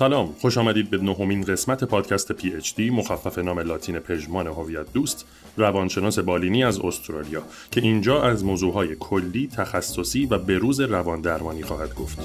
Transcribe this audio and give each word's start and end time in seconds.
سلام 0.00 0.34
خوش 0.40 0.58
آمدید 0.58 0.90
به 0.90 0.98
نهمین 0.98 1.42
قسمت 1.42 1.84
پادکست 1.84 2.32
پی 2.32 2.54
اچ 2.54 2.74
دی 2.74 2.90
مخفف 2.90 3.38
نام 3.38 3.58
لاتین 3.58 3.98
پژمان 3.98 4.46
هویت 4.46 4.92
دوست 4.92 5.26
روانشناس 5.56 6.18
بالینی 6.18 6.64
از 6.64 6.78
استرالیا 6.78 7.42
که 7.70 7.80
اینجا 7.80 8.22
از 8.22 8.44
موضوعهای 8.44 8.96
کلی 9.00 9.48
تخصصی 9.56 10.26
و 10.26 10.38
بروز 10.38 10.80
روان 10.80 11.20
درمانی 11.20 11.62
خواهد 11.62 11.94
گفت. 11.94 12.18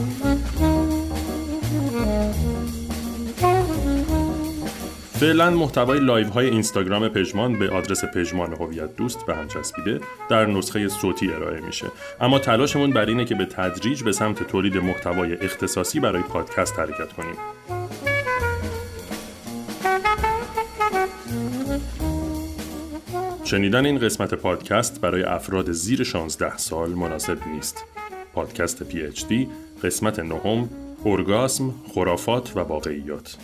فعلا 5.20 5.50
محتوای 5.50 5.98
live 5.98 6.28
های 6.28 6.46
اینستاگرام 6.46 7.08
پژمان 7.08 7.58
به 7.58 7.70
آدرس 7.70 8.04
پژمان 8.04 8.52
هویت 8.52 8.96
دوست 8.96 9.26
به 9.26 9.36
هم 9.36 9.48
چسبیده 9.48 10.00
در 10.28 10.46
نسخه 10.46 10.88
صوتی 10.88 11.32
ارائه 11.32 11.60
میشه. 11.60 11.86
اما 12.20 12.38
تلاشمون 12.38 12.90
بر 12.90 13.06
اینه 13.06 13.24
که 13.24 13.34
به 13.34 13.44
تدریج 13.44 14.02
به 14.02 14.12
سمت 14.12 14.42
تولید 14.42 14.76
محتوای 14.76 15.34
اختصاصی 15.34 16.00
برای 16.00 16.22
پادکست 16.22 16.78
حرکت 16.78 17.12
کنیم. 17.12 17.34
شنیدن 23.44 23.86
این 23.86 23.98
قسمت 23.98 24.34
پادکست 24.34 25.00
برای 25.00 25.22
افراد 25.22 25.72
زیر 25.72 26.04
16 26.04 26.56
سال 26.56 26.90
مناسب 26.90 27.38
نیست. 27.46 27.84
پادکست 28.34 28.82
PhD 28.82 29.48
قسمت 29.82 30.18
نهم 30.18 30.70
اورگاسم، 31.04 31.74
خرافات 31.94 32.56
و 32.56 32.60
واقعیات. 32.60 33.36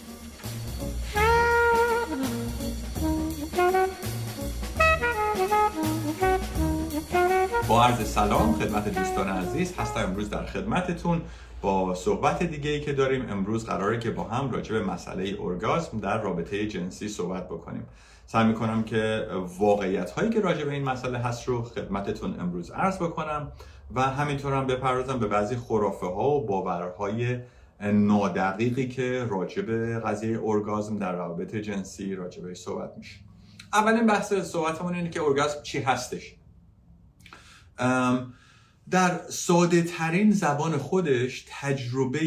با 7.73 7.85
عرض 7.85 8.09
سلام 8.09 8.53
خدمت 8.53 8.99
دوستان 8.99 9.29
عزیز 9.29 9.75
هستم 9.79 10.01
امروز 10.01 10.31
در 10.31 10.47
خدمتتون 10.47 11.23
با 11.63 11.95
صحبت 11.95 12.43
دیگه 12.43 12.71
ای 12.71 12.81
که 12.81 12.93
داریم. 12.93 13.31
امروز 13.31 13.67
قراره 13.67 13.99
که 13.99 14.11
با 14.11 14.25
هم 14.25 14.51
راجع 14.51 14.73
به 14.73 14.85
مسئله 14.85 15.29
اورگاسم 15.29 15.99
در 15.99 16.23
رابطه 16.23 16.69
جنسی 16.69 17.09
صحبت 17.09 17.49
بکنیم. 17.49 17.87
سعی 18.27 18.47
می‌کنم 18.47 18.83
که 18.83 19.27
واقعیت 19.59 20.11
هایی 20.11 20.31
که 20.31 20.41
راجع 20.41 20.65
به 20.65 20.73
این 20.73 20.85
مسئله 20.85 21.19
هست 21.19 21.49
رو 21.49 21.63
خدمتتون 21.63 22.41
امروز 22.41 22.71
عرض 22.71 22.97
بکنم 22.97 23.53
و 23.95 24.03
همینطور 24.03 24.53
هم 24.53 24.67
بپردازم 24.67 25.19
به 25.19 25.27
بعضی 25.27 25.57
خرافه 25.57 26.07
ها 26.07 26.31
و 26.31 26.47
باورهای 26.47 27.39
نادقیقی 27.81 28.89
که 28.89 29.27
راجع 29.31 29.63
به 29.63 29.99
قضیه 29.99 30.37
اورگازم 30.37 30.99
در 30.99 31.13
روابط 31.13 31.57
جنسی 31.57 32.15
راجع 32.15 32.43
بهش 32.43 32.59
صحبت 32.59 32.93
میشه. 32.99 33.17
اولین 33.73 34.07
بحث 34.07 34.33
صحبتمون 34.33 34.95
اینه 34.95 35.11
که 35.11 35.21
اورگازم 35.21 35.63
چی 35.63 35.81
هستش. 35.81 36.37
در 38.91 39.21
ساده 39.29 39.83
ترین 39.83 40.33
زبان 40.33 40.77
خودش 40.77 41.45
تجربه 41.49 42.21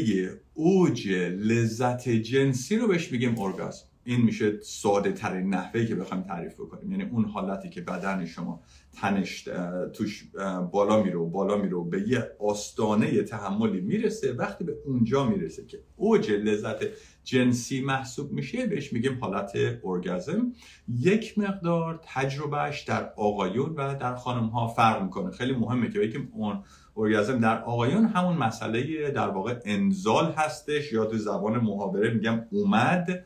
اوج 0.54 1.08
لذت 1.40 2.10
جنسی 2.10 2.78
رو 2.78 2.88
بهش 2.88 3.12
میگیم 3.12 3.40
اورگازم 3.40 3.86
این 4.08 4.22
میشه 4.22 4.62
ساده 4.62 5.12
ترین 5.12 5.50
نحوه 5.50 5.86
که 5.86 5.96
بخوایم 5.96 6.24
تعریف 6.24 6.54
بکنیم. 6.54 6.92
یعنی 6.92 7.04
اون 7.04 7.26
حالتی 7.26 7.70
که 7.70 7.82
بدن 7.82 8.26
شما 8.26 8.64
تنش 8.94 9.50
توش 9.94 10.30
بالا 10.72 11.04
میره 11.04 11.18
و 11.18 11.30
بالا 11.30 11.58
میره 11.58 11.76
و 11.76 11.84
به 11.84 12.10
یه 12.10 12.32
آستانه 12.40 13.24
تحملی 13.24 13.82
می‌رسه 13.82 14.34
وقتی 14.34 14.64
به 14.64 14.74
اونجا 14.86 15.26
می‌رسه 15.26 15.66
که 15.66 15.80
اوج 15.96 16.32
لذت 16.32 16.78
جنسی 17.24 17.82
محسوب 17.82 18.32
میشه 18.32 18.68
بهش 18.68 18.94
میگیم 18.94 19.18
حالت 19.22 19.52
اورگازم 19.82 20.52
یک 21.00 21.40
مقدار 21.40 22.00
تجربهش 22.04 22.82
در 22.82 23.10
آقایون 23.16 23.70
و 23.76 23.96
در 23.96 24.16
خانم 24.16 24.46
ها 24.46 24.68
فرق 24.68 25.04
می‌کنه. 25.04 25.32
خیلی 25.32 25.54
مهمه 25.54 25.90
که 25.90 26.00
بگیم 26.00 26.30
اون 26.34 26.64
اورگازم 26.94 27.40
در 27.40 27.64
آقایون 27.64 28.06
همون 28.06 28.38
مسئله 28.38 29.12
در 29.12 29.28
واقع 29.28 29.60
انزال 29.66 30.34
هستش 30.38 30.94
یا 30.94 31.06
تو 31.06 31.18
زبان 31.18 31.60
محاوره 31.60 32.14
میگم 32.14 32.46
اومد. 32.52 33.26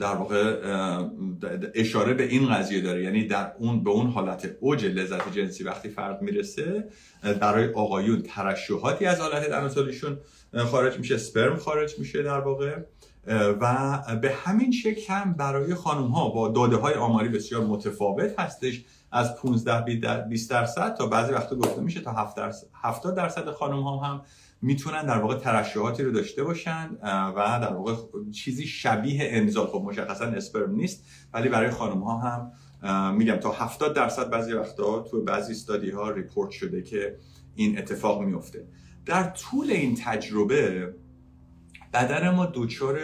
در 0.00 0.14
واقع 0.14 0.56
اشاره 1.74 2.14
به 2.14 2.24
این 2.24 2.54
قضیه 2.54 2.80
داره. 2.80 3.02
یعنی 3.02 3.26
در 3.26 3.52
اون 3.58 3.84
به 3.84 3.90
اون 3.90 4.06
حالت 4.06 4.56
اوج 4.60 4.84
لذت 4.84 5.32
جنسی 5.32 5.64
وقتی 5.64 5.88
فرد 5.88 6.22
می‌رسه 6.22 6.88
برای 7.40 7.72
آقایون 7.72 8.22
ترشحاتی 8.22 9.06
از 9.06 9.20
حالت 9.20 9.50
تناسلیشون 9.50 10.18
خارج 10.70 10.98
میشه 10.98 11.18
سپرم 11.18 11.56
خارج 11.56 11.98
میشه 11.98 12.22
در 12.22 12.40
واقع. 12.40 12.76
و 13.60 13.98
به 14.22 14.32
همین 14.44 14.72
شکل 14.72 15.12
هم 15.12 15.32
برای 15.32 15.74
خانم 15.74 16.06
ها 16.06 16.28
با 16.28 16.48
داده 16.48 16.76
های 16.76 16.94
آماری 16.94 17.28
بسیار 17.28 17.64
متفاوت 17.64 18.40
هستش. 18.40 18.84
از 19.12 19.36
15 19.36 20.20
20 20.28 20.50
درصد 20.50 20.94
تا 20.94 21.06
بعضی 21.06 21.32
وقتا 21.32 21.56
گفته 21.56 21.80
میشه 21.80 22.00
تا 22.00 22.32
70 22.74 23.16
درصد 23.16 23.50
خانم 23.50 23.82
ها 23.82 23.96
هم 23.96 24.22
می‌تونن 24.66 25.06
در 25.06 25.18
واقع 25.18 25.36
ترشحاتی 25.36 26.02
رو 26.02 26.10
داشته 26.10 26.44
باشن 26.44 26.98
و 27.36 27.58
در 27.62 27.72
واقع 27.72 27.94
چیزی 28.32 28.66
شبیه 28.66 29.18
انزال 29.22 29.66
خب 29.66 29.82
مشخصا 29.86 30.24
اسپرم 30.24 30.74
نیست 30.74 31.04
ولی 31.34 31.48
برای 31.48 31.70
خانم 31.70 32.02
ها 32.02 32.18
هم 32.18 32.52
میگم 33.14 33.36
تا 33.36 33.52
70 33.52 33.94
درصد 33.94 34.30
بعضی 34.30 34.52
وقتا 34.52 35.02
تو 35.02 35.22
بعضی 35.22 35.52
study 35.52 35.90
ها 35.90 36.10
report 36.10 36.50
شده 36.50 36.82
که 36.82 37.16
این 37.54 37.78
اتفاق 37.78 38.22
میفته 38.22 38.66
در 39.06 39.22
طول 39.22 39.70
این 39.70 39.94
تجربه 39.94 40.94
بدن 41.92 42.30
ما 42.30 42.46
دچار 42.54 42.98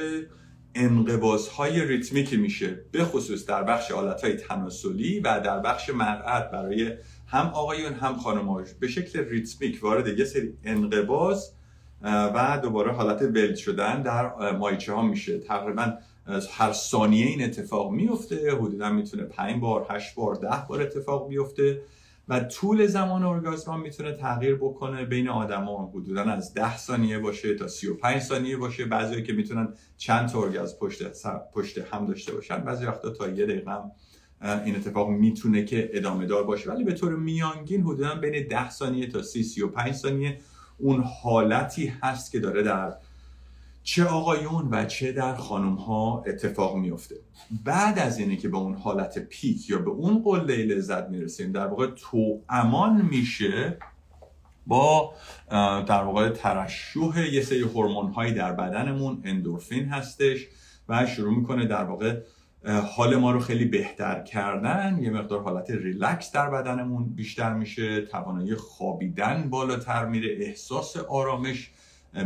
انقباض 0.74 1.48
های 1.48 1.84
rhythmic 1.84 2.31
ی 2.31 2.36
میشه 2.36 2.84
به 2.92 3.04
خصوص 3.04 3.46
در 3.46 3.62
بخش 3.62 3.90
آلت 3.90 4.24
های 4.24 4.36
تناسلی 4.36 5.20
و 5.20 5.40
در 5.40 5.60
بخش 5.60 5.90
مقعد 5.90 6.50
برای 6.50 6.96
هم 7.32 7.46
آقایون 7.46 7.92
هم 7.92 8.16
خانم‌هاش. 8.16 8.68
به 8.80 8.88
شکل 8.88 9.24
rhythmic 9.28 9.82
وارد 9.82 10.18
یه 10.18 10.24
سری 10.24 10.54
انقباض 10.64 11.52
و 12.04 12.60
دوباره 12.62 12.92
حالت 12.92 13.22
ولد 13.22 13.54
شدن 13.54 14.02
در 14.02 14.50
مایچه 14.56 14.92
ها 14.92 15.02
میشه. 15.02 15.38
تقریبا 15.38 15.92
هر 16.52 16.72
ثانیه 16.72 17.26
این 17.26 17.44
اتفاق 17.44 17.90
میفته. 17.90 18.56
حدودا 18.56 18.90
می‌تونه 18.90 19.22
5 19.22 19.60
بار 19.60 19.86
8 19.90 20.14
بار 20.14 20.34
10 20.34 20.48
بار 20.68 20.82
اتفاق 20.82 21.28
بیفته 21.28 21.82
و 22.28 22.40
طول 22.40 22.86
زمان 22.86 23.22
ارگازم 23.22 23.80
می‌تونه 23.80 24.12
تغییر 24.12 24.54
بکنه. 24.54 25.04
بین 25.04 25.28
آدما 25.28 25.92
حدودا 25.94 26.22
از 26.22 26.54
10 26.54 26.76
ثانیه 26.76 27.18
باشه 27.18 27.54
تا 27.54 27.68
35 27.68 28.22
ثانیه 28.22 28.56
باشه. 28.56 28.84
بعضی 28.84 29.22
که 29.22 29.32
می‌تونن 29.32 29.68
چند 29.96 30.28
تا 30.28 30.42
ارگازم 30.42 30.78
پشت 30.78 31.02
پشت 31.54 31.78
هم 31.78 32.06
داشته 32.06 32.32
باشن 32.32 32.56
بعضی 32.56 32.86
وقتا 32.86 33.10
تا 33.10 33.28
یه 33.28 33.46
دقیقه 33.46 33.72
این 34.42 34.76
اتفاق 34.76 35.08
می‌تونه 35.08 35.64
که 35.64 35.90
ادامه 35.92 36.26
دار 36.26 36.44
باشه. 36.44 36.70
ولی 36.70 36.84
به 36.84 36.92
طور 36.92 37.16
میانگین 37.16 37.82
حدودا 37.82 38.14
بین 38.14 38.46
10 38.48 38.70
ثانیه 38.70 39.06
تا 39.06 39.22
30 39.22 39.42
35 39.42 39.92
ثانیه 39.92 40.38
اون 40.78 41.04
حالتی 41.22 41.92
هست 42.02 42.32
که 42.32 42.40
داره 42.40 42.62
در 42.62 42.94
چه 43.82 44.04
آقایون 44.04 44.68
و 44.70 44.84
چه 44.84 45.12
در 45.12 45.34
خانم 45.34 45.74
ها 45.74 46.24
اتفاق 46.26 46.76
میفته 46.76 47.16
بعد 47.64 47.98
از 47.98 48.18
اینه 48.18 48.36
که 48.36 48.48
به 48.48 48.56
اون 48.56 48.74
حالت 48.74 49.18
پیک 49.18 49.70
یا 49.70 49.78
به 49.78 49.90
اون 49.90 50.22
قله 50.22 50.56
لذت 50.56 51.08
می‌رسیم 51.08 51.52
در 51.52 51.66
واقع 51.66 51.86
تو 51.86 52.40
امان 52.48 53.02
میشه 53.02 53.76
با 54.66 55.14
در 55.88 56.02
واقع 56.02 56.28
ترشح 56.28 57.32
یه 57.32 57.42
سری 57.42 57.60
هورمون 57.60 58.12
هایی 58.12 58.34
در 58.34 58.52
بدنمون 58.52 59.20
اندورفین 59.24 59.84
هستش 59.84 60.46
و 60.88 61.06
شروع 61.06 61.36
می‌کنه 61.36 61.66
در 61.66 61.84
واقع 61.84 62.20
حال 62.64 63.16
ما 63.16 63.32
رو 63.32 63.40
خیلی 63.40 63.64
بهتر 63.64 64.22
کردن. 64.22 64.98
یه 65.02 65.10
مقدار 65.10 65.42
حالت 65.42 65.70
ریلکس 65.70 66.32
در 66.32 66.50
بدنمون 66.50 67.04
بیشتر 67.14 67.54
میشه. 67.54 68.00
توانایی 68.00 68.54
خوابیدن 68.54 69.50
بالاتر 69.50 70.06
میره. 70.06 70.36
احساس 70.40 70.96
آرامش 70.96 71.70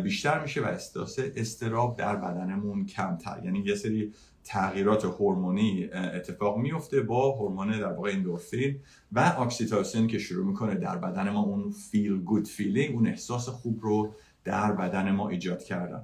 بیشتر 0.02 0.42
میشه 0.42 0.62
و 0.62 0.64
احساس 0.64 1.18
اضطراب 1.36 1.96
در 1.96 2.16
بدنمون 2.16 2.86
کمتر. 2.86 3.40
یعنی 3.44 3.58
یه 3.58 3.74
سری 3.74 4.12
تغییرات 4.44 5.04
هورمونی 5.04 5.84
اتفاق 5.92 6.58
میفته 6.58 7.00
با 7.00 7.32
هورمون 7.32 7.80
در 7.80 7.92
واقع 7.92 8.10
اندورفین 8.10 8.80
و 9.12 9.34
اکسیتوسین 9.38 10.06
که 10.06 10.18
شروع 10.18 10.46
می‌کنه 10.46 10.74
در 10.74 10.96
بدن 10.96 11.30
ما 11.30 11.40
اون 11.40 11.70
feel 11.70 12.18
good 12.18 12.48
feeling 12.48 12.94
اون 12.94 13.06
احساس 13.06 13.48
خوب 13.48 13.78
رو 13.82 14.14
در 14.44 14.72
بدن 14.72 15.10
ما 15.10 15.28
ایجاد 15.28 15.62
کردن. 15.62 16.02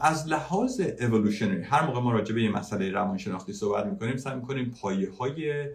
از 0.00 0.28
لحاظ 0.28 0.80
evolutionary 1.00 1.62
هر 1.62 1.86
موقع 1.86 2.00
ما 2.00 2.12
راجع 2.12 2.34
به 2.34 2.42
یه 2.42 2.50
مسئله 2.50 2.90
روانشناختی 2.90 3.52
صحبت 3.52 3.86
می‌کنیم 3.86 4.16
سعی 4.16 4.34
می‌کنیم 4.34 4.74
پایه 4.82 5.10
های 5.18 5.68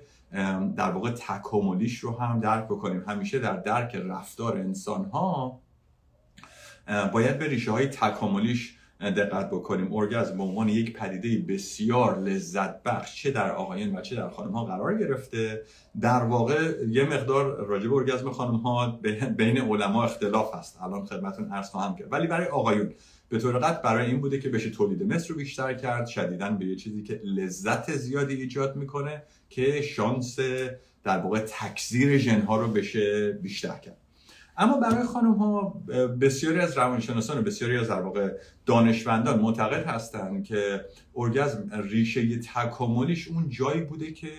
در 0.76 0.92
واقع 0.92 1.12
تکاملیش 1.12 2.00
رو 2.00 2.20
هم 2.20 2.40
درک 2.40 2.66
بکنیم. 2.66 3.04
همیشه 3.08 3.40
در 3.40 3.58
درک 3.58 3.96
رفتار 3.96 4.58
انسان 4.58 5.06
ها 5.06 5.60
باید 7.14 7.40
به 7.40 7.48
ریشه 7.48 7.72
های 7.72 7.88
تکاملیش 7.88 8.78
دقت 9.02 9.50
بکنیم. 9.50 9.94
ارگزم 9.94 10.38
به 10.38 10.44
عنوان 10.44 10.70
یک 10.70 10.94
پدیده 10.94 11.54
بسیار 11.54 12.20
لذت 12.20 12.84
بخش 12.84 13.24
چه 13.24 13.32
در 13.32 13.52
آقایان 13.52 13.96
و 13.96 14.02
چه 14.02 14.16
در 14.16 14.30
خانم 14.30 14.52
ها 14.52 14.66
قرار 14.66 14.98
گرفته. 14.98 15.62
در 16.02 16.24
واقع 16.24 16.74
یه 16.90 17.04
مقدار 17.04 17.66
راجع 17.66 17.88
به 17.88 17.96
ارگزم 17.96 18.32
خانم 18.32 18.56
ها 18.56 19.00
بین 19.38 19.58
علما 19.58 20.04
اختلاف 20.04 20.56
هست. 20.56 20.82
الان 20.82 21.06
خدمتون 21.06 21.52
عرض 21.52 21.70
خواهم 21.70 21.96
کرد. 21.96 22.12
ولی 22.12 22.28
برای 22.28 22.48
آقایون 22.48 22.94
به 23.34 23.40
طور 23.40 23.58
قطع 23.60 23.82
برای 23.82 24.06
این 24.06 24.22
بوده 24.22 24.40
که 24.40 24.50
بشه 24.50 24.70
تولید 24.70 25.04
مثل 25.04 25.28
رو 25.28 25.36
بیشتر 25.36 25.74
کرد. 25.74 26.08
شدیدا 26.08 26.50
به 26.50 26.66
یه 26.66 26.76
چیزی 26.76 27.04
که 27.04 27.22
لذت 27.24 27.92
زیادی 27.92 28.36
ایجاد 28.36 28.76
می‌کنه 28.76 29.24
که 29.50 29.82
شانس 29.82 30.40
در 31.04 31.18
واقع 31.18 31.40
تکثیر 31.40 32.18
ژنها 32.18 32.58
رو 32.58 32.68
بشه 32.68 33.32
بیشتر 33.32 33.78
کرد. 33.78 33.98
اما 34.58 34.78
برای 34.78 35.04
خانم 35.04 35.34
ها 35.34 35.70
بسیاری 36.22 36.60
از 36.60 36.78
روانشناسان 36.78 37.38
و 37.38 37.42
بسیاری 37.42 37.78
از 37.78 37.88
در 37.88 38.02
واقع 38.02 38.32
دانشمندان 38.66 39.40
معتقد 39.40 39.88
هستند 39.88 40.44
که 40.44 40.86
ارگزم 41.16 41.70
ریشه 41.84 42.38
تکاملیش 42.38 43.28
اون 43.28 43.50
جایی 43.50 43.82
بوده 43.82 44.12
که 44.12 44.32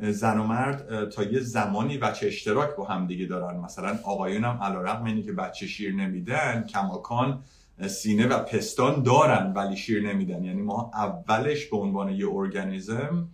زن 0.00 0.38
و 0.38 0.44
مرد 0.44 1.08
تا 1.08 1.22
یه 1.22 1.40
زمانی 1.40 1.98
بچه 1.98 2.26
اشتراک 2.26 2.76
با 2.76 2.84
هم 2.84 3.06
دیگه 3.06 3.26
دارن. 3.26 3.60
مثلا 3.60 3.98
آقایون 4.04 4.44
هم 4.44 4.62
علیرغم 4.62 5.04
اینی 5.04 5.22
که 5.22 5.32
بچه 5.32 5.66
شیر 5.66 5.94
نمیدن 5.94 6.66
کماکان 6.68 7.42
سینه 7.80 8.26
و 8.26 8.38
پستان 8.38 9.02
دارن 9.02 9.52
ولی 9.52 9.76
شیر 9.76 10.08
نمیدن. 10.08 10.44
یعنی 10.44 10.62
ما 10.62 10.90
اولش 10.94 11.66
به 11.66 11.76
عنوان 11.76 12.12
یه 12.12 12.26
ارگانیزم 12.32 13.28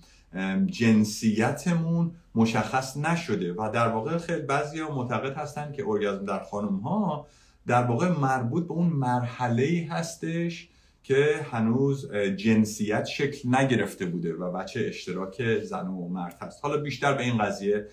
جنسیتمون 0.66 2.12
مشخص 2.34 2.96
نشده 2.96 3.52
و 3.52 3.70
در 3.74 3.88
واقع 3.88 4.18
خیلی 4.18 4.42
بعضی 4.42 4.80
ها 4.80 4.94
معتقد 4.94 5.36
هستن 5.36 5.72
که 5.72 5.84
ارگازم 5.88 6.24
در 6.24 6.42
خانم 6.42 6.76
ها 6.76 7.26
در 7.66 7.82
واقع 7.82 8.08
مربوط 8.08 8.66
به 8.66 8.72
اون 8.72 8.86
مرحله 8.86 9.88
هستش 9.90 10.68
که 11.02 11.46
هنوز 11.50 12.12
جنسیت 12.14 13.04
شکل 13.04 13.56
نگرفته 13.56 14.06
بوده 14.06 14.34
و 14.34 14.52
بچه 14.52 14.84
اشتراک 14.88 15.58
زن 15.58 15.86
و 15.86 16.08
مرد 16.08 16.36
هست. 16.40 16.64
حالا 16.64 16.76
بیشتر 16.76 17.14
به 17.14 17.22
این 17.22 17.38
قضیه 17.38 17.86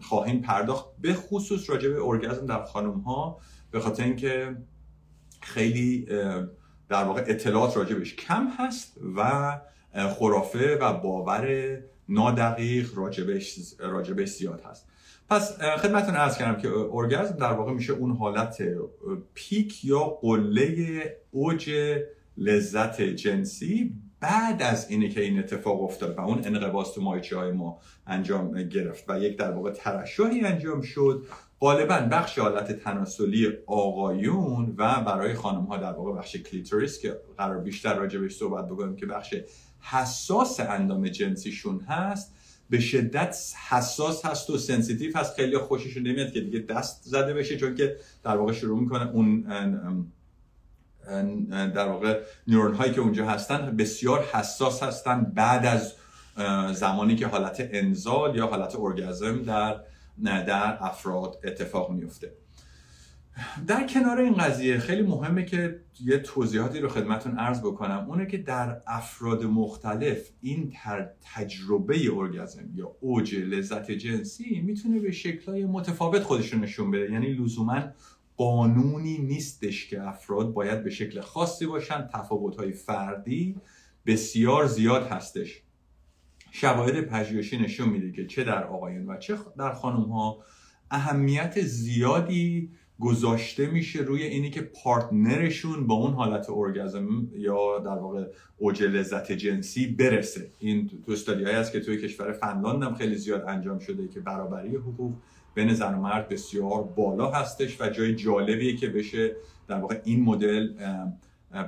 خواهیم 0.00 0.40
پرداخت. 0.40 0.86
به 1.00 1.14
خصوص 1.14 1.70
راجع 1.70 1.88
به 1.88 2.04
ارگازم 2.04 2.46
در 2.46 2.64
خانم 2.64 2.98
ها 2.98 3.38
به 3.70 3.80
خاطر 3.80 4.04
اینکه 4.04 4.56
خیلی 5.54 6.06
در 6.88 7.04
واقع 7.04 7.24
اطلاعات 7.26 7.76
راجبش 7.76 8.16
کم 8.16 8.48
هست 8.58 8.96
و 9.16 9.60
خرافه 10.08 10.78
و 10.80 10.92
باور 10.92 11.76
نادقیق 12.08 12.98
راجبش, 12.98 13.58
راجبش 13.78 14.28
زیاد 14.28 14.60
هست. 14.60 14.86
پس 15.30 15.58
خدمتون 15.60 16.16
ارز 16.16 16.38
کردم 16.38 16.60
که 16.60 16.68
ارگزم 16.92 17.36
در 17.36 17.52
واقع 17.52 17.72
میشه 17.72 17.92
اون 17.92 18.16
حالت 18.16 18.62
پیک 19.34 19.84
یا 19.84 20.04
قله 20.04 21.16
اوج 21.30 21.70
لذت 22.36 23.00
جنسی 23.00 23.94
بعد 24.20 24.62
از 24.62 24.90
اینه 24.90 25.08
که 25.08 25.20
این 25.20 25.38
اتفاق 25.38 25.82
افتاد 25.82 26.18
و 26.18 26.20
اون 26.20 26.38
انقباض 26.44 26.92
تو 26.92 27.02
مایچه 27.02 27.36
های 27.36 27.52
ما 27.52 27.78
انجام 28.06 28.62
گرفت 28.62 29.04
و 29.08 29.18
یک 29.18 29.38
در 29.38 29.50
واقع 29.50 29.70
ترشحی 29.70 30.40
انجام 30.40 30.82
شد 30.82 31.26
غالبا 31.60 31.98
بخش 31.98 32.38
حالت 32.38 32.72
تناسلی 32.72 33.48
آقایون 33.66 34.74
و 34.78 35.00
برای 35.00 35.34
خانم 35.34 35.64
ها 35.64 35.76
در 35.76 35.92
واقع 35.92 36.18
بخش 36.18 36.36
کلیتوریس 36.36 37.00
که 37.00 37.20
قرار 37.38 37.58
بیشتر 37.58 37.94
راجع 37.94 38.18
بهش 38.18 38.36
صحبت 38.36 38.66
بکنیم 38.66 38.96
که 38.96 39.06
بخش 39.06 39.34
حساس 39.80 40.60
اندام 40.60 41.08
جنسیشون 41.08 41.80
هست 41.80 42.34
به 42.70 42.80
شدت 42.80 43.36
حساس 43.68 44.24
هست 44.24 44.50
و 44.50 44.58
sensitive 44.58 45.18
هست. 45.18 45.34
خیلی 45.34 45.58
خوششون 45.58 46.02
نمیاد 46.02 46.32
که 46.32 46.40
دیگه 46.40 46.58
دست 46.58 47.02
زده 47.04 47.34
بشه 47.34 47.56
چون 47.56 47.74
که 47.74 47.96
در 48.24 48.36
واقع 48.36 48.52
شروع 48.52 48.80
می‌کنه 48.80 49.10
اون 49.10 49.40
در 51.74 51.88
واقع 51.88 52.20
neuron 52.46 52.74
هایی 52.74 52.92
که 52.92 53.00
اونجا 53.00 53.26
هستن 53.26 53.76
بسیار 53.76 54.24
حساس 54.32 54.82
هستن 54.82 55.32
بعد 55.34 55.66
از 55.66 55.94
زمانی 56.78 57.16
که 57.16 57.26
حالت 57.26 57.68
انزال 57.72 58.36
یا 58.36 58.46
حالت 58.46 58.76
ارگزم 58.76 59.42
در 59.42 59.80
در 60.22 60.78
افراد 60.84 61.40
اتفاق 61.44 61.90
میفته 61.90 62.32
در 63.66 63.86
کنار 63.86 64.18
این 64.18 64.34
قضیه 64.34 64.78
خیلی 64.78 65.02
مهمه 65.02 65.44
که 65.44 65.80
یه 66.04 66.18
توضیحاتی 66.18 66.80
رو 66.80 66.88
خدمتون 66.88 67.38
عرض 67.38 67.60
بکنم. 67.60 68.06
اونه 68.08 68.26
که 68.26 68.38
در 68.38 68.82
افراد 68.86 69.44
مختلف 69.44 70.30
این 70.40 70.72
تجربه 71.34 72.10
ارگزم 72.12 72.68
یا 72.74 72.96
اوج 73.00 73.34
لذت 73.34 73.90
جنسی 73.90 74.60
می‌تونه 74.60 75.00
به 75.00 75.10
شکلهای 75.10 75.64
متفاوت 75.64 76.22
خودشون 76.22 76.60
نشون 76.60 76.90
بده. 76.90 77.12
یعنی 77.12 77.32
لزوما 77.32 77.82
قانونی 78.36 79.18
نیستش 79.18 79.86
که 79.88 80.02
افراد 80.02 80.52
باید 80.52 80.84
به 80.84 80.90
شکل 80.90 81.20
خاصی 81.20 81.66
باشن. 81.66 82.08
تفاوتهای 82.12 82.72
فردی 82.72 83.56
بسیار 84.06 84.66
زیاد 84.66 85.06
هستش. 85.06 85.62
شواهد 86.50 87.00
پژوهشی 87.00 87.58
نشون 87.58 87.88
میده 87.88 88.12
که 88.12 88.26
چه 88.26 88.44
در 88.44 88.64
آقایان 88.64 89.06
و 89.06 89.16
چه 89.16 89.36
در 89.58 89.72
خانم 89.72 90.02
ها 90.02 90.38
اهمیت 90.90 91.60
زیادی 91.60 92.70
گذاشته 93.00 93.66
میشه 93.66 93.98
روی 93.98 94.22
اینی 94.22 94.50
که 94.50 94.60
پارتنرشون 94.60 95.86
با 95.86 95.94
اون 95.94 96.12
حالت 96.12 96.50
ارگزم 96.50 97.28
یا 97.34 97.78
در 97.78 97.98
واقع 97.98 98.24
اوج 98.58 98.82
لذت 98.82 99.32
جنسی 99.32 99.86
برسه. 99.86 100.50
این 100.58 100.90
تو 101.06 101.12
استادی 101.12 101.44
هست 101.44 101.72
که 101.72 101.80
توی 101.80 102.02
کشور 102.02 102.32
فنلاند 102.32 102.82
هم 102.82 102.94
خیلی 102.94 103.14
زیاد 103.14 103.44
انجام 103.48 103.78
شده 103.78 104.08
که 104.08 104.20
برابری 104.20 104.76
حقوق 104.76 105.12
بین 105.54 105.74
زن 105.74 105.94
و 105.94 106.00
مرد 106.00 106.28
بسیار 106.28 106.82
بالا 106.82 107.30
هستش 107.30 107.80
و 107.80 107.88
جای 107.88 108.14
جالبیه 108.14 108.76
که 108.76 108.88
بشه 108.88 109.36
در 109.68 109.78
واقع 109.78 110.00
این 110.04 110.24
مدل 110.24 110.68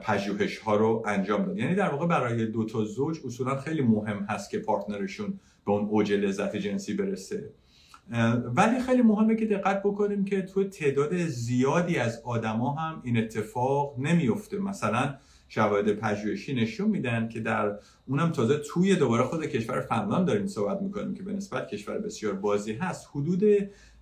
پژوهش 0.02 0.58
ها 0.58 0.76
رو 0.76 1.02
انجام 1.06 1.44
داد. 1.44 1.58
یعنی 1.58 1.74
در 1.74 1.90
واقع 1.90 2.06
برای 2.06 2.46
دو 2.46 2.64
تا 2.64 2.84
زوج 2.84 3.18
اصولا 3.26 3.56
خیلی 3.56 3.82
مهم 3.82 4.26
هست 4.28 4.50
که 4.50 4.58
پارتنرشون 4.58 5.40
به 5.66 5.72
اون 5.72 5.84
اوج 5.84 6.12
لذت 6.12 6.56
جنسی 6.56 6.94
برسه. 6.94 7.50
ولی 8.54 8.80
خیلی 8.80 9.02
مهمه 9.02 9.36
که 9.36 9.46
دقت 9.46 9.82
بکنیم 9.82 10.24
که 10.24 10.42
تو 10.42 10.64
تعداد 10.64 11.16
زیادی 11.16 11.96
از 11.98 12.22
آدما 12.24 12.74
هم 12.74 13.00
این 13.04 13.16
اتفاق 13.16 13.94
نمیفته 13.98 14.58
مثلا 14.58 15.14
شواهد 15.48 15.92
پژوهشی 15.92 16.54
نشون 16.54 16.90
میدن 16.90 17.28
که 17.28 17.40
در 17.40 17.78
اونم 18.06 18.30
تازه 18.32 18.58
توی 18.58 18.96
دوباره 18.96 19.24
خود 19.24 19.46
کشور 19.46 19.80
فنلاند 19.80 20.26
داریم 20.26 20.46
صحبت 20.46 20.82
می‌کنیم 20.82 21.14
که 21.14 21.22
به 21.22 21.32
نسبت 21.32 21.68
کشور 21.68 21.98
بسیار 21.98 22.34
بازی 22.34 22.72
هست. 22.72 23.08
حدود 23.14 23.42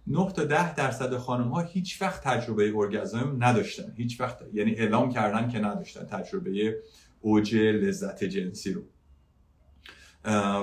9 0.07 0.33
تا 0.33 0.45
10 0.45 0.75
درصد 0.75 1.17
خانم 1.17 1.49
ها 1.49 1.61
هیچ 1.61 2.03
وقت 2.03 2.25
تجربه 2.25 2.73
ارگزم 2.77 3.37
نداشتن. 3.39 3.93
هیچ 3.97 4.21
وقت 4.21 4.39
یعنی 4.53 4.75
اعلام 4.75 5.13
کردن 5.13 5.49
که 5.49 5.59
نداشتن 5.59 6.05
تجربه 6.05 6.77
اوج 7.21 7.55
لذت 7.55 8.25
جنسی 8.25 8.73
رو. 8.73 8.83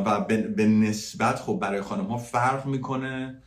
و 0.05 0.21
به 0.55 0.67
نسبت 0.67 1.35
خب 1.35 1.59
برای 1.61 1.81
خانم 1.81 2.05
ها 2.05 2.17
فرق 2.17 2.65
می‌کنه 2.65 3.41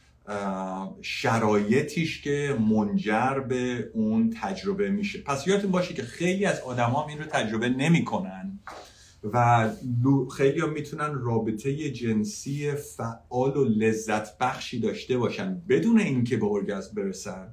شرایطیش 1.02 2.22
که 2.22 2.56
منجر 2.70 3.38
به 3.48 3.90
اون 3.94 4.34
تجربه 4.42 4.90
میشه. 4.90 5.22
پس 5.22 5.46
یادتون 5.46 5.70
باشه 5.70 5.94
که 5.94 6.02
خیلی 6.02 6.44
از 6.44 6.60
آدما 6.60 7.06
این 7.08 7.18
رو 7.18 7.24
تجربه 7.24 7.68
نمی‌کنن. 7.68 8.58
و 9.24 9.70
خیلی 10.36 10.60
ها 10.60 10.66
می‌تونن 10.66 11.14
رابطه 11.14 11.90
جنسی 11.90 12.72
فعال 12.72 13.56
و 13.56 13.64
لذت 13.64 14.38
بخشی 14.38 14.80
داشته 14.80 15.18
باشن 15.18 15.62
بدون 15.68 16.00
اینکه 16.00 16.36
به 16.36 16.46
ارگزم 16.46 16.94
برسن. 16.94 17.48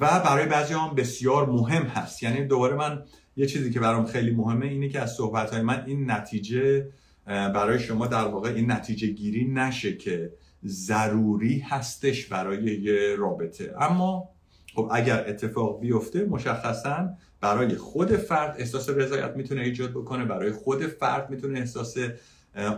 و 0.00 0.20
برای 0.20 0.46
بعضی 0.46 0.74
هم 0.74 0.94
بسیار 0.94 1.46
مهم 1.46 1.82
هست. 1.82 2.22
یعنی 2.22 2.44
دوباره 2.44 2.76
من 2.76 3.02
یه 3.36 3.46
چیزی 3.46 3.70
که 3.70 3.80
برام 3.80 4.06
خیلی 4.06 4.30
مهمه 4.30 4.66
اینه 4.66 4.88
که 4.88 5.00
از 5.00 5.12
صحبت 5.12 5.54
من 5.54 5.84
این 5.86 6.10
نتیجه 6.10 6.88
برای 7.26 7.78
شما 7.78 8.06
در 8.06 8.24
واقع 8.24 8.48
این 8.48 8.72
نتیجه 8.72 9.06
گیری 9.06 9.44
نشه 9.44 9.96
که 9.96 10.32
ضروری 10.66 11.58
هستش 11.58 12.26
برای 12.26 12.64
یه 12.64 13.16
رابطه. 13.18 13.74
اما 13.80 14.28
خب 14.74 14.88
اگر 14.92 15.28
اتفاق 15.28 15.80
بیفته 15.80 16.24
مشخصا 16.24 17.08
برای 17.44 17.74
خود 17.74 18.16
فرد 18.16 18.56
احساس 18.58 18.88
رضایت 18.88 19.36
می‌تونه 19.36 19.60
ایجاد 19.60 19.90
بکنه 19.90 20.24
برای 20.24 20.52
خود 20.52 20.86
فرد 20.86 21.30
می‌تونه 21.30 21.58
احساس 21.58 21.96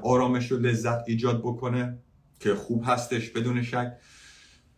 آرامش 0.02 0.52
و 0.52 0.56
لذت 0.56 0.98
ایجاد 1.06 1.38
بکنه 1.40 1.98
که 2.40 2.54
خوب 2.54 2.82
هستش 2.86 3.30
بدون 3.30 3.62
شک. 3.62 3.92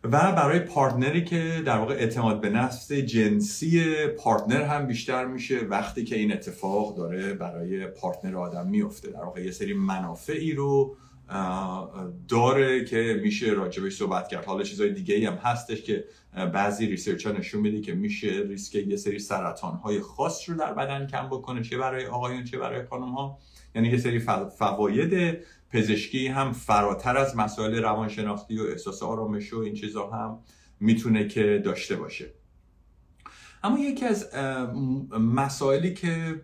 و 0.03 0.09
برای 0.09 0.59
partner 0.59 1.15
ی 1.15 1.23
که 1.23 1.63
در 1.65 1.77
واقع 1.77 1.93
اعتماد 1.93 2.41
به 2.41 2.49
نفس 2.49 2.91
جنسی 2.91 3.95
partner 4.07 4.61
هم 4.61 4.87
بیشتر 4.87 5.25
میشه 5.25 5.59
وقتی 5.59 6.03
که 6.03 6.15
این 6.15 6.33
اتفاق 6.33 6.97
داره 6.97 7.33
برای 7.33 7.87
partner 7.87 8.37
آدم 8.37 8.67
میفته. 8.67 9.11
در 9.11 9.23
واقع 9.23 9.45
یه 9.45 9.51
سری 9.51 9.73
منافعی 9.73 10.53
رو 10.53 10.95
داره 12.27 12.85
که 12.85 13.19
میشه 13.23 13.51
راجبش 13.51 13.95
صحبت 13.95 14.27
کرد. 14.27 14.45
حالا 14.45 14.63
چیزای 14.63 14.93
دیگه 14.93 15.27
هم 15.27 15.33
هستش 15.33 15.81
که 15.81 16.05
بعضی 16.53 16.87
research 16.87 17.25
ها 17.25 17.31
نشون 17.31 17.61
میده 17.61 17.81
که 17.81 17.93
میشه 17.93 18.27
ریسک 18.27 18.75
یه 18.75 18.97
سری 18.97 19.19
سرطان 19.19 19.75
های 19.75 19.99
خاص 20.01 20.49
رو 20.49 20.55
در 20.55 20.73
بدن 20.73 21.07
کم 21.07 21.27
بکنه 21.27 21.63
چه 21.63 21.77
برای 21.77 22.05
آقایون 22.05 22.43
چه 22.43 22.57
برای 22.57 22.85
خانم 22.85 23.11
ها 23.11 23.39
یعنی 23.75 23.87
یه 23.87 23.97
سری 23.97 24.19
فواید 24.59 25.37
پزشکی 25.71 26.27
هم 26.27 26.51
فراتر 26.51 27.17
از 27.17 27.37
مسائل 27.37 27.75
روانشناختی 27.75 28.59
و 28.59 28.63
احساس 28.63 29.03
آرامش 29.03 29.53
و 29.53 29.59
این 29.59 29.73
چیزها 29.73 30.09
هم 30.09 30.39
می‌تونه 30.79 31.27
که 31.27 31.61
داشته 31.65 31.95
باشه. 31.95 32.33
اما 33.63 33.79
یکی 33.79 34.05
از 34.05 34.29
مسائلی 35.19 35.93
که 35.93 36.41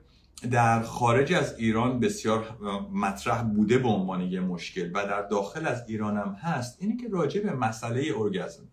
در 0.52 0.82
خارج 0.82 1.34
از 1.34 1.60
ایران 1.60 2.00
بسیار 2.00 2.58
مطرح 2.94 3.42
بوده 3.42 3.78
به 3.78 3.88
عنوان 3.88 4.22
یه 4.22 4.40
مشکل 4.40 4.92
و 4.94 5.06
در 5.06 5.22
داخل 5.22 5.68
از 5.68 5.84
ایران 5.88 6.18
هم 6.18 6.34
هست 6.34 6.78
اینه 6.82 6.98
که 6.98 7.08
راجع 7.10 7.42
به 7.42 7.54
مسئله 7.54 8.14
ارگزم. 8.18 8.64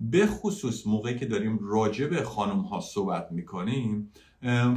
به 0.00 0.26
خصوص 0.26 0.86
موقعی 0.86 1.18
که 1.18 1.26
داریم 1.26 1.58
راجع 1.62 2.06
به 2.06 2.22
خانم 2.22 2.60
ها 2.60 2.80
صحبت 2.80 3.32
می‌کنیم 3.32 4.10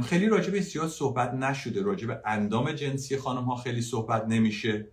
خیلی 0.04 0.28
راجع 0.28 0.50
به 0.50 0.60
زیاد 0.60 0.88
صحبت 0.88 1.34
نشده. 1.34 1.82
راجع 1.82 2.06
به 2.06 2.22
اندام 2.24 2.72
جنسی 2.72 3.16
خانم 3.16 3.44
ها 3.44 3.56
خیلی 3.56 3.82
صحبت 3.82 4.24
نمیشه. 4.28 4.86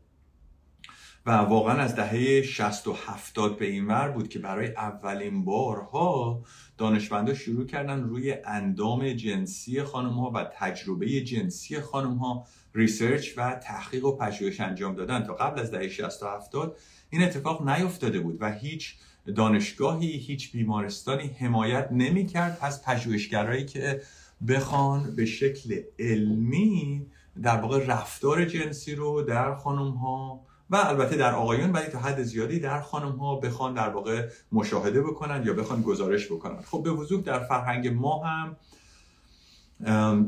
و 1.25 1.31
واقعا 1.31 1.75
از 1.81 1.95
دهه 1.95 2.41
60 2.41 2.87
و 2.87 2.93
70 2.93 3.57
به 3.57 3.65
این 3.65 3.87
ور 3.87 4.09
بود 4.11 4.29
که 4.29 4.39
برای 4.39 4.67
اولین 4.67 5.45
بارها 5.45 6.41
دانشمندا 6.77 7.33
شروع 7.33 7.65
کردن 7.65 8.03
روی 8.03 8.35
اندام 8.45 9.13
جنسی 9.13 9.83
خانم 9.83 10.09
ها 10.09 10.31
و 10.31 10.43
تجربه 10.43 11.21
جنسی 11.21 11.79
خانم 11.79 12.17
ها 12.17 12.45
research 12.73 13.37
و 13.37 13.55
تحقیق 13.63 14.05
و 14.05 14.17
پژوهش 14.17 14.59
انجام 14.59 14.95
دادن. 14.95 15.23
تا 15.23 15.33
قبل 15.33 15.59
از 15.59 15.71
دهه 15.71 15.87
60 15.87 16.23
و 16.23 16.27
70 16.27 16.77
این 17.09 17.23
اتفاق 17.23 17.69
نیفتاده 17.69 18.19
بود 18.19 18.37
و 18.39 18.51
هیچ 18.51 18.95
دانشگاهی 19.35 20.07
هیچ 20.07 20.51
بیمارستانی 20.51 21.27
حمایت 21.27 21.91
نمی 21.91 22.25
کرد 22.25 22.57
از 22.61 22.83
پژوهشگرایی 22.83 23.65
که 23.65 24.01
بخوان 24.47 25.15
به 25.15 25.25
شکل 25.25 25.81
علمی 25.99 27.05
در 27.43 27.57
واقع 27.57 27.85
رفتار 27.85 28.45
جنسی 28.45 28.95
رو 28.95 29.21
در 29.21 29.55
خانم 29.55 29.91
ها 29.91 30.45
و 30.69 30.75
البته 30.75 31.15
در 31.15 31.33
آقایون 31.33 31.71
ولی 31.71 31.87
تا 31.87 31.99
حد 31.99 32.23
زیادی 32.23 32.59
در 32.59 32.81
خانم 32.81 33.15
ها 33.15 33.35
بخوان 33.35 33.73
در 33.73 33.89
واقع 33.89 34.29
مشاهده 34.51 35.01
بکنن 35.01 35.43
یا 35.45 35.53
بخوان 35.53 35.81
گزارش 35.81 36.25
بکنن. 36.25 36.61
خب 36.61 36.83
به 36.83 36.91
وضوح 36.91 37.21
در 37.21 37.39
فرهنگ 37.39 37.87
ما 37.87 38.23
هم 38.23 38.55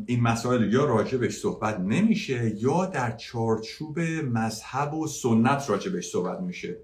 این 0.06 0.22
مسائل 0.22 0.74
یا 0.74 0.86
راجبش 0.86 1.38
صحبت 1.38 1.80
نمیشه 1.80 2.54
یا 2.56 2.86
در 2.86 3.18
چارچوب 3.18 4.00
مذهب 4.00 4.94
و 4.94 5.08
سنت 5.08 5.70
راجبش 5.70 6.12
صحبت 6.12 6.40
میشه. 6.40 6.78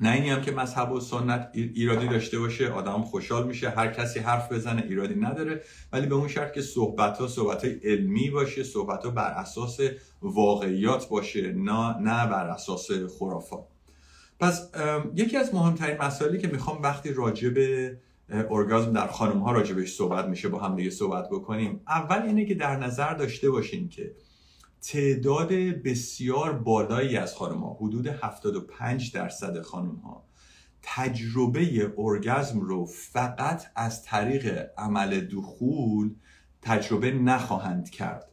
نه 0.00 0.12
اینی 0.12 0.30
هم 0.30 0.42
که 0.42 0.52
مذهب 0.52 0.92
و 0.92 1.00
سنت 1.00 1.50
ایرادی 1.52 2.08
داشته 2.08 2.38
باشه 2.38 2.68
آدم 2.68 3.02
خوشحال 3.02 3.46
میشه 3.46 3.70
هر 3.70 3.92
کسی 3.92 4.18
حرف 4.18 4.52
بزنه 4.52 4.82
ایرادی 4.88 5.14
نداره. 5.14 5.62
ولی 5.92 6.06
به 6.06 6.14
اون 6.14 6.28
شرط 6.28 6.52
که 6.52 6.62
صحبت 6.62 7.18
ها 7.18 7.28
صحبت 7.28 7.64
های 7.64 7.74
علمی 7.84 8.30
باشه 8.30 8.62
صحبت 8.62 9.04
ها 9.04 9.10
بر 9.10 9.30
اساس 9.30 9.78
واقعیات 10.22 11.08
باشه 11.08 11.52
نه, 11.52 11.98
نه 11.98 12.26
بر 12.26 12.46
اساس 12.46 12.88
خرافات. 13.18 13.64
پس 14.40 14.70
یکی 15.14 15.36
از 15.36 15.54
مهمترین 15.54 15.96
مسائلی 16.02 16.38
که 16.38 16.48
می‌خوام 16.48 16.82
وقتی 16.82 17.12
راجع 17.12 17.48
به 17.48 17.96
ارگازم 18.50 18.92
در 18.92 19.06
خانم 19.06 19.38
ها 19.38 19.52
راجع 19.52 19.84
صحبت 19.84 20.24
میشه 20.24 20.48
با 20.48 20.58
هم 20.58 20.76
دیگه 20.76 20.90
صحبت 20.90 21.28
بکنیم 21.28 21.80
اول 21.88 22.22
اینه 22.22 22.44
که 22.44 22.54
در 22.54 22.76
نظر 22.76 23.14
داشته 23.14 23.50
باشین 23.50 23.88
که 23.88 24.12
تعداد 24.86 25.52
بسیار 25.54 26.52
بالایی 26.52 27.16
از 27.16 27.34
خانم 27.34 27.60
ها 27.60 27.74
حدود 27.80 28.06
75 28.06 29.12
درصد 29.12 29.60
خانم 29.62 29.96
ها 29.96 30.24
تجربه 30.82 31.92
ارگزم 31.98 32.60
رو 32.60 32.86
فقط 32.86 33.66
از 33.76 34.02
طریق 34.02 34.70
عمل 34.78 35.20
دخول 35.20 36.14
تجربه 36.62 37.10
نخواهند 37.10 37.90
کرد. 37.90 38.30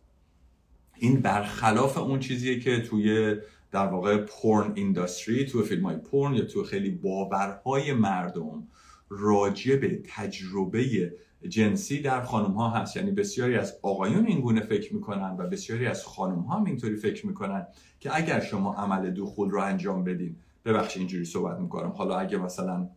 این 0.98 1.20
برخلاف 1.20 1.98
اون 1.98 2.20
چیزیه 2.20 2.60
که 2.60 2.82
توی 2.82 3.36
در 3.72 3.88
واقع 3.88 4.18
پورن 4.18 4.72
اینداستری 4.76 5.46
توی 5.46 5.64
فیلم 5.64 5.86
های 5.86 5.98
پورن 5.98 6.34
یا 6.34 6.46
توی 6.46 6.64
خیلی 6.64 6.90
باورهای 6.90 7.94
مردم 7.94 8.68
راجع 9.10 9.76
به 9.76 10.04
تجربه 10.16 11.14
جنسی 11.50 12.02
در 12.02 12.22
خانم 12.22 12.52
ها 12.52 12.70
هست. 12.70 12.96
یعنی 12.96 13.12
بسیاری 13.12 13.56
از 13.56 13.74
آقایون 13.82 14.26
این 14.26 14.42
گونه 14.42 14.62
فکر 14.62 14.94
می‌کنن 14.94 15.36
و 15.38 15.48
بسیاری 15.48 15.88
از 15.88 16.06
خانم 16.06 16.40
ها 16.40 16.58
هم 16.58 16.66
اینطوری 16.66 16.96
فکر 16.96 17.28
می‌کنن 17.28 17.68
که 18.00 18.16
اگر 18.16 18.40
شما 18.40 18.74
عمل 18.74 19.12
دخول 19.12 19.50
رو 19.50 19.62
انجام 19.62 20.04
بدین 20.04 20.36
ببخش 20.66 20.98
اینجوری 20.98 21.26
صحبت 21.26 21.60
می‌کنم. 21.60 21.90
حالا 21.90 22.20
اگه 22.20 22.38
مثلا 22.38 22.90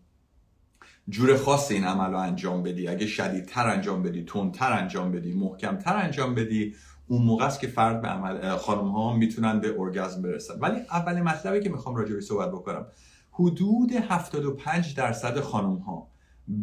جور 1.08 1.36
خاص 1.36 1.70
این 1.70 1.84
عمل 1.84 2.10
رو 2.10 2.18
انجام 2.18 2.62
بدی 2.62 2.88
اگه 2.88 3.06
شدیدتر 3.06 3.68
انجام 3.68 4.02
بدی 4.02 4.24
تندتر 4.24 4.72
انجام 4.72 5.12
بدی 5.12 5.32
محکمتر 5.32 5.96
انجام 5.96 6.34
بدی 6.34 6.74
اون 7.06 7.22
موقع 7.22 7.44
است 7.44 7.60
که 7.60 7.66
فرد 7.66 8.02
به 8.02 8.08
عمل 8.08 8.56
خانم 8.56 8.88
ها 8.88 9.16
می‌تونن 9.16 9.60
به 9.60 9.74
ارگازم 9.78 10.22
برسن. 10.22 10.54
ولی 10.60 10.80
اولین 10.90 11.22
مطلبی 11.22 11.60
که 11.60 11.68
می‌خوام 11.68 11.96
راجع 11.96 12.20
صحبت 12.20 12.48
بکنم 12.48 12.86
حدود 13.30 13.92
75 13.92 14.94
درصد 14.96 15.40
خانم 15.40 15.76
ها 15.76 16.08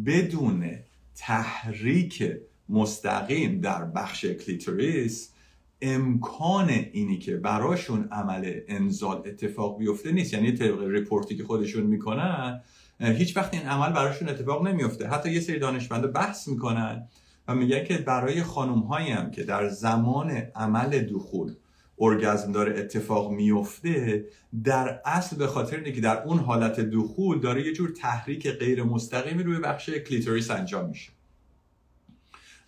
بدون 0.06 0.70
تحریک 1.16 2.32
مستقیم 2.68 3.60
در 3.60 3.84
بخش 3.84 4.24
کلیتوریس 4.24 5.32
امکان 5.82 6.68
اینی 6.68 7.18
که 7.18 7.36
براشون 7.36 8.08
عمل 8.12 8.60
انزال 8.68 9.22
اتفاق 9.26 9.78
بیفته 9.78 10.12
نیست. 10.12 10.32
یعنی 10.32 10.52
طبق 10.52 10.82
report 10.82 11.28
ی 11.28 11.36
که 11.36 11.44
خودشون 11.44 11.82
می‌کنن 11.82 12.60
هیچ 13.00 13.36
وقت 13.36 13.54
این 13.54 13.66
عمل 13.66 13.92
براشون 13.92 14.28
اتفاق 14.28 14.66
نمیفته 14.68 15.08
حتی 15.08 15.32
یه 15.32 15.40
سری 15.40 15.58
دانشمنده 15.58 16.06
بحث 16.06 16.48
می‌کنن 16.48 17.08
و 17.48 17.54
میگن 17.54 17.84
که 17.84 17.98
برای 17.98 18.42
خانم 18.42 18.82
هم 18.92 19.30
که 19.30 19.44
در 19.44 19.68
زمان 19.68 20.30
عمل 20.30 20.98
دخول 20.98 21.54
ارگزم 22.02 22.52
داره 22.52 22.78
اتفاق 22.78 23.30
میفته 23.30 24.24
در 24.64 25.00
اصل 25.04 25.36
به 25.36 25.46
خاطر 25.46 25.76
اینه 25.76 25.92
که 25.92 26.00
در 26.00 26.22
اون 26.22 26.38
حالت 26.38 26.80
دخول 26.80 27.40
داره 27.40 27.66
یه 27.66 27.72
جور 27.72 27.90
تحریک 27.90 28.48
غیر 28.48 28.82
مستقیمی 28.82 29.42
روی 29.42 29.58
بخش 29.58 29.90
clitoris 29.90 30.50
انجام 30.50 30.88
میشه. 30.88 31.12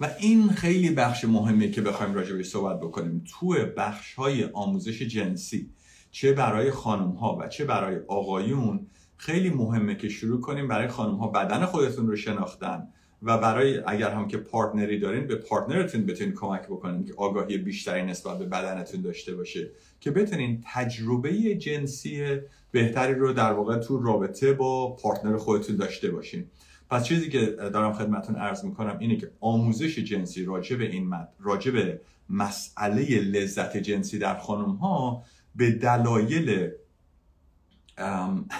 و 0.00 0.10
این 0.18 0.48
خیلی 0.48 0.90
بخش 0.90 1.24
مهمیه 1.24 1.70
که 1.70 1.80
بخوایم 1.80 2.14
راجع 2.14 2.36
بهش 2.36 2.46
صحبت 2.46 2.80
بکنیم. 2.80 3.24
تو 3.30 3.54
بخش 3.76 4.14
های 4.14 4.44
آموزش 4.44 5.02
جنسی 5.02 5.70
چه 6.10 6.32
برای 6.32 6.70
خانم 6.70 7.10
ها 7.10 7.38
و 7.40 7.48
چه 7.48 7.64
برای 7.64 7.96
آقایون 8.08 8.86
خیلی 9.16 9.50
مهمه 9.50 9.94
که 9.94 10.08
شروع 10.08 10.40
کنیم 10.40 10.68
برای 10.68 10.88
خانم 10.88 11.14
ها 11.14 11.28
بدن 11.28 11.66
خودتون 11.66 12.06
رو 12.06 12.16
شناختن. 12.16 12.88
و 13.24 13.38
برای 13.38 13.78
اگر 13.86 14.10
هم 14.10 14.28
که 14.28 14.36
partner 14.36 14.90
ی 14.91 14.98
دارین 14.98 15.26
به 15.26 15.36
partner 15.36 15.85
تون 15.85 16.06
بتونین 16.06 16.34
کمک 16.34 16.62
بکنین 16.62 17.04
که 17.04 17.14
آگاهی 17.16 17.58
بیشتری 17.58 18.02
نسبت 18.02 18.38
به 18.38 18.44
بدنتون 18.44 19.00
داشته 19.00 19.34
باشه 19.34 19.70
که 20.00 20.10
بتونین 20.10 20.64
تجربه 20.72 21.54
جنسی 21.54 22.38
بهتری 22.70 23.14
رو 23.14 23.32
در 23.32 23.52
واقع 23.52 23.78
تو 23.78 24.02
رابطه 24.02 24.52
با 24.52 24.96
partner 24.96 25.36
خودتون 25.36 25.76
داشته 25.76 26.10
باشین. 26.10 26.44
پس 26.90 27.04
چیزی 27.04 27.28
که 27.28 27.46
دارم 27.46 27.92
خدمتون 27.92 28.36
عرض 28.36 28.64
می‌کنم 28.64 28.96
اینه 28.98 29.16
که 29.16 29.30
آموزش 29.40 29.98
جنسی 29.98 30.44
راجع 30.44 30.76
به 30.76 30.84
این 30.84 31.08
مد 31.08 31.28
راجع 31.40 31.70
به 31.70 32.00
مسئله 32.30 33.20
لذت 33.20 33.76
جنسی 33.76 34.18
در 34.18 34.34
خانم 34.34 34.70
ها 34.70 35.24
به 35.56 35.70
دلایل 35.70 36.70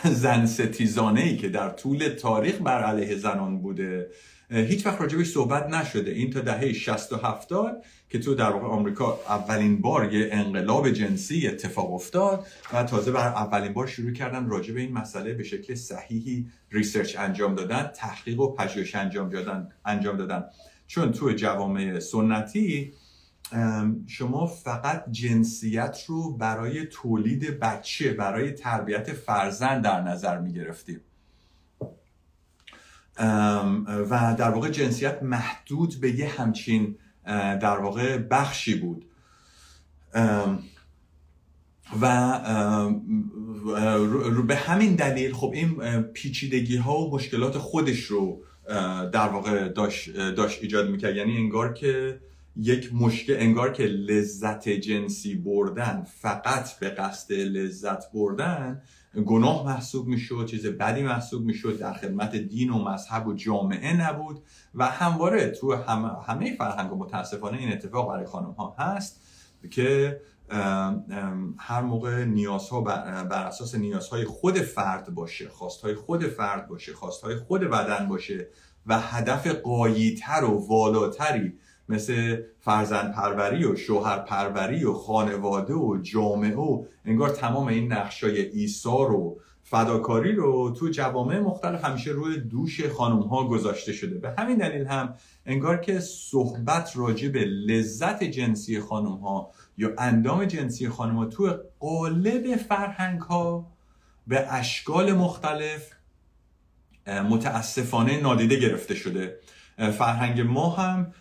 زن 0.05 0.47
ستیزانه 0.47 1.21
ای 1.21 1.37
که 1.37 1.49
در 1.49 1.71
طول 1.71 2.09
تاریخ 2.09 2.63
بر 2.63 2.83
علیه 2.83 3.17
زنان 3.17 3.59
بوده 3.59 4.11
هیچ 4.55 4.87
وقت 4.87 5.01
راجبش 5.01 5.27
صحبت 5.27 5.69
نشده. 5.69 6.11
این 6.11 6.31
تا 6.31 6.41
دهه 6.41 6.73
60 6.73 7.13
و 7.13 7.17
70 7.17 7.85
که 8.09 8.19
تو 8.19 8.35
در 8.35 8.51
واقع 8.51 8.67
آمریکا 8.67 9.21
اولین 9.29 9.81
بار 9.81 10.15
یه 10.15 10.29
انقلاب 10.33 10.91
جنسی 10.91 11.49
اتفاق 11.49 11.95
افتاد 11.95 12.47
و 12.73 12.85
تازه 12.85 13.13
بر 13.13 13.29
اولین 13.29 13.73
بار 13.73 13.87
شروع 13.87 14.13
کردن 14.13 14.49
راجع 14.49 14.75
به 14.75 14.81
این 14.81 14.93
مسئله 14.93 15.35
به 15.35 15.43
شکل 15.43 15.75
صحیحی 15.75 16.47
research 16.71 17.17
انجام 17.19 17.55
دادن 17.55 17.91
تحقیق 17.97 18.41
و 18.41 18.55
پژوهش 18.55 18.95
انجام 18.95 19.29
دادن 19.29 19.69
انجام 19.85 20.17
دادن. 20.17 20.45
چون 20.87 21.13
تو 21.13 21.33
جوامع 21.33 21.99
سنتی 21.99 22.93
شما 24.07 24.47
فقط 24.47 25.05
جنسیت 25.11 26.05
رو 26.07 26.37
برای 26.37 26.87
تولید 26.87 27.59
بچه 27.61 28.13
برای 28.13 28.53
تربیت 28.53 29.13
فرزند 29.13 29.85
در 29.85 30.01
نظر 30.01 30.39
می 30.39 30.53
گرفتیم 30.53 31.01
و 34.11 34.35
در 34.39 34.51
واقع 34.51 34.69
جنسیت 34.69 35.23
محدود 35.23 36.01
به 36.01 36.11
یه 36.11 36.29
همچین 36.29 36.97
در 37.61 37.79
واقع 37.79 38.19
بخشی 38.19 38.75
بود. 38.75 39.05
و 42.01 42.41
به 44.47 44.57
همین 44.57 44.95
دلیل 44.95 45.33
خب 45.33 45.53
این 45.55 46.03
پیچیدگی 46.03 46.77
ها 46.77 46.99
و 46.99 47.15
مشکلات 47.15 47.59
خودش 47.59 48.01
رو 48.01 48.43
در 49.13 49.29
واقع 49.29 49.69
داشت, 49.69 50.17
داشت 50.17 50.63
ایجاد 50.63 50.91
می‌کرد. 50.91 51.17
یعنی 51.17 51.37
انگار 51.37 51.73
که 51.73 52.21
یک 52.57 52.95
مشکل 52.95 53.37
انگار 53.39 53.73
که 53.73 53.83
لذت 53.83 54.69
جنسی 54.69 55.35
بردن 55.35 56.07
فقط 56.21 56.79
به 56.79 56.91
قصد 56.91 57.33
لذت 57.33 58.13
بردن 58.13 58.83
گناه 59.23 59.67
محسوب 59.67 60.07
می‌شد 60.07 60.47
چیز 60.47 60.67
بدی 60.67 61.03
محسوب 61.03 61.45
می‌شد 61.45 61.79
در 61.79 61.93
خدمت 61.93 62.37
دین 62.37 62.71
و 62.71 62.85
مذهب 62.85 63.27
و 63.27 63.35
جامعه 63.35 63.97
نبود 63.97 64.43
و 64.75 64.87
همواره 64.87 65.51
تو 65.51 65.75
هم 65.75 66.17
همه 66.27 66.57
فرهنگ 66.57 66.93
و 66.93 66.97
متاسفانه 66.97 67.59
این 67.59 67.73
اتفاق 67.73 68.09
برای 68.09 68.27
خانم 68.27 68.51
ها 68.51 68.77
هست 68.79 69.21
که 69.71 70.21
هر 71.59 71.81
موقع 71.81 72.25
نیازها 72.25 72.81
بر 72.81 73.47
اساس 73.47 73.75
نیازهای 73.75 74.25
خود 74.25 74.59
فرد 74.59 75.15
باشه 75.15 75.49
خواستهای 75.49 75.95
خود 75.95 76.27
فرد 76.27 76.69
باشه 76.69 76.93
خواستهای 76.93 77.37
خود 77.37 77.61
بدن 77.61 78.09
باشه 78.09 78.49
و 78.87 79.01
هدف 79.01 79.47
قاییتر 79.47 80.45
و 80.45 80.67
والاتری 80.69 81.53
مثل 81.89 82.43
فرزند 82.61 83.15
پروری 83.15 83.65
و 83.65 83.77
شوهر 83.77 84.19
پروری 84.19 84.85
و 84.85 84.93
خانواده 84.93 85.75
و 85.75 85.99
جامعه 86.03 86.55
و 86.55 86.85
انگار 87.05 87.29
تمام 87.29 87.67
این 87.67 87.93
نقشای 87.93 88.41
ایثار 88.41 89.13
و 89.13 89.41
فداکاری 89.63 90.33
رو 90.33 90.71
تو 90.71 90.89
جوامع 90.89 91.39
مختلف 91.39 91.85
همیشه 91.85 92.11
روی 92.11 92.41
دوش 92.41 92.87
خانم 92.87 93.21
ها 93.21 93.49
گذاشته 93.49 93.93
شده. 93.93 94.19
به 94.19 94.35
همین 94.39 94.59
دلیل 94.59 94.87
هم 94.87 95.15
انگار 95.47 95.77
که 95.77 96.01
صحبت 96.01 96.93
راجع 96.95 97.29
به 97.29 97.45
لذت 97.45 98.25
جنسی 98.25 98.81
خانم 98.81 99.13
ها 99.13 99.51
یا 99.79 99.95
اندام 99.99 100.45
جنسی 100.45 100.89
خانم 100.89 101.17
ها 101.17 101.27
تو 101.27 101.59
قالب 101.81 102.57
فرهنگ 102.57 103.21
ها 103.21 103.67
به 104.27 104.55
اشکال 104.55 105.13
مختلف 105.13 105.91
متاسفانه 107.07 108.21
نادیده 108.21 108.57
گرفته 108.57 108.95
شده. 108.95 109.39
فرهنگ 109.77 110.41
ما 110.41 110.71
هم 110.71 111.13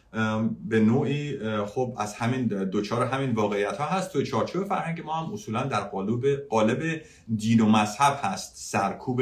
به 0.66 0.80
نوعی 0.80 1.38
خب 1.66 1.96
از 1.98 2.14
همین 2.14 2.46
دوچار 2.48 3.06
همین 3.06 3.32
واقعیت 3.32 3.78
ها 3.78 3.86
هست. 3.86 4.14
توی 4.14 4.26
چارچوب 4.26 4.68
فرهنگ 4.68 5.02
ما 5.02 5.14
هم 5.14 5.34
اصولا 5.34 5.64
در 5.64 5.82
قالب 5.82 6.36
قالب 6.50 7.02
دین 7.36 7.60
و 7.60 7.70
مذهب 7.70 8.20
هست. 8.22 8.54
سرکوب 8.56 9.22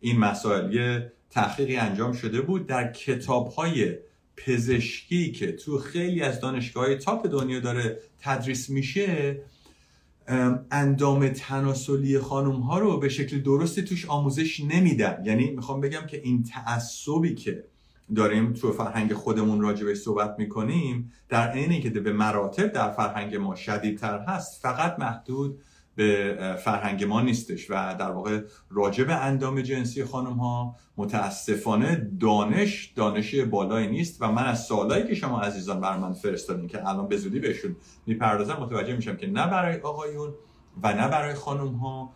این 0.00 0.18
مسائل. 0.18 0.74
یه 0.74 1.12
تحقیقی 1.30 1.76
انجام 1.76 2.12
شده 2.12 2.40
بود 2.40 2.66
در 2.66 2.92
کتاب 2.92 3.48
های 3.48 3.98
پزشکی 4.36 5.32
که 5.32 5.52
تو 5.52 5.78
خیلی 5.78 6.22
از 6.22 6.40
دانشگاه 6.40 6.94
تاپ 6.94 7.28
دنیا 7.28 7.60
داره 7.60 7.98
تدریس 8.20 8.70
میشه 8.70 9.40
اندام 10.70 11.28
تناسلی 11.28 12.18
خانم 12.18 12.60
ها 12.60 12.78
رو 12.78 12.98
به 12.98 13.08
شکل 13.08 13.40
درستی 13.40 13.82
توش 13.82 14.06
آموزش 14.06 14.60
نمیدن. 14.60 15.22
یعنی 15.24 15.50
می‌خوام 15.50 15.80
بگم 15.80 16.06
که 16.06 16.20
این 16.24 16.42
تعصبی 16.42 17.34
که 17.34 17.64
داریم 18.16 18.52
تو 18.52 18.72
فرهنگ 18.72 19.14
خودمون 19.14 19.60
راجبش 19.60 19.96
صحبت 19.96 20.34
می‌کنیم 20.38 21.12
در 21.28 21.50
عین 21.50 21.82
که 21.82 21.90
به 21.90 22.12
مراتب 22.12 22.66
در 22.66 22.90
فرهنگ 22.90 23.36
ما 23.36 23.54
شدیدتر 23.54 24.18
هست 24.18 24.62
فقط 24.62 24.98
محدود 24.98 25.60
به 25.96 26.36
فرهنگ 26.64 27.04
ما 27.04 27.20
نیستش 27.20 27.70
و 27.70 27.94
در 27.98 28.10
واقع 28.10 28.40
راجب 28.70 29.06
اندام 29.10 29.60
جنسی 29.62 30.04
خانم 30.04 30.32
ها 30.32 30.76
متاسفانه 30.96 32.10
دانش 32.20 32.92
دانش 32.96 33.34
بالایی 33.34 33.88
نیست 33.88 34.22
و 34.22 34.32
من 34.32 34.44
از 34.44 34.64
سوالایی 34.64 35.06
که 35.06 35.14
شما 35.14 35.40
عزیزان 35.40 35.80
بر 35.80 35.96
من 35.96 36.12
فرستادین 36.12 36.66
که 36.68 36.88
الان 36.88 37.08
به 37.08 37.16
زودی 37.16 37.38
بهشون 37.38 37.76
می‌پردازم 38.06 38.54
متوجه 38.54 38.96
میشم 38.96 39.16
که 39.16 39.26
نه 39.26 39.46
برای 39.46 39.80
آقایون 39.80 40.34
و 40.82 40.94
نه 40.94 41.08
برای 41.08 41.34
خانم 41.34 41.72
ها 41.72 42.12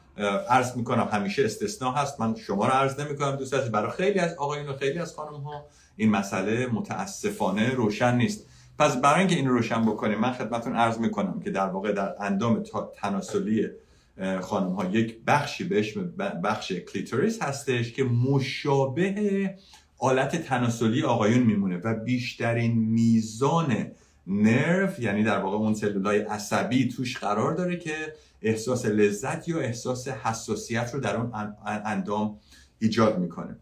عرض 0.50 0.76
می‌کنم 0.76 1.08
همیشه 1.12 1.44
استثناء 1.44 1.94
هست. 1.94 2.20
من 2.20 2.34
شما 2.34 2.66
رو 2.66 2.72
عرض 2.72 3.00
نمی‌کنم 3.00 3.36
دوست 3.36 3.70
برای 3.70 3.90
خیلی 3.90 4.18
از 4.18 4.34
آقایون 4.34 4.68
و 4.68 4.76
خیلی 4.76 4.98
از 4.98 5.14
خانم 5.16 5.40
ها 5.40 5.66
این 5.96 6.10
مسئله 6.10 6.66
متاسفانه 6.66 7.70
روشن 7.70 8.16
نیست. 8.16 8.46
پس 8.78 8.96
برای 8.96 9.18
اینکه 9.18 9.36
این 9.36 9.48
روشن 9.48 9.82
بکنیم 9.82 10.18
من 10.18 10.32
خدمتون 10.32 10.76
عرض 10.76 10.98
می‌کنم 10.98 11.40
که 11.40 11.50
در 11.50 11.66
واقع 11.66 11.92
در 11.92 12.14
اندام 12.20 12.62
تناسلی 12.96 13.68
خانم 14.40 14.72
ها 14.72 14.84
یک 14.84 15.16
بخشی 15.26 15.64
بهش 15.64 15.98
بخش 16.44 16.72
کلیتوریس 16.72 17.42
هستش 17.42 17.92
که 17.92 18.04
مشابه 18.04 19.54
آلت 19.98 20.36
تناسلی 20.36 21.02
آقایون 21.02 21.42
میمونه 21.42 21.76
و 21.76 21.94
بیشترین 21.94 22.78
میزان 22.78 23.90
نرو 24.26 25.00
یعنی 25.00 25.22
در 25.22 25.38
واقع 25.38 25.56
اون 25.56 25.74
سلولای 25.74 26.18
عصبی 26.18 26.88
توش 26.88 27.16
قرار 27.16 27.54
داره 27.54 27.76
که 27.76 27.94
احساس 28.42 28.86
لذت 28.86 29.48
یا 29.48 29.60
احساس 29.60 30.08
حساسیت 30.08 30.90
رو 30.94 31.00
در 31.00 31.16
اون 31.16 31.54
اندام 31.64 32.38
ایجاد 32.78 33.18
می‌کنه. 33.18 33.56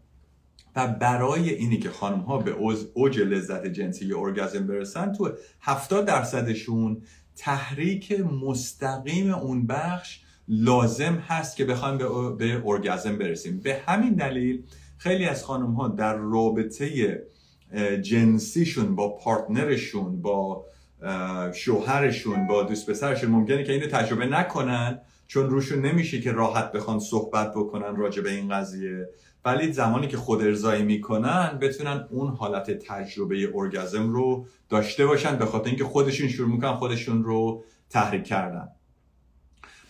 و 0.75 0.87
برای 0.87 1.49
اینی 1.49 1.77
که 1.79 1.89
خانم 1.89 2.19
ها 2.19 2.37
به 2.37 2.51
اوج 2.93 3.19
لذت 3.19 3.67
جنسی 3.67 4.05
یا 4.05 4.19
ارگازم 4.19 4.67
برسن 4.67 5.11
تو 5.11 5.31
70 5.61 6.05
درصدشون 6.05 7.01
تحریک 7.35 8.11
مستقیم 8.11 9.33
اون 9.33 9.67
بخش 9.67 10.19
لازم 10.47 11.15
هست 11.15 11.55
که 11.57 11.65
بخوایم 11.65 11.97
به, 11.97 12.29
به 12.37 12.61
ارگازم 12.65 13.17
برسیم. 13.17 13.59
به 13.59 13.81
همین 13.85 14.13
دلیل 14.13 14.63
خیلی 14.97 15.25
از 15.25 15.43
خانم 15.43 15.73
ها 15.73 15.87
در 15.87 16.15
رابطه 16.15 17.19
جنسیشون 18.01 18.95
با 18.95 19.17
پارتنرشون 19.17 20.21
با 20.21 20.65
شوهرشون 21.53 22.47
با 22.47 22.63
دوست 22.63 22.89
پسرشون 22.89 23.31
ممکنه 23.31 23.63
که 23.63 23.73
اینو 23.73 23.87
تجربه 23.87 24.25
نکنن 24.25 25.01
چون 25.27 25.49
روشون 25.49 25.85
نمیشه 25.85 26.21
که 26.21 26.31
راحت 26.31 26.71
بخوان 26.71 26.99
صحبت 26.99 27.51
بکنن 27.51 27.95
راجع 27.95 28.21
به 28.21 28.31
این 28.31 28.49
قضیه. 28.49 29.09
ولی 29.45 29.73
زمانی 29.73 30.07
که 30.07 30.17
خود 30.17 30.41
ارزایی 30.41 30.83
می‌کنن 30.83 31.57
بتونن 31.61 32.07
اون 32.09 32.35
حالت 32.35 32.71
تجربه 32.71 33.51
ارگازم 33.55 34.09
رو 34.09 34.45
داشته 34.69 35.05
باشن 35.05 35.35
به 35.35 35.45
خاطر 35.45 35.67
اینکه 35.67 35.83
خودشون 35.83 36.27
شروع 36.27 36.49
می‌کنن 36.49 36.73
خودشون 36.73 37.23
رو 37.23 37.63
تحریک 37.89 38.23
کردن. 38.23 38.67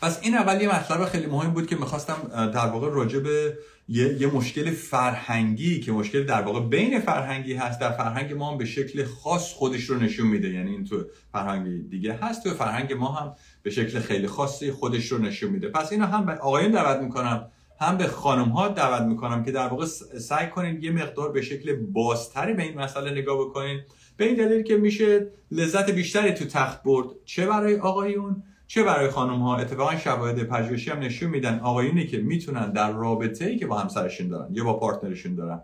پس 0.01 0.19
این 0.21 0.35
اول 0.35 0.61
یه 0.61 0.75
مطلب 0.75 1.05
خیلی 1.05 1.25
مهم 1.25 1.53
بود 1.53 1.67
که 1.67 1.75
می‌خواستم 1.75 2.49
در 2.53 2.67
واقع 2.67 2.89
راجع 2.89 3.19
به 3.19 3.57
یه،, 3.87 4.21
یه 4.21 4.27
مشکل 4.27 4.71
فرهنگی 4.71 5.79
که 5.79 5.91
مشکل 5.91 6.23
در 6.23 6.41
واقع 6.41 6.59
بین 6.59 6.99
فرهنگی 6.99 7.53
هست 7.53 7.79
در 7.79 7.91
فرهنگ 7.91 8.33
ما 8.33 8.51
هم 8.51 8.57
به 8.57 8.65
شکل 8.65 9.05
خاص 9.05 9.53
خودش 9.53 9.83
رو 9.83 9.97
نشون 9.97 10.27
میده. 10.27 10.49
یعنی 10.49 10.71
این 10.71 10.83
تو 10.83 11.03
فرهنگ 11.31 11.89
دیگه 11.89 12.13
هست 12.13 12.43
تو 12.43 12.49
فرهنگ 12.49 12.93
ما 12.93 13.11
هم 13.11 13.35
به 13.63 13.69
شکل 13.69 13.99
خیلی 13.99 14.27
خاصی 14.27 14.71
خودش 14.71 15.11
رو 15.11 15.17
نشون 15.17 15.49
میده. 15.49 15.69
پس 15.69 15.91
اینو 15.91 16.05
هم 16.05 16.25
به 16.25 16.31
آقایون 16.31 16.71
دعوت 16.71 17.01
می‌کنم 17.01 17.49
هم 17.79 17.97
به 17.97 18.07
خانم 18.07 18.49
ها 18.49 18.67
دعوت 18.67 19.01
می‌کنم 19.01 19.43
که 19.43 19.51
در 19.51 19.67
واقع 19.67 19.85
سعی 20.19 20.47
کنید 20.47 20.83
یه 20.83 20.91
مقدار 20.91 21.31
به 21.31 21.41
شکل 21.41 21.75
بازتری 21.75 22.53
به 22.53 22.63
این 22.63 22.79
مسئله 22.79 23.11
نگاه 23.11 23.37
بکنید 23.37 23.81
به 24.17 24.25
این 24.25 24.35
دلیل 24.35 24.63
که 24.63 24.77
میشه 24.77 25.27
لذت 25.51 25.91
بیشتری 25.91 26.31
تو 26.31 26.45
تخت 26.45 26.83
برد. 26.83 27.07
چه 27.25 27.45
برای 27.45 27.79
آقایون 27.79 28.43
چه 28.67 28.83
برای 28.83 29.09
خانم 29.09 29.39
ها 29.41 29.57
اتفاقا 29.57 29.97
شواهد 29.97 30.43
پژوهشی 30.43 30.89
هم 30.89 30.99
نشون 30.99 31.29
میدن 31.29 31.59
آقایونی 31.59 32.07
که 32.07 32.17
می‌تونن 32.17 32.71
در 32.71 32.91
رابطه 32.91 33.45
ای 33.45 33.57
که 33.57 33.67
با 33.67 33.77
همسرشون 33.77 34.27
دارن 34.27 34.47
یا 34.51 34.63
با 34.63 34.79
پارتنرشون 34.79 35.35
دارن 35.35 35.61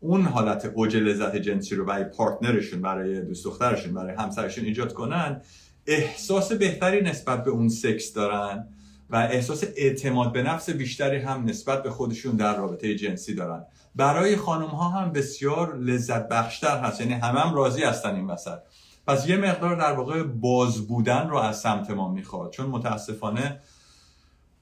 اون 0.00 0.24
حالت 0.24 0.72
اوج 0.74 0.96
لذت 0.96 1.36
جنسی 1.36 1.74
رو 1.74 1.84
برای 1.84 2.04
پارتنرشون 2.04 2.82
برای 2.82 3.20
دوست 3.20 3.44
دخترشون 3.44 3.94
برای 3.94 4.14
همسرشون 4.14 4.64
ایجاد 4.64 4.92
کنن 4.92 5.40
احساس 5.86 6.52
بهتری 6.52 7.00
نسبت 7.00 7.44
به 7.44 7.50
اون 7.50 7.68
سکس 7.68 8.12
دارن. 8.12 8.68
و 9.10 9.16
احساس 9.16 9.64
اعتماد 9.76 10.32
به 10.32 10.42
نفس 10.42 10.70
بیشتری 10.70 11.18
هم 11.18 11.44
نسبت 11.44 11.82
به 11.82 11.90
خودشون 11.90 12.36
در 12.36 12.56
رابطه 12.56 12.94
جنسی 12.94 13.34
دارن. 13.34 13.64
برای 13.94 14.36
خانم 14.36 14.66
ها 14.66 14.88
هم 14.88 15.12
بسیار 15.12 15.76
لذت 15.76 16.28
بخشتر 16.28 16.78
هست. 16.78 17.00
یعنی 17.00 17.12
همه 17.12 17.40
هم 17.40 17.54
راضی 17.54 17.82
هستن 17.82 18.14
این 18.14 18.26
وسط. 18.26 18.58
پس 19.06 19.28
یه 19.28 19.36
مقدار 19.36 19.76
در 19.76 19.92
واقع 19.92 20.22
باز 20.22 20.86
بودن 20.86 21.28
رو 21.28 21.36
از 21.36 21.60
سمت 21.60 21.90
ما 21.90 22.12
می‌خواد. 22.12 22.50
چون 22.50 22.66
متاسفانه 22.66 23.60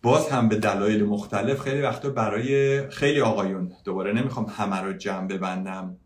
باز 0.03 0.29
هم 0.29 0.49
به 0.49 0.57
دلایل 0.57 1.05
مختلف 1.05 1.61
خیلی 1.61 1.83
وقتا 1.83 2.11
برای 2.11 2.89
خیلی 2.91 3.21
آقایون 3.21 3.73
دوباره 3.85 4.13
نمی‌خوام 4.13 4.47
همه 4.57 4.77
رو 4.77 4.93
جمع 4.93 5.27
ببندم. 5.27 5.97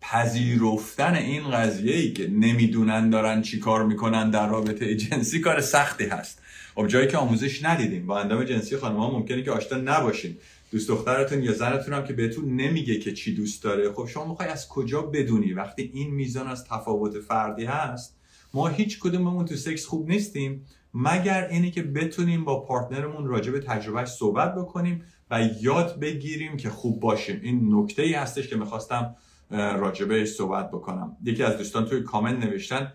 پذیرفتن 0.00 1.14
این 1.14 1.50
قضیه 1.50 1.96
ای 1.96 2.12
که 2.12 2.28
نمی‌دونن 2.28 3.10
دارن 3.10 3.42
چی 3.42 3.58
کار 3.58 3.84
می‌کنن 3.84 4.30
در 4.30 4.48
رابطه 4.48 4.96
جنسی 4.96 5.40
کار 5.40 5.60
سختی 5.60 6.06
هست. 6.06 6.42
خب 6.74 6.86
جایی 6.86 7.08
که 7.08 7.16
آموزش 7.16 7.64
ندیدیم. 7.64 8.06
با 8.06 8.18
اندام 8.18 8.44
جنسی 8.44 8.76
خانم 8.76 8.96
ها 8.96 9.10
ممکنه 9.10 9.42
که 9.42 9.50
آشنا 9.50 9.78
نباشین 9.78 10.36
دوست 10.72 10.88
دخترتون 10.88 11.42
یا 11.42 11.52
زنتون 11.52 11.94
هم 11.94 12.04
که 12.04 12.12
بهتون 12.12 12.56
نمیگه 12.56 12.98
که 12.98 13.12
چی 13.12 13.34
دوست 13.34 13.62
داره. 13.62 13.92
خب 13.92 14.06
شما 14.06 14.28
می‌خوای 14.28 14.48
از 14.48 14.68
کجا 14.68 15.02
بدونی؟ 15.02 15.52
وقتی 15.52 15.90
این 15.94 16.10
میزان 16.10 16.48
از 16.48 16.64
تفاوت 16.64 17.20
فردی 17.20 17.64
هست 17.64 18.16
ما 18.54 18.68
هیچ 18.68 19.00
کدوممون 19.00 19.44
تو 19.44 19.56
سکس 19.56 19.86
خوب 19.86 20.08
نیستیم. 20.08 20.66
مگر 20.94 21.48
اینی 21.50 21.70
که 21.70 21.82
بتونیم 21.82 22.44
با 22.44 22.60
پارتنرمون 22.60 23.26
راجع 23.26 23.52
به 23.52 23.60
تجربهش 23.60 24.08
صحبت 24.08 24.54
بکنیم 24.54 25.02
و 25.30 25.48
یاد 25.60 26.00
بگیریم 26.00 26.56
که 26.56 26.70
خوب 26.70 27.00
باشیم؟ 27.00 27.40
این 27.42 27.74
نکته 27.74 28.02
ای 28.02 28.12
هستش 28.12 28.48
که 28.48 28.56
می‌خواستم 28.56 29.16
راجبه 29.50 30.24
صحبت 30.24 30.70
بکنم. 30.70 31.16
یکی 31.24 31.42
از 31.42 31.58
دوستان 31.58 31.86
توی 31.86 32.02
کامنت 32.02 32.44
نوشتن 32.44 32.92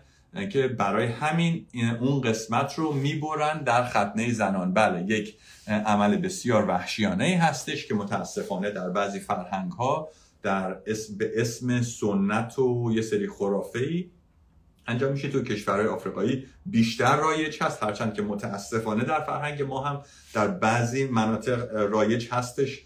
که 0.52 0.68
برای 0.68 1.06
همین 1.06 1.66
اون 2.00 2.20
قسمت 2.20 2.74
رو 2.74 2.92
می‌برن 2.92 3.62
در 3.62 3.84
ختنه 3.84 4.32
زنان. 4.32 4.72
بله 4.74 5.02
یک 5.02 5.36
عمل 5.68 6.16
بسیار 6.16 6.68
وحشیانه 6.68 7.38
هستش 7.42 7.86
که 7.86 7.94
متاسفانه 7.94 8.70
در 8.70 8.90
بعضی 8.90 9.20
فرهنگ 9.20 9.72
ها 9.72 10.08
در 10.42 10.76
اسم 10.86 11.16
به 11.18 11.32
اسم 11.36 11.82
سنت 11.82 12.58
و 12.58 12.92
یه 12.94 13.02
سری 13.02 13.28
خرافه 13.28 13.78
ای 13.78 14.10
انجام 14.86 15.12
میشه. 15.12 15.28
تو 15.28 15.42
کشورهای 15.42 15.86
آفریقایی 15.86 16.46
بیشتر 16.66 17.16
رایج 17.16 17.62
هست 17.62 17.82
هرچند 17.82 18.14
که 18.14 18.22
متاسفانه 18.22 19.04
در 19.04 19.20
فرهنگ 19.20 19.62
ما 19.62 19.84
هم 19.84 20.02
در 20.34 20.48
بعضی 20.48 21.04
مناطق 21.04 21.74
رایج 21.74 22.28
هستش. 22.32 22.84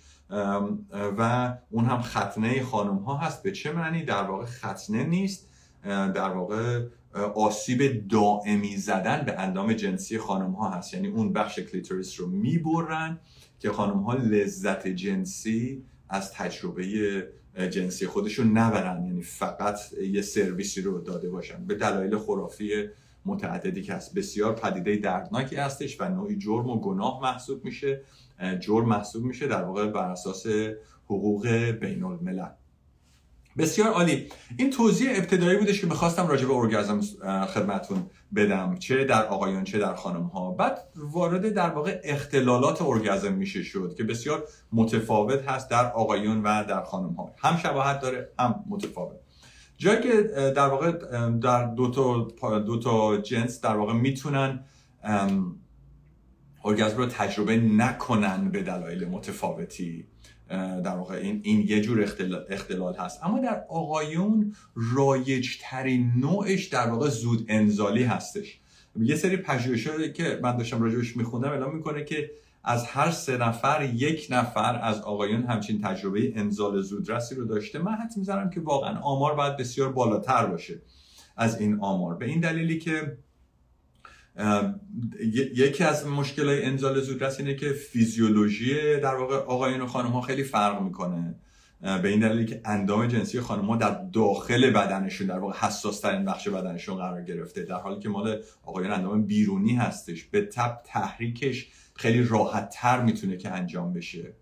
و 1.18 1.54
اون 1.70 1.84
هم 1.84 2.02
ختنه 2.02 2.62
خانم 2.62 2.96
ها 2.96 3.16
هست. 3.16 3.42
به 3.42 3.52
چه 3.52 3.72
معنی؟ 3.72 4.02
در 4.02 4.22
واقع 4.22 4.44
ختنه 4.44 5.04
نیست. 5.04 5.48
در 5.84 6.28
واقع 6.28 6.80
آسیب 7.34 8.08
دائمی 8.08 8.76
زدن 8.76 9.24
به 9.26 9.40
اندام 9.40 9.72
جنسی 9.72 10.18
خانم 10.18 10.52
ها 10.52 10.70
هست. 10.70 10.94
یعنی 10.94 11.08
اون 11.08 11.32
بخش 11.32 11.58
کلیتوریس 11.58 12.20
رو 12.20 12.26
می‌برن 12.26 13.18
که 13.58 13.70
خانم 13.70 13.98
ها 13.98 14.14
لذت 14.14 14.88
جنسی 14.88 15.82
از 16.08 16.32
تجربه 16.32 17.28
جنسی 17.70 18.06
خودشون 18.06 18.58
نبرن. 18.58 19.06
یعنی 19.06 19.22
فقط 19.22 19.78
یه 20.12 20.22
سرویسی 20.22 20.82
رو 20.82 21.00
داده 21.00 21.30
باشن. 21.30 21.64
به 21.66 21.74
دلایل 21.74 22.18
خرافی 22.18 22.88
متعددی 23.26 23.82
که 23.82 23.94
هست. 23.94 24.14
بسیار 24.14 24.54
پدیده 24.54 24.96
دردناکی 24.96 25.56
هستش 25.56 26.00
و 26.00 26.08
نوعی 26.08 26.36
جرم 26.36 26.70
و 26.70 26.80
گناه 26.80 27.22
محسوب 27.22 27.64
میشه. 27.64 28.00
جرم 28.60 28.88
محسوب 28.88 29.24
میشه 29.24 29.46
در 29.46 29.64
واقع 29.64 29.86
بر 29.86 30.10
اساس 30.10 30.46
حقوق 31.04 31.48
بین 31.80 32.04
الملل 32.04 32.48
بسیار 33.58 33.88
عالی. 33.88 34.28
این 34.56 34.70
توضیح 34.70 35.10
ابتدایی 35.14 35.58
بودش 35.58 35.80
که 35.80 35.86
می‌خواستم 35.86 36.26
راجع 36.26 36.46
به 36.46 36.54
ارگازم 36.54 37.00
خدمتون 37.46 38.10
بدم. 38.36 38.76
چه 38.78 39.04
در 39.04 39.26
آقایان 39.26 39.64
چه 39.64 39.78
در 39.78 39.94
خانم 39.94 40.22
ها 40.22 40.50
بعد 40.50 40.78
وارد 40.96 41.54
در 41.54 41.70
واقع 41.70 42.00
اختلالات 42.04 42.82
ارگازم 42.82 43.32
میشه 43.32 43.62
شد 43.62 43.94
که 43.96 44.04
بسیار 44.04 44.44
متفاوت 44.72 45.48
هست 45.48 45.70
در 45.70 45.92
آقایون 45.92 46.42
و 46.42 46.64
در 46.68 46.82
خانم 46.82 47.12
ها 47.12 47.30
هم 47.38 47.56
شباهت 47.56 48.00
داره 48.00 48.28
هم 48.38 48.64
متفاوت. 48.68 49.16
جایی 49.76 50.00
که 50.00 50.22
در 50.56 50.68
واقع 50.68 50.92
در 51.30 51.66
دو 51.74 51.90
تا, 51.90 52.58
دو 52.58 52.78
تا 52.78 53.16
جنس 53.16 53.60
در 53.60 53.76
واقع 53.76 53.92
می‌تونن 53.92 54.64
ارگازم 56.64 56.96
رو 56.96 57.06
تجربه 57.06 57.56
نکنن 57.56 58.50
به 58.50 58.62
دلایل 58.62 59.08
متفاوتی. 59.08 60.06
در 60.84 60.96
واقع 60.96 61.14
این, 61.14 61.40
این 61.44 61.60
یه 61.60 61.80
جور 61.80 62.02
اختلال, 62.48 62.94
هست. 62.94 63.24
اما 63.24 63.38
در 63.38 63.64
آقایون 63.68 64.54
رایج 64.74 65.58
ترین 65.60 66.12
نوعش 66.16 66.64
در 66.64 66.90
واقع 66.90 67.08
زود 67.08 67.44
انزالی 67.48 68.02
هستش. 68.02 68.60
یه 69.00 69.16
سری 69.16 69.36
پژوهش‌هایی 69.36 70.12
که 70.12 70.40
من 70.42 70.56
داشتم 70.56 70.82
راجبش 70.82 71.16
میخوندم 71.16 71.50
اعلام 71.50 71.76
می‌کنه 71.76 72.04
که 72.04 72.30
از 72.64 72.86
هر 72.86 73.10
سه 73.10 73.36
نفر 73.36 73.90
یک 73.94 74.26
نفر 74.30 74.80
از 74.82 75.00
آقایون 75.00 75.42
همچین 75.42 75.80
تجربه 75.82 76.32
انزال 76.36 76.82
زودرسی 76.82 77.34
رو 77.34 77.44
داشته. 77.44 77.78
من 77.78 77.92
حد 77.94 78.12
می‌زنم 78.16 78.50
که 78.50 78.60
واقعا 78.60 78.98
آمار 78.98 79.34
باید 79.34 79.56
بسیار 79.56 79.92
بالاتر 79.92 80.46
باشه 80.46 80.82
از 81.36 81.60
این 81.60 81.80
آمار. 81.80 82.14
به 82.14 82.26
این 82.26 82.40
دلیلی 82.40 82.78
که 82.78 83.16
یکی 85.54 85.84
از 85.84 86.06
مشکل 86.06 86.48
های 86.48 86.64
انزال 86.64 87.00
زودرس 87.00 87.40
اینه 87.40 87.54
که 87.54 87.72
فیزیولوژی 87.72 89.00
در 89.00 89.14
واقع 89.14 89.36
آقایون 89.36 89.80
و 89.80 89.86
خانم 89.86 90.10
ها 90.10 90.20
خیلی 90.20 90.44
فرق 90.44 90.82
می‌کنه. 90.82 91.34
به 92.02 92.08
این 92.08 92.20
دلیلی 92.20 92.46
که 92.46 92.60
اندام 92.64 93.06
جنسی 93.06 93.40
خانم 93.40 93.64
ها 93.64 93.76
در 93.76 94.04
داخل 94.12 94.70
بدنشون 94.70 95.26
در 95.26 95.38
واقع 95.38 95.58
حساس 95.58 96.00
ترین 96.00 96.24
بخش 96.24 96.48
بدنشون 96.48 96.96
قرار 96.96 97.22
گرفته 97.22 97.62
در 97.62 97.74
حالی 97.74 98.00
که 98.00 98.08
مال 98.08 98.42
آقایون 98.62 98.90
اندام 98.90 99.26
بیرونی 99.26 99.74
هستش. 99.74 100.24
به 100.24 100.40
تب 100.40 100.80
تحریکش 100.84 101.68
خیلی 101.94 102.22
راحت 102.22 102.70
تر 102.70 103.02
می‌تونه 103.02 103.36
که 103.36 103.50
انجام 103.50 103.92
بشه. 103.92 104.32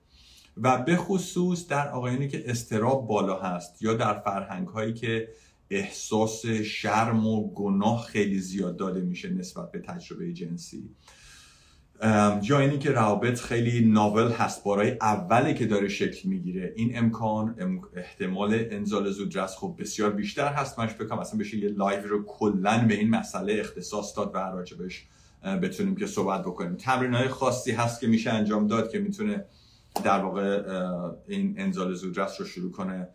و 0.57 0.79
به 0.79 0.97
خصوص 0.97 1.69
در 1.69 1.89
آقایونی 1.89 2.29
که 2.29 2.51
استراب 2.51 3.07
بالا 3.07 3.41
هست 3.41 3.83
یا 3.83 3.95
در 3.95 4.21
فرهنگ 4.21 4.69
هایی 4.69 4.93
که 4.93 5.29
احساس 5.73 6.47
شرم 6.47 7.27
و 7.27 7.53
گناه 7.55 8.07
خیلی 8.07 8.39
زیاد 8.39 8.77
داده 8.77 9.01
میشه 9.01 9.31
نسبت 9.31 9.73
به 9.73 9.79
تجربه 9.79 10.33
جنسی. 10.33 10.91
یا 12.43 12.61
اینی 12.61 12.79
که 12.79 12.91
روابط 12.91 13.41
خیلی 13.41 13.87
novel 13.87 14.31
هست 14.31 14.65
برای 14.65 14.91
اولین 15.01 15.55
که 15.55 15.67
داره 15.67 15.89
شکل 15.89 16.29
می‌گیره. 16.29 16.73
این 16.77 16.99
امکان 16.99 17.55
احتمال 17.97 18.67
انزال 18.71 19.11
زودرس 19.11 19.57
خب 19.57 19.77
بسیار 19.79 20.11
بیشتر 20.11 20.53
هست. 20.53 20.79
من 20.79 20.87
فکر 20.87 21.15
اصلا 21.15 21.41
بشه 21.41 21.59
یه 21.59 21.69
live 21.69 22.03
رو 22.03 22.25
کلا 22.25 22.87
به 22.89 22.95
این 22.95 23.11
مسئله 23.11 23.53
اختصاص 23.61 24.17
داد 24.17 24.31
و 24.35 24.39
راجبش 24.39 25.07
بتونیم 25.63 25.97
که 25.97 26.07
صحبت 26.07 26.41
بکنیم. 26.41 26.77
تمرین 26.77 27.15
های 27.15 27.29
خاصی 27.29 27.73
هست 27.73 28.01
که 28.01 28.07
میشه 28.07 28.31
انجام 28.31 28.67
داد 28.67 28.91
که 28.91 28.99
می‌تونه 28.99 29.45
در 30.05 30.19
واقع 30.19 30.63
این 31.29 31.55
انزال 31.59 31.95
زودرس 31.95 32.41
رو 32.41 32.47
شروع 32.47 32.73
کنه. 32.73 33.09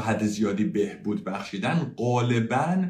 حد 0.00 0.24
زیادی 0.24 0.64
بهبود 0.64 1.24
بخشیدن 1.24 1.94
غالبا 1.96 2.84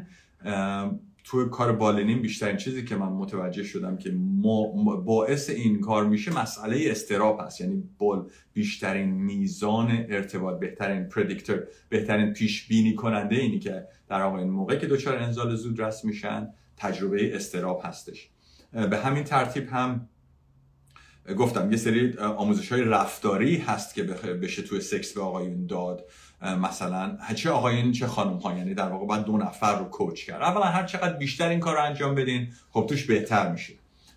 توی 1.23 1.49
کار 1.49 1.73
بالینین 1.73 2.21
بیشترین 2.21 2.57
چیزی 2.57 2.85
که 2.85 2.95
من 2.95 3.07
متوجه 3.07 3.63
شدم 3.63 3.97
که 3.97 4.15
باعث 5.05 5.49
این 5.49 5.81
کار 5.81 6.05
میشه 6.05 6.41
مسئله 6.41 6.91
استراب 6.91 7.39
هست. 7.45 7.61
یعنی 7.61 7.83
بال 7.97 8.29
بیشترین 8.53 9.09
میزان 9.09 10.05
ارتباط 10.09 10.59
بهترین 10.59 11.03
پردیکتر 11.03 11.63
بهترین 11.89 12.33
پیش 12.33 12.67
بینی 12.67 12.95
کننده 12.95 13.35
اینی 13.35 13.59
که 13.59 13.87
در 14.07 14.21
واقع 14.21 14.37
این 14.39 14.49
موقع 14.49 14.75
که 14.75 14.87
دچار 14.87 15.17
انزال 15.17 15.55
زود 15.55 15.81
رس 15.81 16.05
میشن 16.05 16.47
تجربه 16.77 17.35
استراب 17.35 17.81
هستش. 17.83 18.29
به 18.71 18.97
همین 18.97 19.23
ترتیب 19.23 19.69
هم 19.69 20.09
گفتم 21.37 21.71
یه 21.71 21.77
سری 21.77 22.17
آموزش 22.17 22.71
های 22.71 22.81
رفتاری 22.81 23.57
هست 23.57 23.95
که 23.95 24.03
بشه 24.03 24.61
توی 24.61 24.81
سکس 24.81 25.13
به 25.13 25.21
آقایون 25.21 25.65
داد. 25.65 26.05
مثلا 26.41 27.17
چه 27.35 27.49
آقایون 27.49 27.91
چه 27.91 28.07
خانم 28.07 28.37
ها 28.37 28.57
یعنی 28.57 28.73
در 28.73 28.89
واقع 28.89 29.05
باید 29.05 29.23
دو 29.23 29.37
نفر 29.37 29.79
رو 29.79 29.85
کوچ 29.85 30.25
کرد. 30.25 30.41
اولا 30.41 30.65
هر 30.65 30.83
چقدر 30.83 31.13
بیشتر 31.13 31.49
این 31.49 31.59
کار 31.59 31.75
رو 31.75 31.83
انجام 31.83 32.15
بدین 32.15 32.47
خب 32.71 32.85
توش 32.89 33.05
بهتر 33.05 33.51
میشه. 33.51 33.73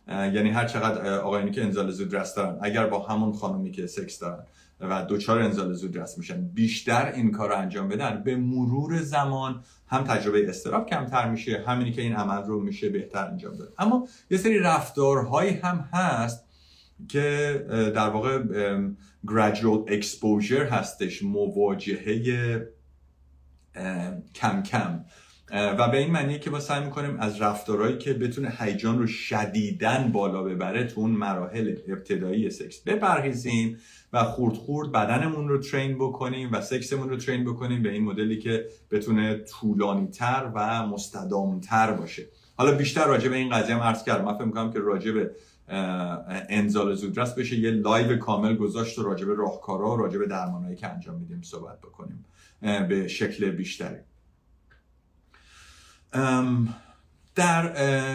یعنی 0.08 0.50
هر 0.50 0.64
چقدر 0.64 1.18
آقایونی 1.18 1.50
که 1.50 1.62
انزال 1.62 1.90
زودرس 1.90 2.34
دارن 2.34 2.58
اگر 2.62 2.86
با 2.86 2.98
همون 2.98 3.32
خانومی 3.32 3.70
که 3.70 3.86
سکس 3.86 4.18
دارن 4.18 4.44
و 4.80 5.04
دوچار 5.04 5.38
انزال 5.38 5.72
زودرس 5.72 6.18
میشن 6.18 6.48
بیشتر 6.54 7.12
این 7.14 7.30
کار 7.30 7.48
رو 7.48 7.56
انجام 7.56 7.88
بدن 7.88 8.22
به 8.22 8.36
مرور 8.36 9.02
زمان 9.02 9.62
هم 9.88 10.04
تجربه 10.04 10.48
استراب 10.48 10.86
کمتر 10.86 11.30
میشه 11.30 11.64
همینی 11.66 11.92
که 11.92 12.02
این 12.02 12.16
عمل 12.16 12.42
رو 12.42 12.60
میشه 12.60 12.88
بهتر 12.88 13.24
انجام 13.24 13.56
داد. 13.56 13.72
اما 13.78 14.08
یه 14.30 14.38
سری 14.38 14.58
رفتارهایی 14.58 15.54
هم 15.54 15.88
هست 15.92 16.44
که 17.08 17.64
در 17.94 18.08
واقع 18.08 18.42
gradual 19.26 19.90
exposure 19.90 20.72
هستش 20.72 21.22
مواجهه 21.22 22.68
کم 24.34 24.62
کم. 24.62 25.04
و 25.54 25.88
به 25.88 25.98
این 25.98 26.10
معنیه 26.10 26.38
که 26.38 26.50
ما 26.50 26.60
سعی 26.60 26.84
می‌کنیم 26.84 27.16
از 27.20 27.40
رفتارهایی 27.40 27.98
که 27.98 28.12
بتونه 28.12 28.52
هیجان 28.58 28.98
رو 28.98 29.06
شدیدن 29.06 30.12
بالا 30.12 30.42
ببره 30.42 30.84
تو 30.84 31.00
اون 31.00 31.10
مراحل 31.10 31.76
ابتدایی 31.88 32.50
سکس 32.50 32.80
بپرهیزیم 32.80 33.78
و 34.12 34.24
خورد 34.24 34.54
خورد 34.54 34.92
بدنمون 34.92 35.48
رو 35.48 35.58
ترین 35.58 35.94
بکنیم 35.94 36.52
و 36.52 36.60
سکسمون 36.60 37.08
رو 37.08 37.16
ترین 37.16 37.44
بکنیم 37.44 37.82
به 37.82 37.92
این 37.92 38.04
مدلی 38.04 38.38
که 38.38 38.66
بتونه 38.90 39.38
طولانی 39.38 40.06
تر 40.06 40.50
و 40.54 40.86
مستدام 40.86 41.60
تر 41.60 41.92
باشه. 41.92 42.26
حالا 42.56 42.72
بیشتر 42.72 43.06
راجع 43.06 43.28
به 43.28 43.36
این 43.36 43.50
قضیه 43.50 43.74
هم 43.74 43.80
عرض 43.80 44.04
کردم. 44.04 44.24
من 44.24 44.34
فکر 44.34 44.44
می‌کنم 44.44 44.72
که 44.72 44.78
راجع 44.78 45.12
به 45.12 45.30
انزال 46.48 46.94
زودرس 46.94 47.34
بشه. 47.34 47.56
یه 47.56 47.70
لایو 47.70 48.16
کامل 48.18 48.56
گذاشت 48.56 48.98
و 48.98 49.02
راجب 49.02 49.28
راهکارا 49.30 49.90
و 49.90 49.96
راجب 49.96 50.28
که 50.74 50.88
انجام 50.88 51.14
میدیم 51.16 51.42
صحبت 51.42 51.80
بکنیم 51.80 52.24
به 52.60 53.08
شکل 53.08 53.50
بیشتری. 53.50 53.98
در 57.34 57.70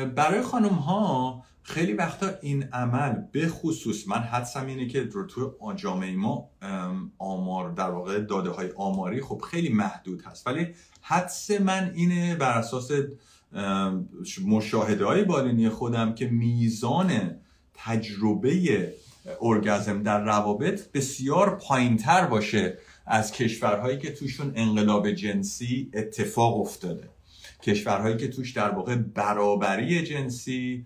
برای 0.06 0.42
خانم 0.42 0.70
ها 0.70 1.44
خیلی 1.64 1.94
وقتا 1.94 2.30
این 2.42 2.64
عمل 2.64 3.14
به 3.32 3.48
خصوص 3.48 4.08
من 4.08 4.18
حدسم 4.18 4.66
اینه 4.66 4.88
که 4.88 5.04
رو 5.04 5.26
توی 5.26 5.46
جامعه 5.76 6.16
ما 6.16 6.50
آمار 7.18 7.72
در 7.72 7.90
واقع 7.90 8.20
داده 8.20 8.50
های 8.50 8.70
آماری 8.76 9.22
خب 9.22 9.42
خیلی 9.52 9.70
محدود 9.70 10.22
هست. 10.22 10.48
ولی 10.48 10.68
حدس 11.02 11.52
من 11.52 11.92
اینه 11.96 12.36
بر 12.36 12.58
اساس 12.58 12.92
مشاهده 14.46 15.06
های 15.06 15.24
بالینی 15.24 15.70
خودم 15.70 16.16
که 16.16 16.28
میزان 16.28 17.40
تجربه 17.78 18.94
ارگازم 19.42 20.04
در 20.04 20.24
روابط 20.24 20.92
بسیار 20.92 21.58
پایینتر 21.58 22.26
باشه 22.26 22.78
از 23.06 23.32
کشورهایی 23.32 23.98
که 23.98 24.12
توشون 24.12 24.54
انقلاب 24.56 25.12
جنسی 25.12 25.92
اتفاق 25.94 26.60
افتاده. 26.60 27.10
کشورهایی 27.64 28.18
که 28.18 28.28
توش 28.28 28.52
در 28.52 28.70
واقع 28.70 28.96
برابری 28.96 30.04
جنسی 30.04 30.86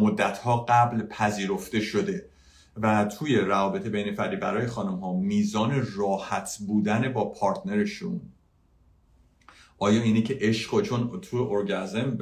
مدتها 0.00 0.66
قبل 0.68 1.02
پذیرفته 1.02 1.80
شده 1.80 2.24
و 2.76 3.04
توی 3.04 3.36
روابط 3.36 3.86
بین 3.86 4.14
فردی 4.14 4.36
برای 4.36 4.66
خانم 4.66 4.98
ها 4.98 5.12
میزان 5.12 5.86
راحت 5.96 6.58
بودن 6.66 7.12
با 7.12 7.24
پارتنرشون 7.24 8.20
آیا 9.78 10.02
اینه 10.02 10.22
که 10.22 10.38
عشق 10.40 10.82
چون 10.82 11.20
تو 11.20 11.36
ارگازم 11.36 12.18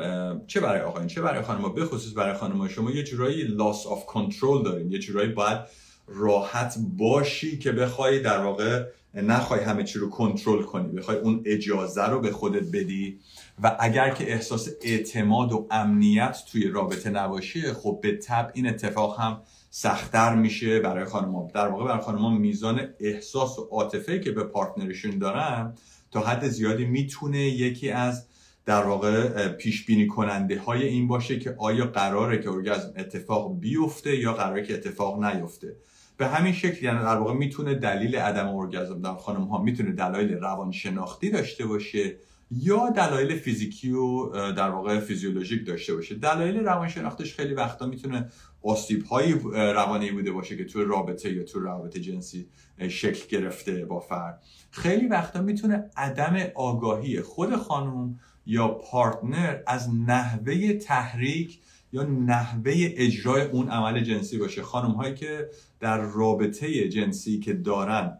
چه 0.46 0.60
برای 0.60 0.80
آقایان 0.80 1.06
چه 1.06 1.20
برای 1.20 1.42
خانم 1.42 1.74
به 1.74 1.84
خصوص 1.84 2.16
برای 2.16 2.34
خانم 2.34 2.68
شما 2.68 2.90
یه 2.90 3.02
جورایی 3.02 3.42
لاس 3.42 3.86
آف 3.86 4.06
کنترل 4.06 4.62
دارین. 4.62 4.92
یه 4.92 4.98
جورایی 4.98 5.28
باید 5.28 5.58
راحت 6.06 6.78
باشی 6.98 7.58
که 7.58 7.72
بخوای 7.72 8.20
در 8.20 8.38
واقع 8.38 8.84
نخوای 9.14 9.60
همه 9.60 9.84
چی 9.84 9.98
رو 9.98 10.10
کنترل 10.10 10.62
کنی. 10.62 10.88
بخوای 10.88 11.16
اون 11.16 11.42
اجازه 11.44 12.06
رو 12.06 12.20
به 12.20 12.30
خودت 12.30 12.64
بدی. 12.72 13.20
و 13.62 13.76
اگر 13.80 14.10
که 14.10 14.32
احساس 14.32 14.68
اعتماد 14.82 15.52
و 15.52 15.66
امنیت 15.70 16.38
توی 16.52 16.68
رابطه 16.68 17.10
نباشه 17.10 17.74
خب 17.74 17.98
به 18.02 18.16
طب 18.16 18.50
این 18.54 18.66
اتفاق 18.66 19.20
هم 19.20 19.40
سختتر 19.70 20.34
میشه 20.34 20.80
برای 20.80 21.04
خانم 21.04 21.48
در 21.54 21.68
واقع 21.68 21.84
برای 21.84 22.00
خانم 22.00 22.36
میزان 22.36 22.88
احساس 23.00 23.58
و 23.58 23.62
عاطفه 23.62 24.20
که 24.20 24.32
به 24.32 24.44
پارتنرشون 24.44 25.18
دارن 25.18 25.74
تا 26.10 26.20
حد 26.20 26.48
زیادی 26.48 26.84
می‌تونه 26.84 27.38
یکی 27.38 27.90
از 27.90 28.26
در 28.66 28.82
واقع 28.82 29.48
پیش 29.48 29.86
بینی 29.86 30.06
کننده 30.06 30.60
های 30.60 30.86
این 30.86 31.08
باشه 31.08 31.38
که 31.38 31.54
آیا 31.58 31.86
قراره 31.86 32.38
که 32.38 32.50
ارگزم 32.50 32.92
اتفاق 32.96 33.60
بیفته 33.60 34.16
یا 34.16 34.32
قراره 34.32 34.66
که 34.66 34.74
اتفاق 34.74 35.24
نیفته. 35.24 35.76
به 36.16 36.26
همین 36.26 36.52
شکل 36.52 36.84
یعنی 36.84 36.98
در 36.98 37.16
واقع 37.16 37.34
می‌تونه 37.34 37.74
دلیل 37.74 38.16
عدم 38.16 38.48
ارگازم 38.48 39.02
در 39.02 39.14
خانم 39.14 39.44
ها 39.44 39.62
می‌تونه 39.62 39.92
دلایل 39.92 40.32
روانشناختی 40.32 41.30
داشته 41.30 41.66
باشه. 41.66 42.16
یا 42.50 42.90
دلایل 42.90 43.36
فیزیکی 43.36 43.92
و 43.92 44.30
در 44.52 44.70
واقع 44.70 45.00
فیزیولوژیک 45.00 45.66
داشته 45.66 45.94
باشه. 45.94 46.14
دلایل 46.14 46.56
روانشناختیش 46.56 47.34
خیلی 47.34 47.54
وقتا 47.54 47.86
می‌تونه 47.86 48.28
آسیب 48.62 49.04
های 49.04 49.32
روانی 49.52 50.10
بوده 50.10 50.32
باشه 50.32 50.56
که 50.56 50.64
تو 50.64 50.84
رابطه 50.84 51.32
یا 51.32 51.42
تو 51.44 51.60
رابطه 51.60 52.00
جنسی 52.00 52.48
شکل 52.88 53.38
گرفته 53.38 53.84
با 53.84 54.00
فرد. 54.00 54.42
خیلی 54.70 55.06
وقتا 55.06 55.42
می‌تونه 55.42 55.90
عدم 55.96 56.36
آگاهی 56.54 57.20
خود 57.20 57.56
خانم 57.56 58.18
یا 58.46 58.68
پارتنر 58.68 59.58
از 59.66 59.94
نحوه 59.94 60.72
تحریک 60.72 61.60
یا 61.92 62.02
نحوه 62.02 62.72
اجرای 62.76 63.42
اون 63.42 63.68
عمل 63.68 64.00
جنسی 64.00 64.38
باشه. 64.38 64.62
خانم 64.62 64.90
هایی 64.90 65.14
که 65.14 65.48
در 65.80 65.98
رابطه 65.98 66.88
جنسی 66.88 67.38
که 67.38 67.52
دارن 67.52 68.18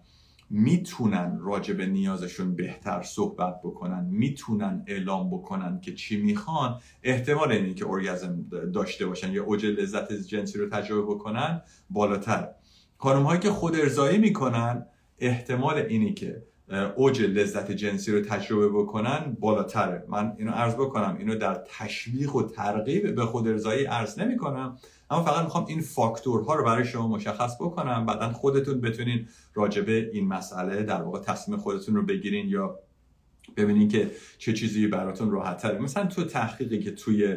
می‌تونن 0.50 1.38
راجع 1.40 1.74
به 1.74 1.86
نیازشون 1.86 2.56
بهتر 2.56 3.02
صحبت 3.02 3.60
بکنن 3.64 4.04
می‌تونن 4.10 4.84
اعلام 4.86 5.30
بکنن 5.30 5.80
که 5.80 5.94
چی 5.94 6.22
می‌خوان. 6.22 6.80
احتمال 7.02 7.52
اینه 7.52 7.74
که 7.74 7.86
ارگزم 7.86 8.44
داشته 8.74 9.06
باشن 9.06 9.32
یا 9.32 9.44
اوج 9.44 9.66
لذت 9.66 10.12
جنسی 10.12 10.58
رو 10.58 10.68
تجربه 10.68 11.14
بکنن 11.14 11.62
بالاتر. 11.90 12.48
خانم 12.96 13.22
هایی 13.22 13.40
که 13.40 13.50
خود 13.50 13.74
ارزایی 13.76 14.18
می‌کنن 14.18 14.86
احتمال 15.18 15.74
اینی 15.74 16.14
که 16.14 16.42
اوج 16.96 17.22
لذت 17.22 17.72
جنسی 17.72 18.12
رو 18.12 18.20
تجربه 18.20 18.68
بکنن 18.68 19.36
بالاتره. 19.40 20.04
من 20.08 20.32
اینو 20.38 20.50
عرض 20.50 20.74
بکنم 20.74 21.16
اینو 21.18 21.34
در 21.34 21.64
تشویق 21.78 22.36
و 22.36 22.42
ترغیب 22.42 23.14
به 23.14 23.26
خود 23.26 23.48
ارزایی 23.48 23.84
عرض 23.84 24.18
نمی 24.18 24.36
کنم 24.36 24.78
اما 25.10 25.24
فقط 25.24 25.44
می‌خوام 25.44 25.66
این 25.66 25.80
فاکتورها 25.80 26.54
رو 26.54 26.64
برای 26.64 26.84
شما 26.84 27.08
مشخص 27.08 27.56
بکنم. 27.60 28.06
بعدا 28.06 28.32
خودتون 28.32 28.80
بتونین 28.80 29.28
راجبه 29.54 30.10
این 30.12 30.28
مسئله 30.28 30.82
در 30.82 31.02
واقع 31.02 31.20
تصمیم 31.20 31.58
خودتون 31.58 31.94
رو 31.94 32.02
بگیرین 32.02 32.48
یا 32.48 32.78
ببینین 33.56 33.88
که 33.88 34.10
چه 34.38 34.52
چیزی 34.52 34.86
براتون 34.86 35.30
راحت 35.30 35.56
تره 35.56 35.78
مثلا 35.78 36.06
تو 36.06 36.24
تحقیقی 36.24 36.78
که 36.78 36.90
توی 36.90 37.36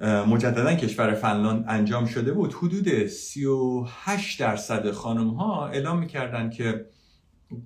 مجددا 0.00 0.74
کشور 0.74 1.14
فنلاند 1.14 1.64
انجام 1.68 2.06
شده 2.06 2.32
بود 2.32 2.52
حدود 2.52 3.06
38 3.06 4.40
درصد 4.40 4.90
خانم 4.90 5.28
ها 5.28 5.68
اعلام 5.68 5.98
می‌کردن 5.98 6.50
که 6.50 6.86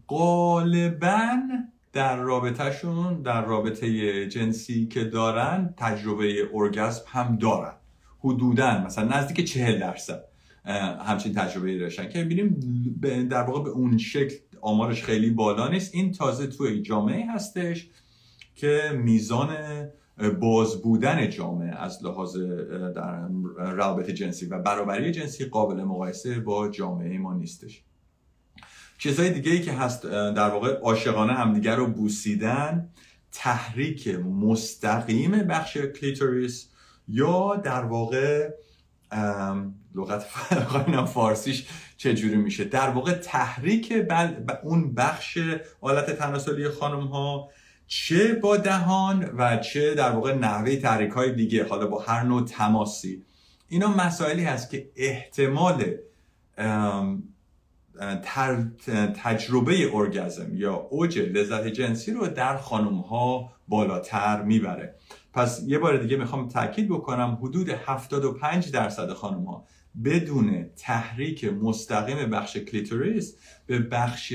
غالبا 0.08 1.38
در 1.92 2.16
رابطهشون 2.16 3.22
در 3.22 3.44
رابطه 3.44 4.26
جنسی 4.28 4.86
که 4.86 5.04
دارن 5.04 5.74
تجربه 5.76 6.48
ارگزم 6.54 7.02
هم 7.06 7.36
دارن. 7.36 7.74
حدودا 8.24 8.84
مثلا 8.84 9.18
نزدیک 9.18 9.48
چهل 9.48 9.78
درصد 9.78 10.24
همچین 11.06 11.34
تجربه 11.34 11.78
داشتن. 11.78 12.08
که 12.08 12.24
ببینیم 12.24 12.56
در 13.30 13.42
واقع 13.42 13.62
به 13.62 13.70
اون 13.70 13.98
شکل 13.98 14.34
آمارش 14.60 15.02
خیلی 15.02 15.30
بالا 15.30 15.68
نیست. 15.68 15.94
این 15.94 16.12
تازه 16.12 16.46
توی 16.46 16.82
جامعه 16.82 17.26
هستش 17.30 17.88
که 18.54 18.80
میزان 18.94 19.56
باز 20.40 20.82
بودن 20.82 21.30
جامعه 21.30 21.82
از 21.82 22.04
لحاظ 22.04 22.36
در 22.94 23.28
روابط 23.56 24.10
جنسی 24.10 24.46
و 24.46 24.58
برابری 24.58 25.10
جنسی 25.10 25.44
قابل 25.44 25.82
مقایسه 25.82 26.40
با 26.40 26.68
جامعه 26.68 27.18
ما 27.18 27.34
نیستش. 27.34 27.82
چیزهای 28.98 29.30
دیگه 29.30 29.52
ای 29.52 29.60
که 29.60 29.72
هست 29.72 30.06
در 30.06 30.50
واقع 30.50 30.80
عاشقانه 30.80 31.32
همدیگر 31.32 31.76
رو 31.76 31.86
بوسیدن 31.86 32.88
تحریک 33.32 34.08
مستقیم 34.08 35.30
بخش 35.30 35.76
کلیتوریس 35.76 36.71
یا 37.12 37.56
در 37.56 37.84
واقع 37.84 38.50
لغت 39.94 40.22
فارسیش 41.06 41.66
چجوری 41.96 42.36
میشه؟ 42.36 42.64
در 42.64 42.88
واقع 42.90 43.12
تحریک 43.12 43.92
بل 44.08 44.34
اون 44.62 44.94
بخش 44.94 45.38
آلت 45.80 46.10
تناسلی 46.10 46.68
خانم 46.68 47.06
ها 47.06 47.48
چه 47.86 48.34
با 48.34 48.56
دهان 48.56 49.24
و 49.24 49.56
چه 49.56 49.94
در 49.94 50.10
واقع 50.10 50.34
نحوه 50.34 50.76
تحریک 50.76 51.10
های 51.10 51.32
دیگه 51.32 51.68
حالا 51.68 51.86
با 51.86 51.98
هر 51.98 52.22
نوع 52.22 52.44
تماسی. 52.44 53.24
اینا 53.68 53.88
مسائلی 53.88 54.44
هست 54.44 54.70
که 54.70 54.90
احتمال 54.96 55.84
تجربه 59.24 59.90
ارگزم 59.94 60.56
یا 60.56 60.74
اوج 60.74 61.18
لذت 61.18 61.66
جنسی 61.66 62.12
رو 62.12 62.26
در 62.26 62.56
خانم 62.56 62.98
ها 62.98 63.52
بالاتر 63.68 64.42
می‌بره. 64.42 64.94
پس 65.32 65.64
یه 65.66 65.78
بار 65.78 65.96
دیگه 65.96 66.16
می‌خوام 66.16 66.48
تاکید 66.48 66.88
بکنم 66.88 67.38
حدود 67.42 67.68
75 67.68 68.70
درصد 68.70 69.12
خانم 69.12 69.44
ها 69.44 69.66
بدون 70.04 70.66
تحریک 70.76 71.44
مستقیم 71.44 72.30
بخش 72.30 72.56
clitoris 72.56 73.36
به 73.66 73.78
بخش 73.78 74.32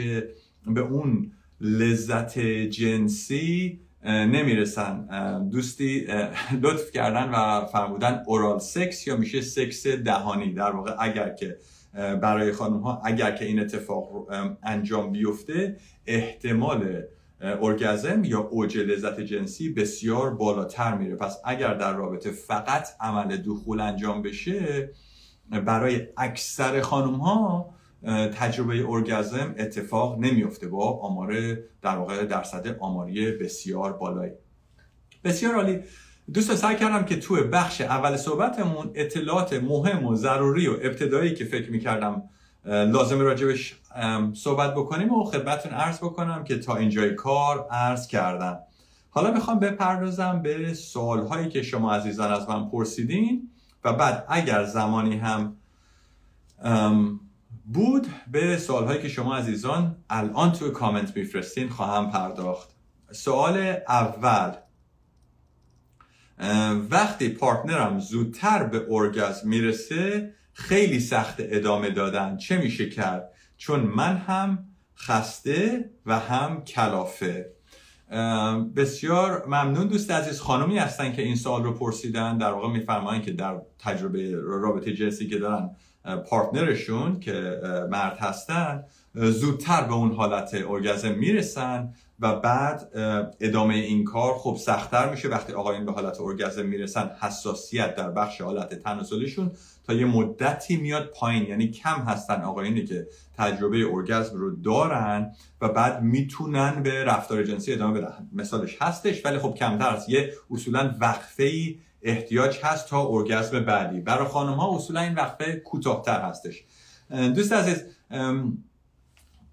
به 0.67 0.81
اون 0.81 1.31
لذت 1.61 2.39
جنسی 2.39 3.79
نمی‌رسن. 4.05 5.07
دوستی 5.49 6.07
لطف 6.61 6.91
کردن 6.91 7.29
و 7.29 7.65
فرمودن 7.65 8.23
oral 8.27 8.59
sex 8.59 9.07
یا 9.07 9.17
میشه 9.17 9.41
سکس 9.41 9.87
دهانی. 9.87 10.53
در 10.53 10.71
واقع 10.71 10.95
اگر 10.99 11.29
که 11.29 11.57
برای 11.95 12.51
خانم 12.51 12.79
ها 12.79 13.01
اگر 13.05 13.31
که 13.31 13.45
این 13.45 13.59
اتفاق 13.59 14.27
انجام 14.63 15.11
بیفته 15.11 15.77
احتمال 16.05 17.03
ارگزم 17.41 18.23
یا 18.23 18.39
اوج 18.39 18.77
لذت 18.77 19.19
جنسی 19.19 19.73
بسیار 19.73 20.33
بالاتر 20.33 20.97
میره. 20.97 21.15
پس 21.15 21.41
اگر 21.45 21.73
در 21.73 21.93
رابطه 21.93 22.31
فقط 22.31 22.87
عمل 22.99 23.37
دخول 23.37 23.79
انجام 23.79 24.21
بشه 24.21 24.89
برای 25.65 26.07
اکثر 26.17 26.81
خانم 26.81 27.15
ها 27.15 27.73
تجربه 28.33 28.85
ارگزم 28.89 29.55
اتفاق 29.57 30.19
نمیفته 30.19 30.67
با 30.67 30.99
آمار 30.99 31.57
در 31.81 31.97
واقع 31.97 32.25
درصد 32.25 32.77
آماری 32.79 33.31
بسیار 33.31 33.93
بالایی. 33.93 34.31
بسیار 35.23 35.55
عالی. 35.55 35.79
دوست 36.33 36.55
سعی 36.55 36.75
کردم 36.75 37.05
که 37.05 37.19
توی 37.19 37.41
بخش 37.41 37.81
اول 37.81 38.17
صحبتمون 38.17 38.91
اطلاعات 38.95 39.53
مهم 39.53 40.05
و 40.05 40.15
ضروری 40.15 40.67
و 40.67 40.73
ابتدایی 40.73 41.33
که 41.33 41.45
فکر 41.45 41.71
می‌کردم 41.71 42.23
لازم 42.67 43.19
راجبش 43.19 43.75
صحبت 44.33 44.73
بکنیم 44.73 45.13
و 45.13 45.23
خدمتون 45.23 45.71
عرض 45.71 45.97
بکنم 45.97 46.43
که 46.43 46.59
تا 46.59 46.75
اینجای 46.75 47.15
کار 47.15 47.67
عرض 47.71 48.07
کردم. 48.07 48.59
حالا 49.09 49.31
می‌خوام 49.31 49.59
بپردازم 49.59 50.41
به 50.41 50.73
سوالهایی 50.73 51.49
که 51.49 51.61
شما 51.61 51.93
عزیزان 51.93 52.31
از 52.31 52.49
من 52.49 52.69
پرسیدین 52.69 53.49
و 53.83 53.93
بعد 53.93 54.25
اگر 54.29 54.63
زمانی 54.63 55.17
هم 55.17 55.55
بود 57.65 58.07
به 58.31 58.57
سوالهایی 58.57 59.01
که 59.01 59.09
شما 59.09 59.35
عزیزان 59.35 59.95
الان 60.09 60.51
توی 60.51 60.71
کامنت 60.71 61.17
میفرستین 61.17 61.69
خواهم 61.69 62.11
پرداخت. 62.11 62.69
سوال 63.11 63.57
اول 63.87 64.51
وقتی 66.89 67.29
پارتنرم 67.29 67.99
زودتر 67.99 68.63
به 68.63 68.85
ارگازم 68.89 69.49
می‌رسه 69.49 70.33
خیلی 70.57 70.99
سخت 70.99 71.35
ادامه 71.39 71.89
دادن. 71.89 72.37
چه 72.37 72.57
میشه 72.57 72.89
کرد؟ 72.89 73.29
چون 73.57 73.79
من 73.79 74.17
هم 74.17 74.65
خسته 74.97 75.89
و 76.05 76.19
هم 76.19 76.63
کلافه. 76.63 77.45
بسیار 78.75 79.45
ممنون 79.45 79.87
دوست 79.87 80.11
عزیز 80.11 80.39
خانمی 80.39 80.77
هستن 80.77 81.13
که 81.13 81.21
این 81.21 81.35
سوال 81.35 81.63
رو 81.63 81.73
پرسیدن. 81.73 82.37
در 82.37 82.51
واقع 82.51 82.69
میفرمایند 82.69 83.23
که 83.23 83.31
در 83.31 83.61
تجربه 83.79 84.35
رابطه 84.35 84.93
جنسی 84.93 85.27
که 85.27 85.37
دارن 85.37 85.69
پارتنرشون 86.29 87.19
که 87.19 87.61
مرد 87.91 88.17
هستن 88.17 88.83
زودتر 89.17 89.83
به 89.83 89.93
اون 89.93 90.11
حالت 90.11 90.49
ارگزم 90.67 91.11
می‌رسن 91.11 91.93
و 92.19 92.35
بعد 92.35 92.89
ادامه 93.39 93.75
این 93.75 94.03
کار 94.03 94.33
خب 94.33 94.57
سختتر 94.59 95.09
میشه 95.09 95.27
وقتی 95.27 95.53
آقایون 95.53 95.85
به 95.85 95.91
حالت 95.91 96.21
ارگزم 96.21 96.65
می‌رسن. 96.65 97.11
حساسیت 97.21 97.95
در 97.95 98.11
بخش 98.11 98.41
حالت 98.41 98.73
تناسلیشون 98.73 99.51
تا 99.87 99.93
یه 99.93 100.05
مدتی 100.05 100.77
میاد 100.77 101.05
پایین. 101.05 101.43
یعنی 101.43 101.67
کم 101.67 102.01
هستن 102.01 102.41
آقایونی 102.41 102.85
که 102.85 103.07
تجربه 103.37 103.85
ارگزم 103.91 104.37
رو 104.37 104.55
دارن 104.55 105.31
و 105.61 105.69
بعد 105.69 106.01
می‌تونن 106.01 106.83
به 106.83 107.03
رفتار 107.03 107.43
جنسی 107.43 107.73
ادامه 107.73 108.01
بدن. 108.01 108.29
مثالش 108.33 108.77
هستش 108.81 109.25
ولی 109.25 109.37
خب 109.37 109.53
کمتر 109.53 109.89
است 109.89 110.09
یه 110.09 110.33
اصولا 110.51 110.95
وقفه 110.99 111.43
ای 111.43 111.79
احتیاج 112.01 112.59
هست 112.63 112.89
تا 112.89 113.07
ارگزم 113.07 113.59
بعدی. 113.59 113.99
برای 113.99 114.27
خانم 114.27 114.53
ها 114.53 114.75
اصولا 114.75 114.99
این 114.99 115.15
وقفه 115.15 115.55
کوتاهتر 115.55 116.21
هستش. 116.21 116.63
دوست 117.35 117.53
عزیز 117.53 117.83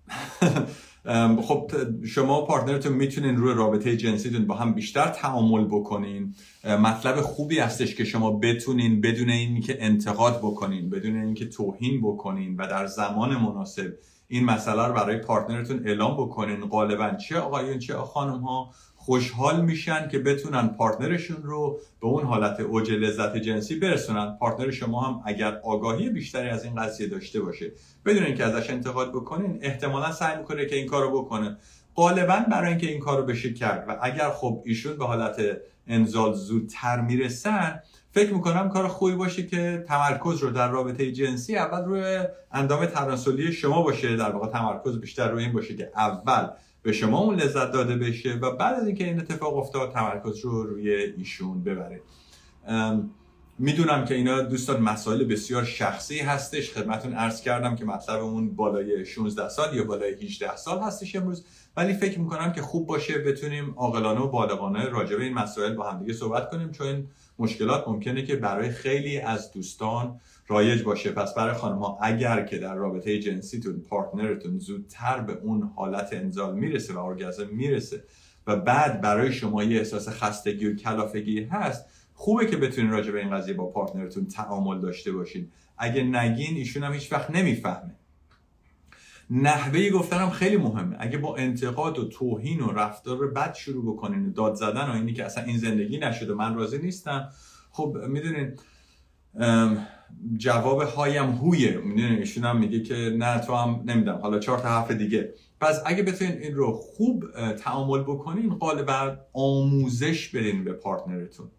خب 1.47 1.71
شما 2.05 2.45
partner 2.45 2.78
تون 2.78 2.93
می‌تونین 2.93 3.37
روی 3.37 3.55
رابطه 3.55 3.97
جنسیتون 3.97 4.47
با 4.47 4.55
هم 4.55 4.75
بیشتر 4.75 5.09
تعامل 5.09 5.65
بکنین. 5.65 6.35
مطلب 6.65 7.21
خوبی 7.21 7.59
هستش 7.59 7.95
که 7.95 8.05
شما 8.05 8.31
بتونین 8.31 9.01
بدون 9.01 9.31
اینکه 9.31 9.77
انتقاد 9.81 10.39
بکنین 10.39 10.91
بدون 10.91 11.17
اینکه 11.17 11.47
توهین 11.47 12.01
بکنین 12.03 12.57
و 12.57 12.67
در 12.67 12.87
زمان 12.87 13.37
مناسب 13.37 13.93
این 14.29 14.45
مسئله 14.45 14.87
رو 14.87 14.95
برای 14.95 15.19
partner 15.19 15.66
تون 15.66 15.87
اعلام 15.87 16.17
بکنین. 16.17 16.61
غالبا 16.61 17.11
چه 17.11 17.39
آقایون 17.39 17.79
چه 17.79 17.95
خانم 17.95 18.41
ها 18.41 18.71
خوشحال 19.05 19.61
میشن 19.61 20.09
که 20.09 20.19
بتونن 20.19 20.69
partner 20.69 21.16
شون 21.16 21.43
رو 21.43 21.81
به 22.01 22.07
اون 22.07 22.25
حالت 22.25 22.61
اوج 22.61 22.91
لذت 22.91 23.37
جنسی 23.37 23.79
برسونن. 23.79 24.37
partner 24.41 24.71
شما 24.71 25.01
هم 25.01 25.23
اگر 25.25 25.61
آگاهی 25.65 26.09
بیشتری 26.09 26.49
از 26.49 26.65
این 26.65 26.75
قضیه 26.75 27.07
داشته 27.07 27.41
باشه 27.41 27.73
بدون 28.05 28.23
اینکه 28.23 28.45
ازش 28.45 28.71
انتقاد 28.71 29.13
بکنین 29.13 29.59
احتمالا 29.63 30.13
سعی 30.13 30.39
می‌کنه 30.39 30.67
که 30.67 30.77
این 30.77 30.87
کارو 30.87 31.23
بکنه. 31.23 31.57
غالبا 31.97 32.39
برای 32.51 32.69
اینکه 32.69 32.87
این 32.87 33.01
کارو 33.01 33.27
بشه 33.27 33.53
کرد 33.53 33.85
و 33.89 33.99
اگر 34.03 34.31
خب 34.31 34.63
ایشون 34.65 34.99
به 34.99 35.07
حالت 35.07 35.41
انزال 35.87 36.33
زودتر 36.33 37.01
می‌رسن 37.01 37.83
فکر 38.13 38.35
می‌کنم 38.35 38.69
کار 38.69 38.89
خوبی 38.89 39.15
باشه 39.15 39.47
که 39.47 39.85
تمرکز 39.89 40.39
رو 40.39 40.51
در 40.51 40.71
رابطه 40.71 41.13
جنسی 41.13 41.57
اول 41.57 41.85
روی 41.85 42.19
اندام 42.53 42.87
تناسلی 42.87 43.53
شما 43.53 43.83
باشه. 43.83 44.17
در 44.17 44.31
واقع 44.31 44.49
تمرکز 44.49 45.01
بیشتر 45.01 45.31
روی 45.31 45.45
این 45.45 45.53
باشه 45.53 45.77
که 45.77 45.91
اول 45.97 46.49
به 46.85 46.93
شما 46.93 47.19
اون 47.19 47.35
لذت 47.35 47.73
داده 47.73 47.97
بشه 47.97 48.33
و 48.33 48.57
بعد 48.57 48.75
از 48.75 48.87
اینکه 48.87 49.05
این 49.05 49.21
اتفاق 49.21 49.57
افتاد 49.57 49.93
تمرکز 49.93 50.39
رو 50.39 50.63
روی 50.63 50.95
ایشون 50.95 51.65
ببره. 51.65 52.01
می‌دونم 53.59 54.05
که 54.05 54.15
اینا 54.15 54.43
دوستان 54.43 54.83
مسائل 54.83 55.25
بسیار 55.25 55.65
شخصی 55.65 56.19
هستش. 56.19 56.71
خدمتون 56.71 57.15
عرض 57.15 57.41
کردم 57.41 57.77
که 57.77 57.85
مطلب 57.85 58.23
اون 58.23 58.55
بالای 58.55 59.05
16 59.05 59.49
سال 59.49 59.77
یا 59.77 59.85
بالای 59.85 60.25
18 60.25 60.57
سال 60.57 60.79
هستش 60.79 61.17
امروز. 61.17 61.45
ولی 61.77 61.95
فکر 61.95 62.21
می‌کنم 62.21 62.53
که 62.53 62.63
خوب 62.63 62.87
باشه 62.87 63.19
بتونیم 63.19 63.75
عاقلانه 63.77 64.21
و 64.21 64.29
بالغانه 64.29 64.89
راجع 64.89 65.17
به 65.17 65.25
این 65.25 65.35
مسائل 65.35 65.75
با 65.75 65.91
همدیگه 65.91 66.13
صحبت 66.13 66.51
کنیم 66.51 66.71
چون 66.71 66.87
این 66.87 67.09
مشکلات 67.39 67.89
ممکنه 67.89 68.23
که 68.23 68.37
برای 68.37 68.71
خیلی 68.71 69.19
از 69.19 69.53
دوستان 69.53 70.21
رایج 70.49 70.83
باشه. 70.83 71.11
پس 71.11 71.35
برای 71.35 71.55
خانم 71.55 71.79
ها 71.79 71.99
اگر 72.03 72.43
که 72.43 72.59
در 72.59 72.75
رابطه 72.75 73.19
جنسیتون 73.19 73.81
پارتنرتون 73.81 74.59
زودتر 74.59 75.21
به 75.21 75.33
اون 75.43 75.71
حالت 75.77 76.09
انزال 76.13 76.55
می‌رسه 76.55 76.95
و 76.95 76.99
ارگزم 76.99 77.49
می‌رسه 77.53 78.05
و 78.47 78.57
بعد 78.57 79.01
برای 79.01 79.33
شما 79.33 79.65
یه 79.65 79.79
احساس 79.79 80.09
خستگی 80.09 80.67
و 80.67 80.77
کلافگی 80.77 81.45
هست 81.45 81.87
خوبه 82.15 82.47
که 82.47 82.57
بتونین 82.57 82.91
راجع 82.91 83.13
به 83.13 83.21
این 83.21 83.31
قضیه 83.31 83.55
با 83.55 83.67
پارتنرتون 83.67 84.27
تعامل 84.27 84.81
داشته 84.81 85.13
باشین. 85.13 85.51
اگه 85.79 86.03
نگین 86.03 86.57
ایشون 86.57 86.83
هم 86.83 86.93
هیچ 86.93 87.13
وقت 87.13 87.31
نمی‌فهمه. 87.31 87.95
نحوه 89.31 89.91
گفتنم 89.91 90.31
خیلی 90.31 90.57
مهمه. 90.57 90.97
اگه 90.99 91.19
با 91.19 91.37
انتقاد 91.37 91.99
و 91.99 92.09
توهین 92.09 92.61
و 92.61 92.73
رفتار 92.73 93.27
بد 93.31 93.55
شروع 93.55 93.95
بکنین 93.95 94.33
داد 94.33 94.55
زدن 94.55 94.91
و 94.91 94.93
اینی 94.93 95.13
که 95.13 95.25
اصلا 95.25 95.45
این 95.45 95.59
زندگی 95.59 95.99
نشده 95.99 96.35
من 96.35 96.55
راضی 96.55 96.79
نیستم. 96.79 97.29
خب 97.71 97.97
می‌دونین 98.09 98.57
جواب 100.37 100.83
هایم 100.83 101.31
هویه. 101.31 101.77
می‌دونین 101.77 102.19
ایشون 102.19 102.45
هم 102.45 102.59
میگه 102.59 102.83
که 102.83 102.95
نه 102.95 103.41
تو 103.41 103.55
هم 103.55 103.83
نمیدم 103.85 104.19
حالا 104.23 104.39
چهار 104.39 104.59
تا 104.59 104.69
حرف 104.69 104.91
دیگه. 104.91 105.35
پس 105.61 105.83
اگه 105.87 106.03
بتونین 106.03 106.39
این 106.39 106.55
رو 106.55 106.73
خوب 106.73 107.25
تعامل 107.59 108.03
بکنین 108.03 108.55
غالبا 108.55 109.17
آموزش 109.33 110.29
بدین 110.29 110.65
به 110.65 110.73
partner 110.73 111.22
تون. 111.22 111.51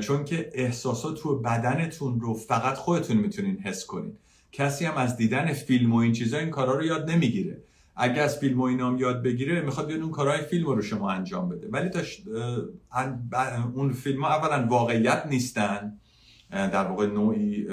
چون 0.00 0.24
که 0.24 0.50
احساسات 0.54 1.16
تو 1.16 1.38
بدنتون 1.38 2.20
رو 2.20 2.34
فقط 2.34 2.74
خودتون 2.74 3.16
می‌تونین 3.16 3.58
حس 3.58 3.86
کنین. 3.86 4.16
کسی 4.54 4.84
هم 4.84 4.96
از 4.96 5.16
دیدن 5.16 5.52
فیلم 5.52 5.92
و 5.92 5.96
این 5.96 6.12
چیزا 6.12 6.38
این 6.38 6.50
کارا 6.50 6.74
رو 6.74 6.84
یاد 6.84 7.10
نمی‌گیره. 7.10 7.62
اگه 7.96 8.22
از 8.22 8.38
فیلم 8.38 8.60
و 8.60 8.64
اینام 8.64 8.98
یاد 8.98 9.22
بگیره 9.22 9.60
می‌خواد 9.60 9.86
بیاد 9.86 10.00
اون 10.00 10.10
کارهای 10.10 10.42
فیلم 10.42 10.66
رو 10.66 10.82
شما 10.82 11.10
انجام 11.10 11.48
بده. 11.48 11.68
ولی 11.70 11.88
تا 11.88 12.00
اون 13.74 13.92
فیلم 13.92 14.24
ها 14.24 14.34
اولا 14.34 14.66
واقعیت 14.66 15.26
نیستن. 15.30 15.98
در 16.50 16.84
واقع 16.84 17.06
نوعی 17.06 17.66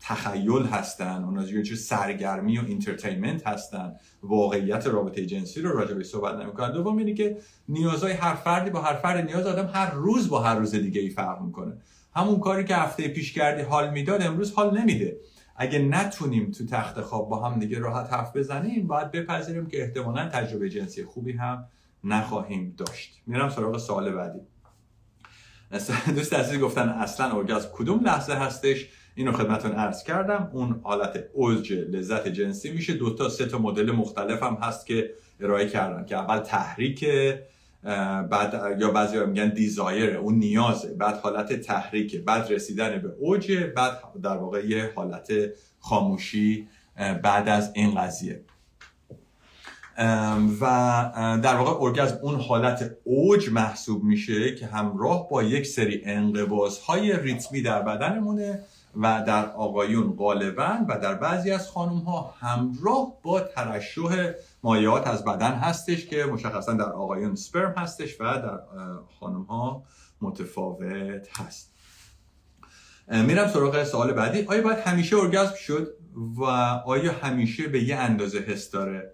تخیل 0.00 0.62
هستن. 0.62 1.24
اونا 1.24 1.48
یه 1.48 1.64
سرگرمی 1.74 2.58
و 2.58 2.60
entertainment 2.60 3.46
هستن. 3.46 3.92
واقعیت 4.22 4.86
رابطه 4.86 5.26
جنسی 5.26 5.60
رو 5.60 5.78
راجع 5.78 5.94
به 5.94 6.04
صحبت 6.04 6.34
نمی‌کنن. 6.34 6.72
دوم 6.72 6.96
اینه 6.96 7.14
که 7.14 7.36
نیازهای 7.68 8.12
هر 8.12 8.34
فردی 8.34 8.70
با 8.70 8.80
هر 8.80 8.94
فرد 8.94 9.26
نیاز 9.26 9.46
آدم 9.46 9.70
هر 9.74 9.90
روز 9.90 10.28
با 10.28 10.40
هر 10.40 10.54
روز 10.54 10.74
دیگه 10.74 11.00
ای 11.00 11.10
فرق 11.10 11.42
می‌کنه. 11.42 11.72
همون 12.14 12.40
کاری 12.40 12.64
که 12.64 12.76
هفته 12.76 13.08
پیش 13.08 13.32
کردی 13.32 13.62
حال 13.62 13.90
می‌داد 13.90 14.22
امروز 14.22 14.52
حال 14.52 14.78
نمیده. 14.78 15.16
اگه 15.56 15.78
نتونیم 15.78 16.50
تو 16.50 16.66
تخت 16.66 17.00
خواب 17.00 17.28
با 17.28 17.48
هم 17.48 17.58
دیگه 17.58 17.78
راحت 17.78 18.12
حرف 18.12 18.36
بزنیم 18.36 18.86
باید 18.86 19.10
بپذیریم 19.10 19.66
که 19.66 19.82
احتمالا 19.82 20.28
تجربه 20.28 20.70
جنسی 20.70 21.04
خوبی 21.04 21.32
هم 21.32 21.64
نخواهیم 22.04 22.74
داشت. 22.76 23.22
میرم 23.26 23.48
سراغ 23.48 23.78
سوال 23.78 24.12
بعدی. 24.12 24.40
دوست 26.14 26.34
عزیزی 26.34 26.58
گفتن 26.58 26.88
اصلا 26.88 27.36
ارگازم 27.36 27.68
کدوم 27.72 28.04
لحظه 28.04 28.34
هستش؟ 28.34 28.88
اینو 29.14 29.32
خدمتون 29.32 29.72
عرض 29.72 30.02
کردم. 30.02 30.50
اون 30.52 30.80
حالت 30.84 31.24
اوج 31.32 31.72
لذت 31.72 32.28
جنسی 32.28 32.70
میشه. 32.70 32.94
دو 32.94 33.14
تا 33.14 33.28
سه 33.28 33.46
تا 33.46 33.58
مدل 33.58 33.92
مختلف 33.92 34.42
هم 34.42 34.54
هست 34.54 34.86
که 34.86 35.10
ارائه 35.40 35.68
کردن 35.68 36.04
که 36.04 36.16
اول 36.16 36.38
تحریک 36.38 37.04
بعد 38.30 38.80
یا 38.80 38.90
بعضی 38.90 39.18
میگن 39.18 39.48
دیزایر 39.48 40.16
اون 40.16 40.34
نیازه. 40.34 40.94
بعد 40.94 41.14
حالت 41.14 41.52
تحریک 41.52 42.24
بعد 42.24 42.52
رسیدن 42.52 42.98
به 42.98 43.08
اوج 43.18 43.52
بعد 43.76 43.98
در 44.22 44.36
واقع 44.36 44.66
یه 44.66 44.92
حالت 44.96 45.32
خاموشی 45.80 46.68
بعد 47.22 47.48
از 47.48 47.70
این 47.74 47.94
قضیه. 47.94 48.40
و 50.60 50.66
در 51.42 51.56
واقع 51.56 51.84
ارگزم 51.84 52.18
اون 52.22 52.40
حالت 52.40 52.96
اوج 53.04 53.50
محسوب 53.50 54.04
میشه 54.04 54.54
که 54.54 54.66
همراه 54.66 55.28
با 55.28 55.42
یک 55.42 55.66
سری 55.66 56.02
انقباض 56.04 56.78
های 56.78 57.16
ریتمی 57.16 57.62
در 57.62 57.82
بدنمونه. 57.82 58.60
و 58.96 59.24
در 59.26 59.50
آقایون 59.50 60.16
غالبا 60.16 60.78
و 60.88 60.98
در 60.98 61.14
بعضی 61.14 61.50
از 61.50 61.70
خانم 61.70 61.98
ها 61.98 62.34
همراه 62.40 63.12
با 63.22 63.40
ترشح 63.40 64.32
مایات 64.62 65.06
از 65.06 65.24
بدن 65.24 65.52
هستش 65.52 66.06
که 66.06 66.24
مشخصا 66.24 66.72
در 66.72 66.92
آقایون 66.92 67.34
سپرم 67.34 67.74
هستش 67.76 68.20
و 68.20 68.24
در 68.24 68.58
خانم 69.20 69.42
ها 69.42 69.84
متفاوت 70.20 71.40
هست. 71.40 71.72
میرم 73.08 73.48
سراغ 73.48 73.84
سوال 73.84 74.12
بعدی. 74.12 74.46
آیا 74.46 74.62
باید 74.62 74.78
همیشه 74.78 75.16
ارگزم 75.16 75.54
شد 75.54 75.94
و 76.36 76.44
آیا 76.86 77.12
همیشه 77.12 77.68
به 77.68 77.82
یه 77.82 77.96
اندازه 77.96 78.38
حس 78.38 78.70
داره؟ 78.70 79.12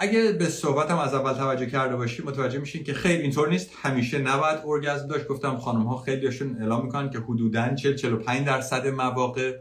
اگه 0.00 0.32
به 0.32 0.44
صحبتم 0.44 0.98
از 0.98 1.14
اول 1.14 1.32
توجه 1.32 1.66
کرده 1.66 1.96
باشیم 1.96 2.26
متوجه 2.26 2.58
میشین 2.58 2.84
که 2.84 2.94
خیلی 2.94 3.22
اینطور 3.22 3.48
نیست. 3.48 3.70
همیشه 3.82 4.18
نباید 4.18 4.58
ارگزم 4.66 5.06
داشت. 5.06 5.26
گفتم 5.26 5.56
خانم 5.56 5.82
ها 5.82 5.96
خیلیشون 5.96 6.56
اعلام 6.60 6.84
می‌کنن 6.84 7.10
که 7.10 7.18
حدودا 7.18 7.74
40 7.74 7.94
45 7.94 8.46
درصد 8.46 8.86
مواقع 8.86 9.56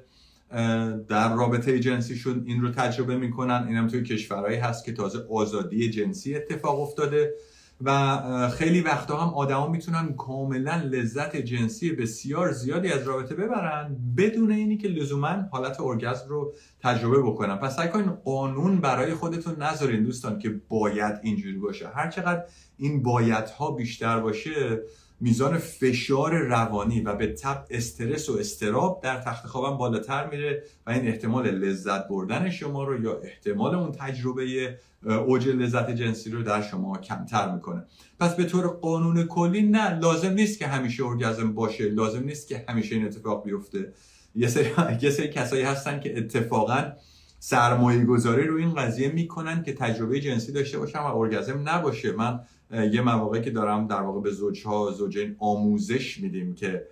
در 1.08 1.36
رابطه 1.36 1.80
جنسیشون 1.80 2.44
این 2.48 2.62
رو 2.62 2.72
تجربه 2.72 3.18
می‌کنن. 3.18 3.66
اینم 3.68 3.88
توی 3.88 4.04
کشورهایی 4.04 4.58
هست 4.58 4.86
که 4.86 4.94
تازه 4.94 5.20
آزادی 5.32 5.90
جنسی 5.90 6.36
اتفاق 6.36 6.82
افتاده. 6.82 7.34
و 7.82 8.50
خیلی 8.50 8.82
وقتا 8.82 9.18
هم 9.18 9.34
آدما 9.34 9.68
می‌تونن 9.68 10.14
کاملا 10.14 10.76
لذت 10.76 11.36
جنسی 11.36 11.92
بسیار 11.92 12.52
زیادی 12.52 12.92
از 12.92 13.08
رابطه 13.08 13.36
ببرن 13.36 13.96
بدون 14.18 14.52
اینی 14.52 14.78
که 14.78 14.88
لزوما 14.88 15.36
حالت 15.52 15.80
ارگزم 15.80 16.30
رو 16.30 16.54
تجربه 16.80 17.22
بکنن. 17.22 17.56
پس 17.56 17.76
سعی 17.76 17.90
کنین 17.90 18.12
قانون 18.12 18.82
برای 18.82 19.14
خودتون 19.14 19.64
نذارین 19.64 20.04
دوستان 20.04 20.40
که 20.40 20.62
باید 20.70 21.20
اینجوری 21.24 21.58
باشه. 21.58 21.88
هر 21.88 22.10
چقدر 22.10 22.44
این 22.78 23.04
بایدها 23.04 23.72
بیشتر 23.72 24.20
باشه 24.20 24.82
میزان 25.20 25.58
فشار 25.58 26.38
روانی 26.38 27.02
و 27.02 27.16
به 27.16 27.28
تب 27.28 27.66
استرس 27.70 28.30
و 28.30 28.38
استراب 28.38 29.02
در 29.04 29.22
تخت 29.22 29.46
خوابم 29.46 29.78
بالاتر 29.78 30.30
میره 30.30 30.64
و 30.88 30.92
این 30.92 31.08
احتمال 31.08 31.50
لذت 31.50 32.08
بردن 32.08 32.50
شما 32.50 32.84
رو 32.84 33.04
یا 33.04 33.20
احتمال 33.24 33.76
اون 33.76 33.92
تجربه 33.92 34.78
اوج 35.06 35.48
لذت 35.48 35.90
جنسی 35.90 36.30
رو 36.30 36.44
در 36.44 36.62
شما 36.62 36.98
کمتر 36.98 37.52
می‌کنه. 37.52 37.84
پس 38.20 38.36
به 38.36 38.44
طور 38.44 38.68
قانون 38.68 39.24
کلی 39.24 39.62
نه 39.62 40.00
لازم 40.00 40.32
نیست 40.32 40.60
که 40.60 40.68
همیشه 40.68 41.06
ارگزم 41.06 41.54
باشه 41.54 41.90
لازم 41.90 42.24
نیست 42.24 42.48
که 42.48 42.66
همیشه 42.70 42.96
این 42.96 43.06
اتفاق 43.06 43.44
بیفته. 43.44 43.94
یه 44.36 44.48
سری, 44.48 44.70
یه 45.02 45.10
سری 45.10 45.28
کسایی 45.28 45.64
هستن 45.64 46.00
که 46.00 46.18
اتفاقا 46.18 46.92
سرمایه 47.40 48.06
گذاری 48.06 48.48
رو 48.48 48.58
این 48.58 48.74
قضیه 48.74 49.10
می‌کنن 49.10 49.64
که 49.64 49.74
تجربه 49.74 50.20
جنسی 50.20 50.52
داشته 50.52 50.80
باشن 50.80 51.00
و 51.00 51.16
ارگزم 51.16 51.70
نباشه. 51.70 52.12
من 52.12 52.40
یه 52.72 53.02
مواقعی 53.02 53.42
که 53.42 53.52
دارم 53.52 53.88
در 53.88 54.02
واقع 54.02 54.22
به 54.22 54.32
زوجها 54.32 54.92
زوجین 54.92 55.36
آموزش 55.40 56.20
میدیم 56.20 56.56
که 56.56 56.88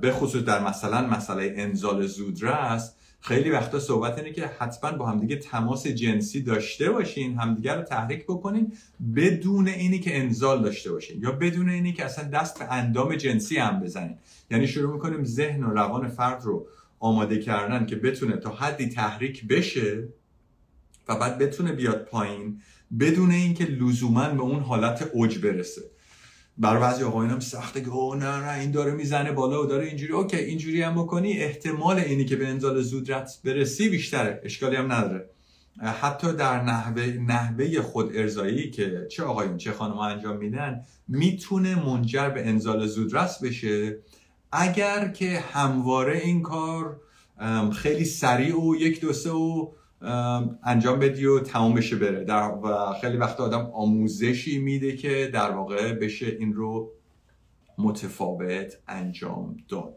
به 0.00 0.12
خصوص 0.12 0.42
در 0.42 0.64
مثلا 0.68 1.06
مسئله 1.06 1.54
انزال 1.56 2.06
زودرس 2.06 2.94
خیلی 3.20 3.50
وقتا 3.50 3.78
صحبت 3.78 4.18
اینه 4.18 4.32
که 4.32 4.46
حتما 4.46 4.92
با 4.92 5.06
همدیگه 5.06 5.36
تماس 5.36 5.86
جنسی 5.86 6.42
داشته 6.42 6.90
باشین 6.90 7.38
همدیگه 7.38 7.74
رو 7.74 7.82
تحریک 7.82 8.24
بکنین 8.24 8.72
بدون 9.16 9.68
اینی 9.68 10.00
که 10.00 10.18
انزال 10.18 10.62
داشته 10.62 10.92
باشین 10.92 11.22
یا 11.22 11.32
بدون 11.32 11.68
اینی 11.68 11.92
که 11.92 12.04
اصلا 12.04 12.28
دست 12.28 12.58
به 12.58 12.72
اندام 12.72 13.14
جنسی 13.14 13.56
هم 13.56 13.80
بزنین. 13.80 14.16
یعنی 14.50 14.66
شروع 14.66 14.92
می‌کنیم 14.92 15.24
ذهن 15.24 15.64
و 15.64 15.70
روان 15.70 16.08
فرد 16.08 16.44
رو 16.44 16.66
آماده 17.00 17.38
کردن 17.38 17.86
که 17.86 17.96
بتونه 17.96 18.36
تا 18.36 18.50
حدی 18.50 18.88
تحریک 18.88 19.48
بشه 19.48 20.08
و 21.08 21.16
بعد 21.16 21.38
بتونه 21.38 21.72
بیاد 21.72 22.04
پایین 22.04 22.60
بدون 23.00 23.30
اینکه 23.30 23.64
لزوما 23.64 24.28
به 24.28 24.42
اون 24.42 24.60
حالت 24.60 25.10
اوج 25.12 25.38
برسه. 25.38 25.82
برای 26.58 26.80
بعضی 26.80 27.02
آقایون 27.02 27.30
هم 27.30 27.40
سخته 27.40 27.80
که 27.80 27.90
نه 27.90 28.44
نه 28.44 28.58
این 28.58 28.70
داره 28.70 28.92
می‌زنه 28.92 29.32
بالا 29.32 29.62
و 29.62 29.66
داره 29.66 29.86
اینجوری. 29.86 30.12
اوکی 30.12 30.36
اینجوری 30.36 30.82
هم 30.82 30.94
بکنی 30.94 31.38
احتمال 31.38 31.98
اینی 31.98 32.24
که 32.24 32.36
به 32.36 32.48
انزال 32.48 32.82
زودرت 32.82 33.38
برسی 33.44 33.88
بیشتره 33.88 34.40
اشکالی 34.44 34.76
هم 34.76 34.92
نداره. 34.92 35.30
حتی 36.00 36.32
در 36.32 36.62
نحوه, 36.62 37.02
نحوه 37.02 37.80
خود 37.82 38.16
ارزایی 38.16 38.70
که 38.70 39.06
چه 39.10 39.22
آقایون 39.22 39.56
چه 39.56 39.72
خانم 39.72 39.98
انجام 39.98 40.36
میدن 40.36 40.80
می‌تونه 41.08 41.84
منجر 41.84 42.28
به 42.28 42.48
انزال 42.48 42.86
زودرس 42.86 43.42
بشه. 43.42 43.98
اگر 44.52 45.08
که 45.08 45.44
همواره 45.52 46.18
این 46.18 46.42
کار 46.42 47.00
خیلی 47.72 48.04
سریع 48.04 48.60
و 48.60 48.76
یک 48.76 49.00
دو 49.00 49.12
سه 49.12 49.30
و 49.30 49.70
انجام 50.62 50.98
بدی 50.98 51.26
و 51.26 51.40
تمام 51.40 51.74
بشه 51.74 51.96
بره. 51.96 52.24
در 52.24 52.50
و 52.50 52.92
خیلی 53.00 53.16
وقت 53.16 53.40
آدم 53.40 53.70
آموزشی 53.74 54.58
میده 54.58 54.96
که 54.96 55.30
در 55.32 55.50
واقع 55.50 55.92
بشه 55.92 56.26
این 56.26 56.54
رو 56.54 56.92
متفاوت 57.78 58.74
انجام 58.88 59.56
داد. 59.68 59.94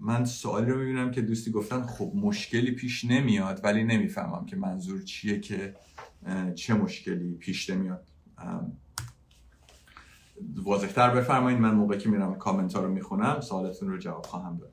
من 0.00 0.24
سوالی 0.24 0.70
رو 0.70 0.78
می‌بینم 0.78 1.10
که 1.10 1.22
دوستی 1.22 1.50
گفتن 1.50 1.82
خب 1.82 2.12
مشکلی 2.14 2.70
پیش 2.70 3.04
نمیاد 3.04 3.60
ولی 3.64 3.84
نمی‌فهمم 3.84 4.46
که 4.46 4.56
منظور 4.56 5.02
چیه 5.02 5.40
که 5.40 5.74
چه 6.54 6.74
مشکلی 6.74 7.34
پیش 7.34 7.70
نمیاد. 7.70 8.04
واضحتر 10.64 11.10
بفرمایید 11.10 11.60
من 11.60 11.74
موقعی 11.74 11.98
که 11.98 12.08
میرم 12.08 12.34
کامنت 12.34 12.74
ها 12.74 12.82
رو 12.82 12.92
می‌خونم 12.92 13.40
سوالتون 13.40 13.88
رو 13.88 13.98
جواب 13.98 14.26
خواهم 14.26 14.58
داد. 14.58 14.72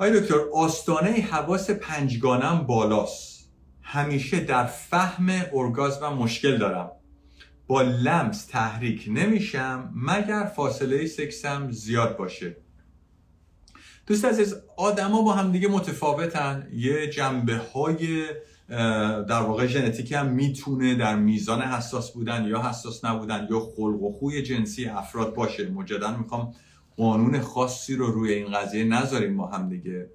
آقای 0.00 0.20
دکتر 0.20 0.38
آستانه 0.54 1.10
حواس 1.10 1.70
پنجگانم 1.70 2.66
بالاست. 2.66 3.50
همیشه 3.82 4.40
در 4.40 4.66
فهم 4.66 5.30
ارگازم 5.52 6.08
مشکل 6.08 6.58
دارم. 6.58 6.90
با 7.66 7.82
لمس 7.82 8.44
تحریک 8.44 9.04
نمیشم 9.08 9.92
مگر 9.96 10.52
فاصله 10.56 11.06
سکسم 11.06 11.70
زیاد 11.70 12.16
باشه. 12.16 12.56
دوست 14.06 14.24
عزیز 14.24 14.54
آدما 14.76 15.22
با 15.22 15.32
هم 15.32 15.52
دیگه 15.52 15.68
متفاوتن. 15.68 16.68
یه 16.72 17.10
جنبه 17.10 17.56
های 17.56 18.26
در 19.28 19.42
واقع 19.42 19.66
ژنتیکی 19.66 20.14
هم 20.14 20.26
می‌تونه 20.26 20.94
در 20.94 21.16
میزان 21.16 21.62
حساس 21.62 22.12
بودن 22.12 22.44
یا 22.44 22.62
حساس 22.62 23.04
نبودن 23.04 23.48
یا 23.50 23.60
خلق 23.60 24.02
و 24.02 24.12
خوی 24.12 24.42
جنسی 24.42 24.86
افراد 24.86 25.34
باشه. 25.34 25.68
مجددا 25.68 26.16
می‌خوام 26.16 26.54
قانون 27.00 27.40
خاصی 27.40 27.96
رو 27.96 28.06
روی 28.06 28.32
این 28.32 28.52
قضیه 28.52 28.84
نذاریم 28.84 29.36
با 29.36 29.46
هم 29.46 29.68
دیگه. 29.68 30.10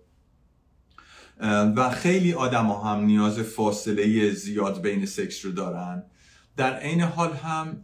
و 1.76 1.90
خیلی 1.90 2.34
آدم 2.34 2.66
ها 2.66 2.94
هم 2.94 3.06
نیاز 3.06 3.40
فاصله 3.40 4.30
زیاد 4.30 4.82
بین 4.82 5.06
سکس 5.06 5.46
رو 5.46 5.52
دارن. 5.52 6.04
در 6.58 6.74
عین 6.74 7.02
حال 7.02 7.34
هم 7.34 7.82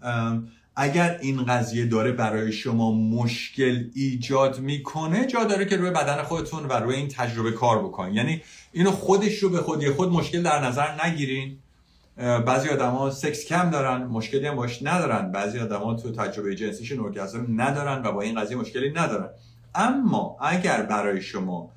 اگر 0.76 1.18
این 1.22 1.46
قضیه 1.46 1.86
داره 1.86 2.12
برای 2.12 2.52
شما 2.52 2.92
مشکل 2.92 3.90
ایجاد 3.94 4.60
می‌کنه 4.60 5.26
جا 5.26 5.44
داره 5.44 5.66
که 5.66 5.78
روی 5.78 5.90
بدن 5.90 6.24
خودتون 6.24 6.66
و 6.66 6.74
روی 6.74 6.96
این 6.96 7.08
تجربه 7.08 7.52
کار 7.52 7.84
بکنین 7.84 8.16
یعنی 8.16 8.42
اینو 8.72 8.92
خودش 8.92 9.38
رو 9.38 9.50
به 9.50 9.58
خودی 9.58 9.90
خود 9.90 10.12
مشکل 10.12 10.44
در 10.44 10.66
نظر 10.66 11.06
نگیرین. 11.06 11.58
بعضی 12.22 12.70
ها 12.70 13.10
سکس 13.10 13.46
کم 13.46 13.70
دارن 13.70 14.04
مشکلی 14.04 14.48
هم 14.48 14.56
باش 14.56 14.84
ندارن. 14.84 15.32
بعضی 15.32 15.58
ها 15.58 15.94
تو 15.94 16.12
تجربه 16.12 16.56
جنسیشون 16.56 17.00
ارگازم 17.06 17.46
ندارن 17.62 18.02
و 18.06 18.12
با 18.12 18.22
این 18.22 18.42
قضیه 18.42 18.58
مشکلی 18.58 18.90
ندارن. 18.90 19.30
اما 19.76 20.38
اگر 20.42 20.82
برای 20.82 21.22
شما 21.22 21.70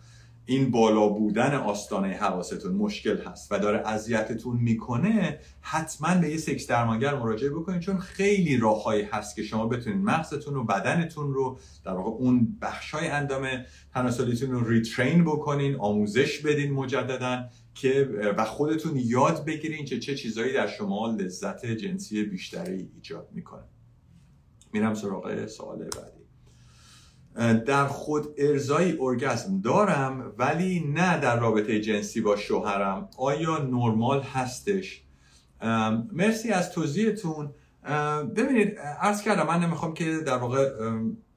این 0.47 0.71
بالا 0.71 1.09
بودن 1.09 1.55
آستانه 1.55 2.09
حواستون 2.09 2.73
مشکل 2.75 3.19
هست 3.19 3.53
و 3.53 3.59
داره 3.59 3.89
اذیتتون 3.89 4.57
می‌کنه 4.57 5.39
حتما 5.61 6.15
به 6.21 6.31
یه 6.31 6.37
سکس 6.37 6.67
درمانگر 6.67 7.15
مراجعه 7.15 7.51
بکنید 7.51 7.81
چون 7.81 7.99
خیلی 7.99 8.57
راههایی 8.57 9.03
هست 9.03 9.37
که 9.37 9.43
شما 9.43 9.67
بتونید 9.67 10.05
مغزتون 10.05 10.57
و 10.57 10.65
بدنتون 10.65 11.35
رو 11.35 11.59
در 11.85 11.93
واقع 11.93 12.11
اون 12.11 12.59
بخشای 12.63 13.09
اندام 13.09 13.49
تناسلیتون 13.95 14.51
رو 14.51 14.69
ریترین 14.69 15.25
بکنین 15.25 15.77
آموزش 15.77 16.39
بدین 16.41 16.73
مجددا 16.73 17.45
که 17.75 18.09
و 18.37 18.45
خودتون 18.45 18.97
یاد 18.97 19.45
بگیرین 19.45 19.85
که 19.85 19.99
چه 19.99 20.15
چیزایی 20.15 20.53
در 20.53 20.67
شما 20.67 21.11
لذت 21.11 21.67
جنسی 21.67 22.25
بیشتری 22.25 22.91
ایجاد 22.95 23.29
می‌کنه. 23.33 23.65
میرم 24.73 24.95
سراغ 24.95 25.47
سوال 25.47 25.79
بعدی. 25.79 26.14
در 27.67 27.87
خود 27.87 28.27
ارزایی 28.39 28.97
ارگزم 29.01 29.61
دارم 29.61 30.33
ولی 30.39 30.93
نه 30.95 31.19
در 31.19 31.41
رابطه 31.41 31.81
جنسی 31.81 32.21
با 32.21 32.37
شوهرم. 32.37 33.09
آیا 33.19 33.59
نرمال 33.59 34.23
هستش؟ 34.23 35.03
مرسی 36.13 36.51
از 36.51 36.73
توضیحتون. 36.73 37.51
ببینید 38.37 38.79
عرض 38.79 39.23
کردم 39.23 39.47
من 39.47 39.61
نمی‌خوام 39.61 39.95
که 39.95 40.19
در 40.27 40.37
واقع 40.37 40.71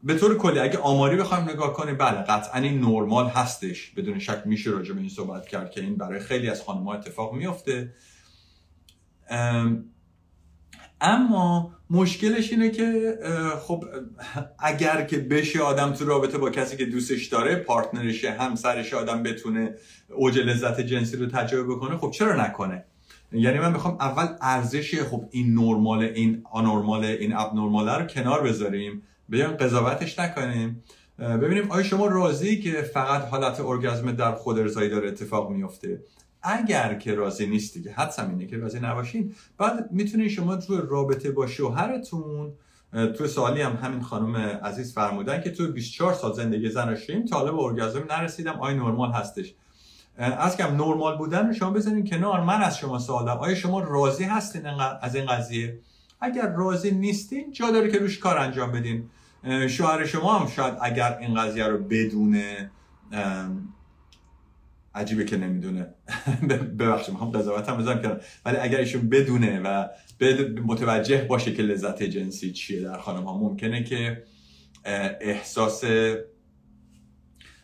به 0.03 0.15
طور 0.15 0.37
کلی 0.37 0.59
اگه 0.59 0.77
آماری 0.77 1.17
بخوایم 1.17 1.49
نگاه 1.49 1.73
کنیم 1.73 1.97
بله 1.97 2.17
قطعا 2.17 2.61
این 2.61 2.81
نرمال 2.81 3.27
هستش. 3.27 3.91
بدون 3.91 4.19
شک 4.19 4.41
میشه 4.45 4.69
راجع 4.69 4.93
به 4.93 4.99
این 4.99 5.09
صحبت 5.09 5.47
کرد 5.47 5.71
که 5.71 5.81
این 5.81 5.95
برای 5.95 6.19
خیلی 6.19 6.49
از 6.49 6.61
خانم‌ها 6.61 6.93
اتفاق 6.93 7.33
میفته 7.33 7.93
اما 11.01 11.71
مشکلش 11.89 12.51
اینه 12.51 12.69
که 12.69 13.17
خب 13.61 13.83
اگر 14.59 15.05
که 15.05 15.17
بشه 15.17 15.61
آدم 15.61 15.93
تو 15.93 16.05
رابطه 16.05 16.37
با 16.37 16.49
کسی 16.49 16.77
که 16.77 16.85
دوستش 16.85 17.25
داره 17.25 17.55
پارتنرشه 17.55 18.31
همسرش 18.31 18.93
آدم 18.93 19.23
بتونه 19.23 19.75
اوج 20.09 20.39
لذت 20.39 20.81
جنسی 20.81 21.17
رو 21.17 21.25
تجربه 21.25 21.75
بکنه 21.75 21.97
خب 21.97 22.11
چرا 22.11 22.45
نکنه؟ 22.45 22.83
یعنی 23.31 23.59
من 23.59 23.71
می‌خوام 23.71 23.97
اول 23.99 24.27
ارزش 24.41 25.01
خب 25.01 25.23
این 25.31 25.53
نرمال 25.53 26.03
این 26.03 26.41
آنورمال 26.51 27.05
این 27.05 27.33
اب 27.33 27.55
رو 27.55 28.05
کنار 28.05 28.43
بذاریم 28.43 29.03
بیان 29.29 29.57
قضاوتش 29.57 30.19
نکنیم. 30.19 30.83
ببینیم 31.19 31.71
آیا 31.71 31.83
شما 31.83 32.07
راضی 32.07 32.61
که 32.61 32.71
فقط 32.71 33.21
حالت 33.21 33.59
ارگزم 33.59 34.11
در 34.11 34.31
خود 34.31 34.59
ارزایی 34.59 34.89
داره 34.89 35.07
اتفاق 35.07 35.49
میفته 35.49 35.99
اگر 36.47 36.93
که 36.93 37.15
راضی 37.15 37.47
نیستی 37.47 37.83
که 37.83 37.91
حدسم 37.91 38.29
اینه 38.29 38.45
که 38.45 38.57
راضی 38.57 38.79
نباشین. 38.79 39.35
بعد 39.57 39.91
می‌تونید 39.91 40.27
شما 40.27 40.55
تو 40.55 40.77
رابطه 40.77 41.31
با 41.31 41.47
شوهرتون 41.47 42.53
تو 43.17 43.27
سوالی 43.27 43.61
هم 43.61 43.75
همین 43.75 44.01
خانم 44.01 44.35
عزیز 44.35 44.93
فرمودن 44.93 45.41
که 45.41 45.51
تو 45.51 45.71
24 45.71 46.13
سال 46.13 46.33
زندگی 46.33 46.69
زناشوییم 46.69 47.25
تا 47.25 47.37
حالا 47.37 47.51
به 47.51 47.61
ارگازم 47.61 48.03
نرسیدم 48.09 48.59
آیا 48.59 48.75
نرمال 48.77 49.11
هستش؟ 49.11 49.53
از 50.17 50.57
کم 50.57 50.75
نرمال 50.75 51.17
بودن 51.17 51.47
رو 51.47 51.53
شما 51.53 51.71
بزنین 51.71 52.05
کنار 52.05 52.43
من 52.43 52.61
از 52.61 52.77
شما 52.77 52.99
سوالم 52.99 53.37
آیا 53.37 53.55
شما 53.55 53.79
راضی 53.79 54.23
هستین 54.23 54.65
از 55.01 55.15
این 55.15 55.25
قضیه؟ 55.25 55.79
اگر 56.21 56.51
راضی 56.51 56.91
نیستین 56.91 57.51
جا 57.51 57.71
داره 57.71 57.91
که 57.91 57.99
روش 57.99 58.19
کار 58.19 58.37
انجام 58.37 58.71
بدین. 58.71 59.09
شوهر 59.67 60.05
شما 60.05 60.39
هم 60.39 60.47
شاید 60.47 60.73
اگر 60.81 61.17
این 61.17 61.35
قضیه 61.35 61.67
رو 61.67 61.77
بدونه 61.77 62.71
عجیبه 64.97 65.25
که 65.25 65.37
نمی‌دونه. 65.37 65.87
ببخشید 66.79 67.11
می‌خوام 67.11 67.31
قضاوت 67.31 67.69
هم 67.69 67.77
بزنم 67.77 68.01
کنم 68.01 68.19
ولی 68.45 68.57
اگر 68.57 68.77
ایشون 68.77 69.09
بدونه 69.09 69.59
و 69.59 69.87
متوجه 70.65 71.21
باشه 71.23 71.53
که 71.53 71.63
لذت 71.63 72.03
جنسی 72.03 72.51
چیه 72.51 72.81
در 72.81 72.97
خانم 72.97 73.23
ها 73.23 73.37
ممکنه 73.37 73.83
که 73.83 74.23
احساس 75.21 75.83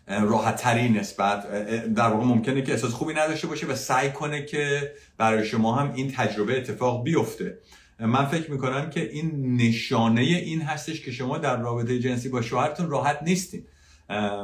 راحت 0.08 0.56
تری 0.56 0.90
نسبت 0.90 1.48
در 1.94 2.08
واقع 2.08 2.26
ممکنه 2.26 2.62
که 2.62 2.72
احساس 2.72 2.92
خوبی 2.92 3.14
نداشته 3.14 3.48
باشه 3.48 3.68
و 3.68 3.76
سعی 3.76 4.12
کنه 4.12 4.46
که 4.46 4.94
برای 5.18 5.46
شما 5.46 5.76
هم 5.76 5.94
این 5.94 6.12
تجربه 6.12 6.58
اتفاق 6.58 7.04
بیفته. 7.04 7.58
من 8.00 8.26
فکر 8.26 8.52
می‌کنم 8.52 8.90
که 8.90 9.10
این 9.12 9.56
نشانه 9.56 10.22
این 10.22 10.62
هستش 10.62 11.02
که 11.02 11.12
شما 11.12 11.38
در 11.38 11.62
رابطه 11.62 12.00
جنسی 12.00 12.30
با 12.30 12.42
شوهرتون 12.42 12.90
راحت 12.90 13.20
نیستین. 13.24 13.66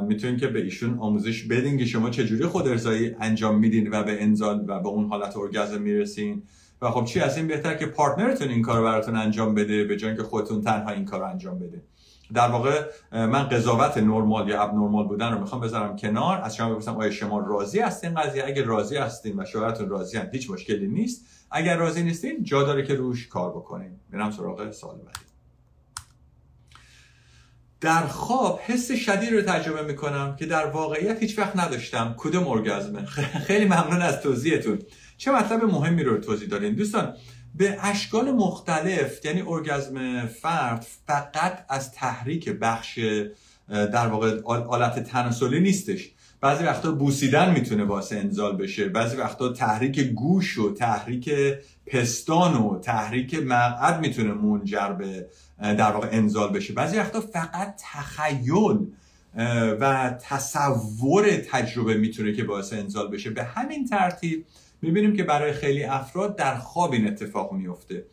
می‌تونین 0.07 0.38
که 0.38 0.47
به 0.47 0.59
ایشون 0.59 0.99
آموزش 0.99 1.43
بدین 1.43 1.78
که 1.78 1.86
شما 1.86 2.09
چجوری 2.09 2.45
خود 2.45 2.67
ارزایی 2.67 3.15
انجام 3.20 3.59
میدین 3.59 3.89
و 3.91 4.03
به 4.03 4.24
انزال 4.24 4.65
و 4.67 4.80
به 4.80 4.88
اون 4.88 5.09
حالت 5.09 5.38
ارگزم 5.38 5.82
می‌رسین. 5.82 6.43
و 6.82 6.91
خب 6.91 7.05
چی 7.05 7.20
از 7.20 7.38
این 7.38 7.47
بهتر 7.47 7.76
که 7.76 7.86
پارتنرتون 7.86 8.47
این 8.49 8.61
کار 8.61 8.82
براتون 8.82 9.15
انجام 9.15 9.55
بده 9.55 9.84
به 9.84 9.97
جای 9.97 10.15
که 10.15 10.24
خودتون 10.24 10.61
تنها 10.61 10.91
این 10.91 11.05
کار 11.05 11.24
انجام 11.24 11.59
بده. 11.59 11.84
در 12.34 12.47
واقع 12.47 12.86
من 13.11 13.43
قضاوت 13.43 13.97
نرمال 13.97 14.49
یا 14.49 14.61
اب 14.61 14.74
نرمال 14.74 15.07
بودن 15.07 15.34
رو 15.34 15.39
می‌خوام 15.39 15.61
بذارم 15.61 15.95
کنار. 15.95 16.41
از 16.41 16.55
شما 16.55 16.70
بپرسم 16.70 16.95
آیا 16.95 17.11
شما 17.11 17.39
راضی 17.39 17.80
هستین 17.80 18.13
قضیه؟ 18.13 18.45
اگه 18.45 18.63
راضی 18.63 18.97
هستین 18.97 19.39
و 19.39 19.45
شوهرتون 19.45 19.89
راضی 19.89 20.17
هم 20.17 20.28
هیچ 20.32 20.49
مشکلی 20.49 20.88
نیست. 20.88 21.26
اگر 21.51 21.78
راضی 21.78 22.03
نیستین 22.03 22.43
جا 22.43 22.63
داره 22.63 22.84
که 22.84 22.95
روش 22.95 23.28
کار 23.28 23.49
بکنین. 23.49 23.91
میرم 24.11 24.32
سراغ 24.32 24.72
سوال 24.72 24.95
بعدی. 24.95 25.29
در 27.82 28.08
خواب 28.08 28.60
حس 28.60 28.92
شدید 28.92 29.34
رو 29.34 29.42
تجربه 29.42 29.82
می‌کنم 29.82 30.36
که 30.36 30.46
در 30.46 30.66
واقعیت 30.66 31.20
هیچ 31.20 31.40
وقت 31.40 31.56
نداشتم. 31.56 32.16
کدوم 32.18 32.48
ارگازمه 32.48 33.06
خیلی 33.48 33.66
ممنون 33.66 34.02
از 34.02 34.22
توضیحتون. 34.22 34.80
چه 35.18 35.32
مطلب 35.32 35.64
مهمی 35.64 36.04
رو 36.04 36.18
توضیح 36.18 36.48
دادین؟ 36.48 36.76
دوستان 36.76 37.14
به 37.56 37.78
اشکال 37.82 38.32
مختلف 38.32 39.26
یعنی 39.26 39.44
ارگازم 39.48 40.26
فرد 40.26 40.86
فقط 41.08 41.66
از 41.70 41.92
تحریک 41.92 42.50
بخش 42.50 43.00
در 43.70 44.08
واقع 44.08 44.42
آلت 44.46 45.04
تناسلی 45.04 45.60
نیستش. 45.60 46.12
بعضی 46.42 46.64
وقتا 46.64 46.92
بوسیدن 46.92 47.52
می‌تونه 47.52 47.86
باعث 47.86 48.14
انزال 48.14 48.58
بشه. 48.58 48.90
بعضی 48.90 49.18
وقتا 49.18 49.50
تحریک 49.50 50.00
گوش 50.00 50.58
و 50.58 50.74
تحریک 50.74 51.30
پستان 51.92 52.58
و 52.58 52.80
تحریک 52.80 53.36
مقعد 53.36 54.00
می‌تونه 54.00 54.34
منجر 54.34 54.90
به 54.90 55.28
در 55.60 55.92
واقع 55.92 56.08
انزال 56.12 56.54
بشه. 56.54 56.74
بعضی 56.74 56.98
وقتا 56.98 57.22
فقط 57.22 57.76
تخیل 57.80 58.88
و 59.80 60.16
تصور 60.22 61.32
تجربه 61.52 61.94
می‌تونه 61.94 62.34
که 62.34 62.44
باعث 62.44 62.74
انزال 62.74 63.12
بشه. 63.12 63.30
به 63.30 63.44
همین 63.44 63.86
ترتیب 63.86 64.46
می‌بینیم 64.82 65.16
که 65.16 65.24
برای 65.24 65.54
خیلی 65.54 65.84
افراد 65.84 66.36
در 66.36 66.58
خواب 66.58 66.94
این 66.94 67.08
اتفاق 67.08 67.54
میفته 67.54 68.06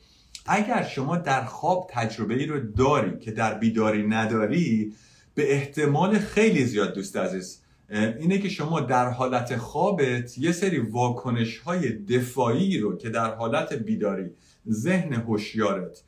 اگر 0.47 0.85
شما 0.85 1.16
در 1.16 1.45
خواب 1.45 1.91
تجربه 1.93 2.35
ای 2.35 2.47
رو 2.47 2.61
داری 2.61 3.18
که 3.18 3.31
در 3.31 3.55
بیداری 3.55 4.07
نداری 4.07 4.95
به 5.35 5.55
احتمال 5.55 6.18
خیلی 6.18 6.64
زیاد 6.64 6.95
دوست 6.95 7.16
عزیز 7.16 7.62
اینه 7.91 8.39
که 8.39 8.49
شما 8.49 8.80
در 8.80 9.11
حالت 9.11 9.57
خوابت 9.57 10.39
یه 10.39 10.53
سری 10.53 10.78
واکنش 10.78 11.59
های 11.59 11.93
دفاعی 11.93 12.78
رو 12.78 12.97
که 12.97 13.11
در 13.11 13.34
حالت 13.34 13.72
بیداری 13.72 14.30
ذهن 14.70 15.12
هوشیارت 15.12 16.03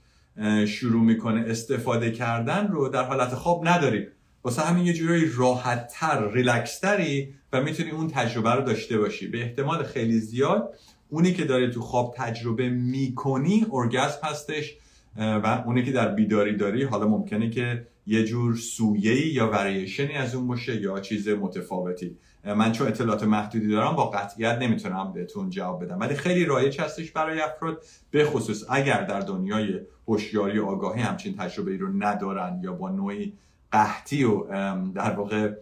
شروع 0.67 1.03
می‌کنه 1.03 1.45
استفاده 1.49 2.11
کردن 2.11 2.69
رو 2.69 2.89
در 2.89 3.05
حالت 3.05 3.35
خواب 3.35 3.69
نداری. 3.69 4.07
واسه 4.45 4.63
همین 4.63 4.87
یه 4.87 4.93
جورایی 4.93 5.25
راحت 5.37 5.89
تر 5.93 6.33
ریلکس 6.33 6.79
تری 6.79 7.35
و 7.53 7.63
می‌تونی 7.63 7.91
اون 7.91 8.09
تجربه 8.09 8.51
رو 8.51 8.63
داشته 8.63 8.99
باشی. 8.99 9.29
به 9.29 9.43
احتمال 9.43 9.83
خیلی 9.83 10.19
زیاد 10.19 10.75
اونی 11.09 11.33
که 11.33 11.45
داره 11.45 11.71
تو 11.71 11.81
خواب 11.81 12.15
تجربه 12.17 12.69
می‌کنی 12.69 13.67
ارگزم 13.73 14.19
هستش 14.23 14.77
و 15.17 15.63
اونی 15.67 15.83
که 15.83 15.93
در 15.93 16.09
بیداری 16.09 16.57
داری 16.57 16.85
حالا 16.85 17.09
ممکنه 17.09 17.51
که 17.51 17.87
یه 18.09 18.25
جور 18.25 18.57
سویهی 18.57 19.29
یا 19.29 19.51
وریشنی 19.51 20.13
از 20.13 20.35
اون 20.35 20.47
باشه 20.47 20.81
یا 20.81 21.01
چیز 21.01 21.29
متفاوتی. 21.29 22.19
من 22.45 22.73
چون 22.73 22.87
اطلاعات 22.87 23.23
محدودی 23.23 23.69
دارم 23.69 23.97
با 23.97 24.11
قطعیت 24.11 24.59
نمی‌تونم 24.59 25.13
بهتون 25.13 25.51
جواب 25.51 25.85
بدم. 25.85 26.01
ولی 26.01 26.15
خیلی 26.15 26.45
رایج 26.45 26.81
هستش 26.81 27.11
برای 27.11 27.41
افراد 27.41 27.83
به 28.11 28.25
خصوص 28.25 28.65
اگر 28.69 29.03
در 29.03 29.21
دنیای 29.21 29.81
هوشیاری 30.09 30.59
و 30.59 30.67
آگاهی 30.67 31.03
همچین 31.03 31.37
تجربه 31.37 31.71
ای 31.71 31.79
رو 31.79 31.89
ندارن 31.93 32.61
یا 32.63 32.73
با 32.73 32.89
نوعی 32.91 33.33
قحطی 33.73 34.25
و 34.25 34.45
در 34.93 35.11
واقع 35.11 35.55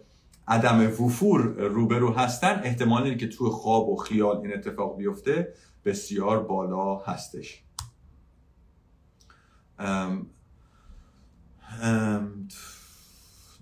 عدم 0.47 0.87
وفور 1.01 1.41
روبرو 1.67 2.13
هستن 2.13 2.61
احتمال 2.63 3.17
که 3.17 3.27
تو 3.27 3.49
خواب 3.49 3.89
و 3.89 3.95
خیال 3.95 4.37
این 4.37 4.53
اتفاق 4.53 4.97
بیفته 4.97 5.53
بسیار 5.85 6.43
بالا 6.43 6.95
هستش. 6.95 7.63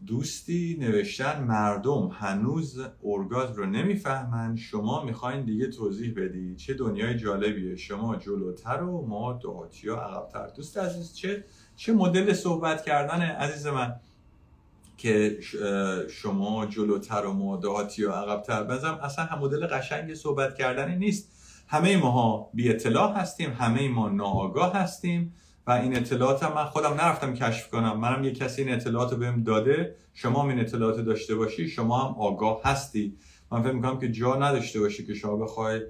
دوستی 0.07 0.77
نوشتن 0.79 1.43
مردم 1.43 2.07
هنوز 2.07 2.79
ارگاز 3.03 3.51
رو 3.57 3.65
نمی‌فهمن. 3.65 4.55
شما 4.55 5.03
می‌خواین 5.03 5.45
دیگه 5.45 5.67
توضیح 5.67 6.13
بدی 6.17 6.55
چه 6.55 6.73
دنیای 6.73 7.17
جالبیه. 7.17 7.75
شما 7.75 8.15
جلوتر 8.15 8.83
و 8.83 9.05
ما 9.07 9.33
دعاتی 9.33 9.89
ها 9.89 9.95
عقبتر. 9.95 10.47
دوست 10.47 10.77
عزیز 10.77 11.15
چه 11.15 11.43
چه 11.75 11.93
مدل 11.93 12.33
صحبت 12.33 12.83
کردن 12.83 13.21
عزیز 13.21 13.67
من 13.67 13.95
که 14.97 15.37
شما 16.09 16.65
جلوتر 16.65 17.25
و 17.25 17.33
ما 17.33 17.57
دعاتی 17.57 18.03
و 18.03 18.11
عقبتر. 18.11 18.63
بزنم 18.63 18.99
اصلا 19.01 19.25
هم 19.25 19.39
مدل 19.39 19.67
قشنگ 19.67 20.13
صحبت 20.13 20.55
کردنی 20.55 20.95
نیست. 20.95 21.31
همه 21.67 21.97
ماها 21.97 22.49
بی 22.53 22.69
اطلاع 22.69 23.13
هستیم. 23.13 23.53
همه 23.53 23.89
ما 23.89 24.09
ناآگاه 24.09 24.73
هستیم. 24.73 25.33
و 25.67 25.71
این 25.71 25.97
اطلاعات 25.97 26.43
هم 26.43 26.53
من 26.53 26.65
خودم 26.65 26.93
نرفتم 26.93 27.33
کشف 27.33 27.69
کنم. 27.69 27.99
منم 27.99 28.23
یه 28.23 28.31
کسی 28.31 28.61
این 28.61 28.73
اطلاعات 28.73 29.11
رو 29.11 29.17
بهم 29.17 29.43
داده. 29.43 29.95
شما 30.13 30.41
هم 30.43 30.49
این 30.49 30.59
اطلاعات 30.59 30.99
داشته 30.99 31.35
باشی. 31.35 31.67
شما 31.67 31.97
هم 31.97 32.15
آگاه 32.19 32.61
هستی. 32.63 33.17
من 33.51 33.63
فکر 33.63 33.71
می‌کنم 33.71 33.99
که 33.99 34.11
جا 34.11 34.35
نداشته 34.35 34.79
باشی 34.79 35.05
که 35.05 35.13
شما 35.13 35.35
بخوای 35.35 35.81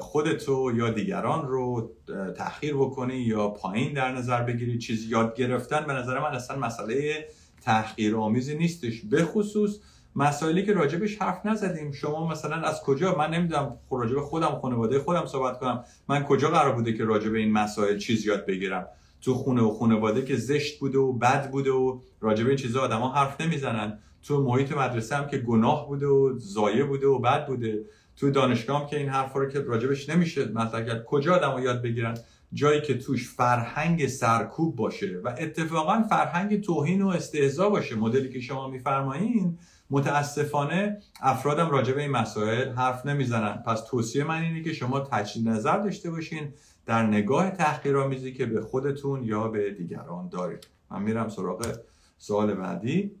خودتو 0.00 0.72
یا 0.76 0.90
دیگران 0.90 1.48
رو 1.48 1.90
تأخیر 2.36 2.74
بکنی 2.74 3.16
یا 3.16 3.48
پایین 3.48 3.92
در 3.92 4.12
نظر 4.12 4.42
بگیری. 4.42 4.78
چیزی 4.78 5.08
یاد 5.08 5.36
گرفتن 5.36 5.86
به 5.86 5.92
نظر 5.92 6.20
من 6.20 6.34
اصلا 6.34 6.58
مسئله 6.58 7.26
تحقیر 7.62 8.16
آمیزی 8.16 8.58
نیستش. 8.58 9.00
به 9.10 9.24
خصوص 9.24 9.78
مسائلی 10.16 10.66
که 10.66 10.72
راجبش 10.72 11.18
حرف 11.18 11.46
نزدیم. 11.46 11.92
شما 11.92 12.28
مثلا 12.28 12.56
از 12.56 12.82
کجا؟ 12.82 13.14
من 13.14 13.30
نمی‌دونم 13.30 13.76
راجب 13.90 14.20
خودم 14.20 14.58
خانواده 14.62 14.98
خودم 14.98 15.26
صحبت 15.26 15.58
کنم. 15.58 15.84
من 16.08 16.24
کجا 16.24 16.50
قرار 16.50 16.72
بوده 16.72 16.92
که 16.92 17.04
راجب 17.04 17.34
این 17.34 17.52
مسائل 17.52 17.98
چیز 17.98 18.26
یاد 18.26 18.46
بگیرم؟ 18.46 18.88
تو 19.24 19.34
خونه 19.34 19.62
و 19.62 19.70
خانواده 19.70 20.24
که 20.24 20.36
زشت 20.36 20.80
بوده 20.80 20.98
و 20.98 21.12
بد 21.12 21.50
بوده 21.50 21.70
و 21.70 22.00
راجب 22.20 22.46
این 22.46 22.56
چیزا 22.56 22.80
آدما 22.80 23.12
حرف 23.12 23.40
نمی‌زنن. 23.40 23.98
تو 24.22 24.42
محیط 24.42 24.72
مدرسه 24.72 25.16
هم 25.16 25.26
که 25.26 25.38
گناه 25.38 25.88
بوده 25.88 26.06
و 26.06 26.38
زایه 26.38 26.84
بوده 26.84 27.06
و 27.06 27.18
بد 27.18 27.46
بوده. 27.46 27.84
تو 28.16 28.30
دانشگاه 28.30 28.80
هم 28.80 28.86
که 28.86 28.98
این 28.98 29.08
حرفا 29.08 29.38
رو 29.38 29.50
که 29.50 29.60
راجبش 29.60 30.08
نمیشه 30.08 30.44
مطرح 30.44 30.86
کرد. 30.86 31.04
کجا 31.04 31.34
آدما 31.34 31.60
یاد 31.60 31.82
بگیرن؟ 31.82 32.18
جایی 32.52 32.80
که 32.80 32.98
توش 32.98 33.28
فرهنگ 33.28 34.06
سرکوب 34.06 34.76
باشه 34.76 35.20
و 35.24 35.34
اتفاقا 35.38 36.02
فرهنگ 36.02 36.60
توهین 36.60 37.02
و 37.02 37.08
استهزا 37.08 37.68
باشه. 37.68 37.94
مدلی 37.94 38.30
که 38.30 38.40
شما 38.40 38.68
میفرمایین 38.68 39.58
متاسفانه 39.90 40.98
افرادم 41.22 41.70
راجع 41.70 41.92
به 41.92 42.02
این 42.02 42.10
مسائل 42.10 42.72
حرف 42.72 43.06
نمی‌زنن. 43.06 43.62
پس 43.66 43.84
توصیه 43.90 44.24
من 44.24 44.42
اینه 44.42 44.62
که 44.62 44.72
شما 44.72 45.00
تجدید 45.00 45.48
نظر 45.48 45.78
داشته 45.78 46.10
باشین. 46.10 46.48
در 46.86 47.02
نگاه 47.02 47.50
تحقیرآمیزی 47.50 48.32
که 48.32 48.46
به 48.46 48.60
خودتون 48.60 49.24
یا 49.24 49.48
به 49.48 49.70
دیگران 49.70 50.28
دارید. 50.28 50.66
من 50.90 51.02
میرم 51.02 51.28
سراغ 51.28 51.78
سوال 52.18 52.54
بعدی. 52.54 53.12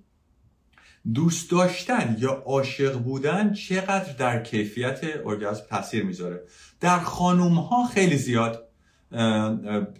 دوست 1.14 1.50
داشتن 1.50 2.16
یا 2.20 2.30
عاشق 2.46 2.98
بودن 2.98 3.52
چقدر 3.52 4.12
در 4.12 4.42
کیفیت 4.42 5.00
ارگازم 5.24 5.64
تاثیر 5.70 6.04
می‌ذاره؟ 6.04 6.42
در 6.80 6.98
خانوم 6.98 7.54
ها 7.54 7.86
خیلی 7.86 8.16
زیاد 8.16 8.68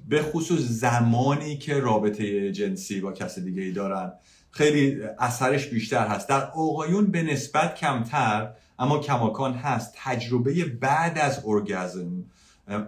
به 0.09 0.23
خصوص 0.23 0.61
زمانی 0.61 1.59
که 1.59 1.81
رابطه 1.81 2.53
جنسی 2.53 3.01
با 3.01 3.13
کس 3.13 3.39
دیگه 3.39 3.63
ای 3.63 3.73
دارن 3.73 4.13
خیلی 4.51 5.03
اثرش 5.19 5.67
بیشتر 5.67 6.07
هست. 6.07 6.29
در 6.29 6.45
آقایون 6.45 7.07
به 7.07 7.23
نسبت 7.23 7.75
کمتر 7.75 8.51
اما 8.79 8.99
کماکان 8.99 9.55
هست. 9.55 9.95
تجربه 9.97 10.65
بعد 10.65 11.19
از 11.19 11.43
ارگازم 11.45 12.25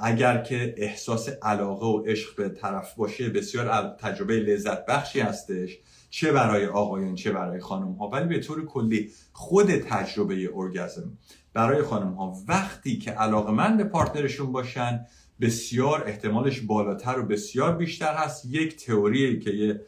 اگر 0.00 0.42
که 0.42 0.74
احساس 0.76 1.28
علاقه 1.42 1.86
و 1.86 2.02
عشق 2.06 2.36
به 2.36 2.48
طرف 2.48 2.94
باشه 2.94 3.28
بسیار 3.28 3.96
تجربه 4.00 4.34
لذت 4.34 4.86
بخشی 4.86 5.20
هستش 5.20 5.78
چه 6.10 6.32
برای 6.32 6.66
آقایان 6.66 7.14
چه 7.14 7.32
برای 7.32 7.60
خانم 7.60 7.92
ها 7.92 8.08
ولی 8.08 8.28
به 8.28 8.40
طور 8.40 8.66
کلی 8.66 9.10
خود 9.32 9.76
تجربه 9.76 10.50
ارگازم 10.54 11.12
برای 11.52 11.82
خانم 11.82 12.12
ها 12.12 12.36
وقتی 12.48 12.98
که 12.98 13.10
علاقه 13.10 13.52
من 13.52 13.76
به 13.76 13.84
پارتنرشون 13.84 14.52
باشن 14.52 15.06
بسیار 15.40 16.04
احتمالش 16.06 16.60
بالاتر 16.60 17.18
و 17.18 17.22
بسیار 17.22 17.76
بیشتر 17.76 18.14
هست. 18.14 18.44
یک 18.44 18.86
تئوری 18.86 19.38
که 19.38 19.80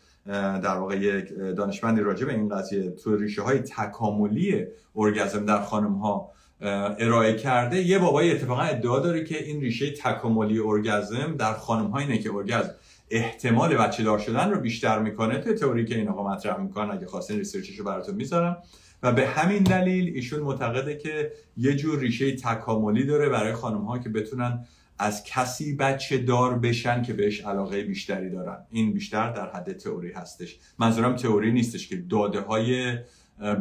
در 0.63 0.77
واقع 0.77 0.97
یک 0.97 1.29
دانشمندی 1.57 2.01
راجع 2.01 2.27
به 2.27 2.35
این 2.35 2.49
قضیه 2.49 2.91
تو 2.91 3.17
ریشه 3.17 3.43
های 3.43 3.59
تکاملی 3.59 4.67
ارگزم 4.97 5.45
در 5.45 5.63
خانم 5.63 5.95
ها 5.95 6.33
ارائه 6.61 7.37
کرده 7.37 7.83
یه 7.83 7.99
بابای 7.99 8.33
اتفاقا 8.33 8.63
ادعا 8.63 9.01
داره 9.01 9.25
که 9.25 9.45
این 9.45 9.61
ریشه 9.61 9.91
تکاملی 9.91 10.59
ارگزم 10.59 11.37
در 11.39 11.53
خانم 11.55 11.87
ها 11.87 11.99
اینه 11.99 12.19
که 12.19 12.33
ارگزم 12.33 12.71
احتمال 13.11 13.77
بچه 13.77 14.03
دار 14.03 14.19
شدن 14.19 14.51
رو 14.51 14.61
بیشتر 14.61 14.99
می‌کنه 14.99 15.39
تو 15.39 15.55
تئوری 15.55 15.85
که 15.85 15.97
این 15.97 16.09
آقا 16.09 16.33
مطرح 16.33 16.61
می‌کنن 16.61 16.91
اگه 16.91 17.07
خواستین 17.07 17.39
ریسرچش 17.39 17.79
رو 17.79 17.85
براتون 17.85 18.15
می‌ذارم. 18.15 18.57
و 19.03 19.13
به 19.13 19.27
همین 19.27 19.63
دلیل 19.63 20.13
ایشون 20.15 20.41
معتقده 20.41 20.97
که 20.97 21.33
یه 21.57 21.77
جور 21.77 21.99
ریشه 21.99 22.37
تکاملی 22.37 23.05
داره 23.05 23.29
برای 23.29 23.53
خانم 23.53 23.85
ها 23.85 23.99
که 23.99 24.09
بتونن 24.09 24.65
از 24.99 25.25
کسی 25.25 25.77
بچه 25.77 26.19
دار 26.19 26.59
بشن 26.59 27.03
که 27.03 27.13
بهش 27.13 27.41
علاقه 27.41 27.83
بیشتری 27.83 28.31
دارن. 28.31 28.59
این 28.71 28.93
بیشتر 28.93 29.33
در 29.33 29.51
حد 29.51 29.73
تئوری 29.73 30.13
هستش. 30.13 30.59
منظورم 30.79 31.17
تئوری 31.17 31.53
نیستش 31.53 31.89
که 31.89 31.97
داده 31.97 32.41
های 32.41 32.99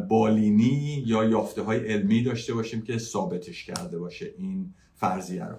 بالینی 0.08 1.04
یا 1.06 1.24
یافته 1.24 1.62
های 1.62 1.92
علمی 1.92 2.22
داشته 2.22 2.54
باشیم 2.54 2.82
که 2.82 2.98
ثابتش 2.98 3.64
کرده 3.64 3.98
باشه 3.98 4.34
این 4.38 4.74
فرضیه 4.94 5.44
رو. 5.44 5.56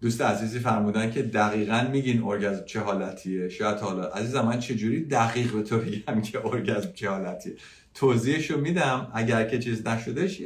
دوست 0.00 0.20
عزیزی 0.20 0.58
فرمودن 0.58 1.10
که 1.10 1.22
دقیقا 1.22 1.88
میگین 1.92 2.22
ارگزم 2.22 2.64
چه 2.64 2.80
حالتیه. 2.80 3.48
شاید 3.48 3.78
حالا 3.78 4.04
عزیزم 4.04 4.40
من 4.40 4.58
چجوری 4.58 5.04
دقیق 5.04 5.52
به 5.52 5.62
تو 5.62 5.78
بگم 5.78 6.20
که 6.20 6.46
ارگزم 6.46 6.92
چه 6.92 7.10
حالتیه؟ 7.10 7.56
توضیحشو 7.94 8.60
میدم. 8.60 9.10
اگر 9.14 9.48
که 9.48 9.58
چیز 9.58 9.86
نشدهش 9.86 10.42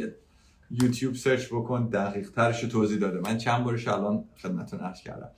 یوتیوب 0.71 1.15
سرچ 1.15 1.47
بکن 1.47 1.89
دقیق 1.89 2.31
ترش 2.31 2.61
توضیح 2.61 2.99
داده. 2.99 3.21
من 3.21 3.39
چند 3.39 3.65
بارش 3.65 3.89
الان 3.89 4.25
خدمتون 4.43 4.81
عرض 4.81 5.01
کردم. 5.01 5.31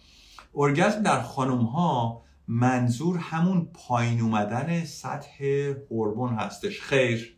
ارگزم 0.55 1.03
در 1.03 1.23
خانم 1.23 1.63
ها 1.63 2.23
منظور 2.49 3.19
همون 3.19 3.69
پایین 3.75 4.21
اومدن 4.21 4.85
سطح 4.85 5.45
هورمون 5.91 6.35
هستش. 6.35 6.81
خیر. 6.81 7.37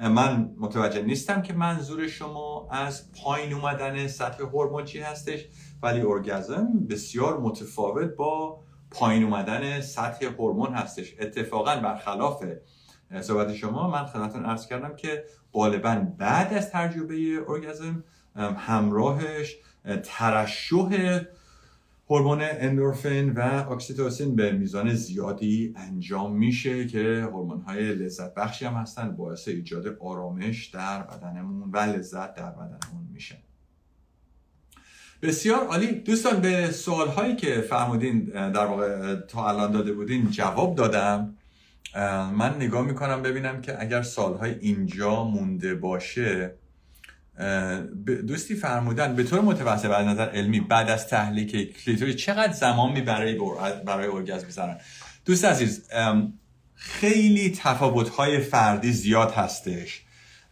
من 0.00 0.54
متوجه 0.58 1.02
نیستم 1.02 1.42
که 1.42 1.52
منظور 1.52 2.08
شما 2.08 2.68
از 2.70 3.12
پایین 3.12 3.52
اومدن 3.52 4.06
سطح 4.06 4.42
هورمون 4.42 4.84
چی 4.84 5.00
هستش 5.00 5.44
ولی 5.82 6.00
ارگزم 6.00 6.86
بسیار 6.90 7.40
متفاوت 7.40 8.16
با 8.16 8.60
پایین 8.90 9.24
اومدن 9.24 9.80
سطح 9.80 10.26
هورمون 10.26 10.74
هستش. 10.74 11.14
اتفاقا 11.20 11.76
برخلاف 11.76 12.44
صحبت 13.20 13.54
شما 13.54 13.90
من 13.90 14.06
خدمتتون 14.06 14.44
عرض 14.46 14.66
کردم 14.66 14.96
که 14.96 15.24
غالبا 15.52 16.06
بعد 16.18 16.54
از 16.54 16.70
تجربه 16.70 17.44
ارگزم 17.48 18.04
همراهش 18.36 19.56
ترشح 20.04 21.20
هورمون 22.10 22.40
اندورفین 22.42 23.30
و 23.30 23.40
اکسیتوسین 23.70 24.36
به 24.36 24.52
میزان 24.52 24.94
زیادی 24.94 25.74
انجام 25.76 26.36
میشه 26.36 26.86
که 26.86 27.28
هورمون 27.32 27.60
های 27.60 27.94
لذت 27.94 28.34
بخشی 28.34 28.64
هم 28.64 28.74
هستن 28.74 29.16
باعث 29.16 29.48
ایجاد 29.48 29.86
آرامش 30.00 30.66
در 30.66 31.02
بدنمون 31.02 31.70
و 31.72 31.78
لذت 31.78 32.34
در 32.34 32.50
بدنمون 32.50 33.08
میشه. 33.12 33.38
بسیار 35.22 35.66
عالی. 35.66 35.92
دوستان 35.92 36.40
به 36.40 36.70
سوال 36.70 37.08
هایی 37.08 37.36
که 37.36 37.60
فرمودین 37.60 38.24
در 38.24 38.66
واقع 38.66 39.14
تا 39.14 39.48
الان 39.48 39.70
داده 39.70 39.92
بودین 39.92 40.30
جواب 40.30 40.74
دادم. 40.74 41.36
من 42.34 42.56
نگاه 42.56 42.86
می‌کنم 42.86 43.22
ببینم 43.22 43.60
که 43.60 43.82
اگر 43.82 44.02
سال 44.02 44.34
های 44.34 44.54
اینجا 44.60 45.24
مونده 45.24 45.74
باشه 45.74 46.54
دوستی 48.26 48.54
فرمودن 48.54 49.16
به 49.16 49.24
طور 49.24 49.40
متوسط 49.40 49.90
از 49.90 50.06
نظر 50.06 50.28
علمی 50.28 50.60
بعد 50.60 50.90
از 50.90 51.08
تحلیک 51.08 51.84
کلیتوری 51.84 52.14
چقدر 52.14 52.52
زمان 52.52 52.92
می‌بره 52.92 53.38
برای 53.86 54.06
ارگزم 54.06 54.46
بزنن 54.46 54.76
دوست 55.24 55.44
عزیز 55.44 55.88
خیلی 56.74 57.50
تفاوت 57.50 58.08
های 58.08 58.40
فردی 58.40 58.92
زیاد 58.92 59.32
هستش. 59.32 60.02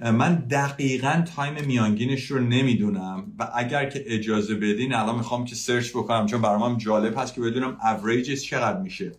من 0.00 0.34
دقیقا 0.34 1.24
time 1.36 1.64
میانگینش 1.66 2.30
رو 2.30 2.40
نمی‌دونم 2.40 3.32
و 3.38 3.50
اگر 3.54 3.90
که 3.90 4.04
اجازه 4.06 4.54
بدین 4.54 4.94
الان 4.94 5.14
می‌خوام 5.14 5.44
که 5.44 5.54
search 5.54 5.90
بکنم 5.90 6.26
چون 6.26 6.42
برام 6.42 6.76
جالب 6.76 7.18
هست 7.18 7.34
که 7.34 7.40
بدونم 7.40 7.76
اوریجش 7.82 8.42
چقدر 8.42 8.80
میشه. 8.80 9.12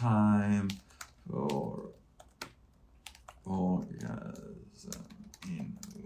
time 0.00 0.68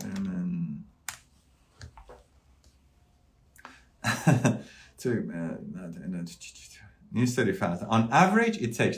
in 0.03 0.07
women 0.07 0.43
نیست 7.13 7.37
داری 7.37 7.53
on 7.91 8.11
average 8.11 8.57
it 8.57 8.77
takes 8.77 8.97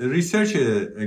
research 0.00 0.52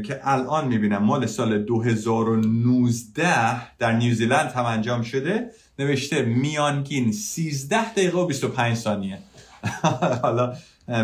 که 0.05 0.19
الان 0.23 0.67
می‌بینم 0.67 1.03
مال 1.03 1.25
سال 1.25 1.63
2019 1.63 3.77
در 3.77 3.97
نیوزیلند 3.97 4.51
هم 4.51 4.65
انجام 4.65 5.01
شده. 5.01 5.51
نوشته 5.79 6.21
میانگین 6.21 7.11
13 7.11 7.91
دقیقه 7.91 8.17
و 8.17 8.25
25 8.25 8.77
ثانیه. 8.77 9.17
حالا 10.23 10.53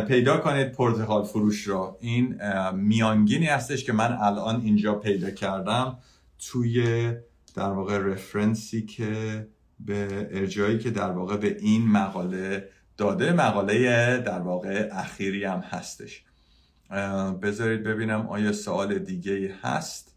پیدا 0.08 0.38
کنید 0.38 0.72
پرتغال 0.72 1.24
فروش 1.24 1.68
را. 1.68 1.98
این 2.02 2.40
میانگینی 2.74 3.46
هستش 3.46 3.84
که 3.84 3.94
من 3.94 4.18
الان 4.22 4.62
اینجا 4.62 4.96
پیدا 4.96 5.32
کردم. 5.32 5.98
توی 6.40 7.12
در 7.56 7.70
واقع 7.70 7.98
reference 7.98 8.77
ی 8.77 8.86
که 8.86 9.48
به 9.80 10.30
ارجایی 10.32 10.80
که 10.80 10.90
در 10.92 11.12
واقع 11.12 11.38
به 11.38 11.58
این 11.60 11.88
مقاله 11.88 12.70
داده 12.98 13.34
مقاله 13.34 14.18
در 14.18 14.40
واقع 14.40 14.90
اخیری 14.92 15.44
هم 15.44 15.60
هستش. 15.60 16.26
بذارید 17.42 17.84
ببینم 17.84 18.28
آیا 18.28 18.52
سوال 18.54 19.00
دیگه 19.00 19.56
هست. 19.62 20.16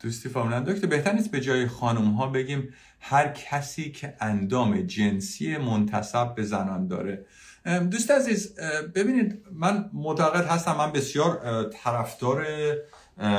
دوستی 0.00 0.28
فاملن 0.28 0.64
دکتر 0.64 0.86
بهتر 0.86 1.12
نیست 1.12 1.30
به 1.30 1.40
جای 1.40 1.66
خانم 1.66 2.10
ها 2.10 2.26
بگیم 2.26 2.74
هر 3.00 3.28
کسی 3.28 3.92
که 3.92 4.16
اندام 4.20 4.80
جنسی 4.80 5.56
منتصب 5.56 6.34
به 6.34 6.42
زنان 6.42 6.86
داره. 6.86 7.26
دوست 7.66 8.10
عزیز 8.10 8.54
ببینید 8.94 9.42
من 9.52 9.90
معتقد 9.92 10.44
هستم 10.44 10.76
من 10.76 10.92
بسیار 10.92 11.62
طرفدار 11.72 12.46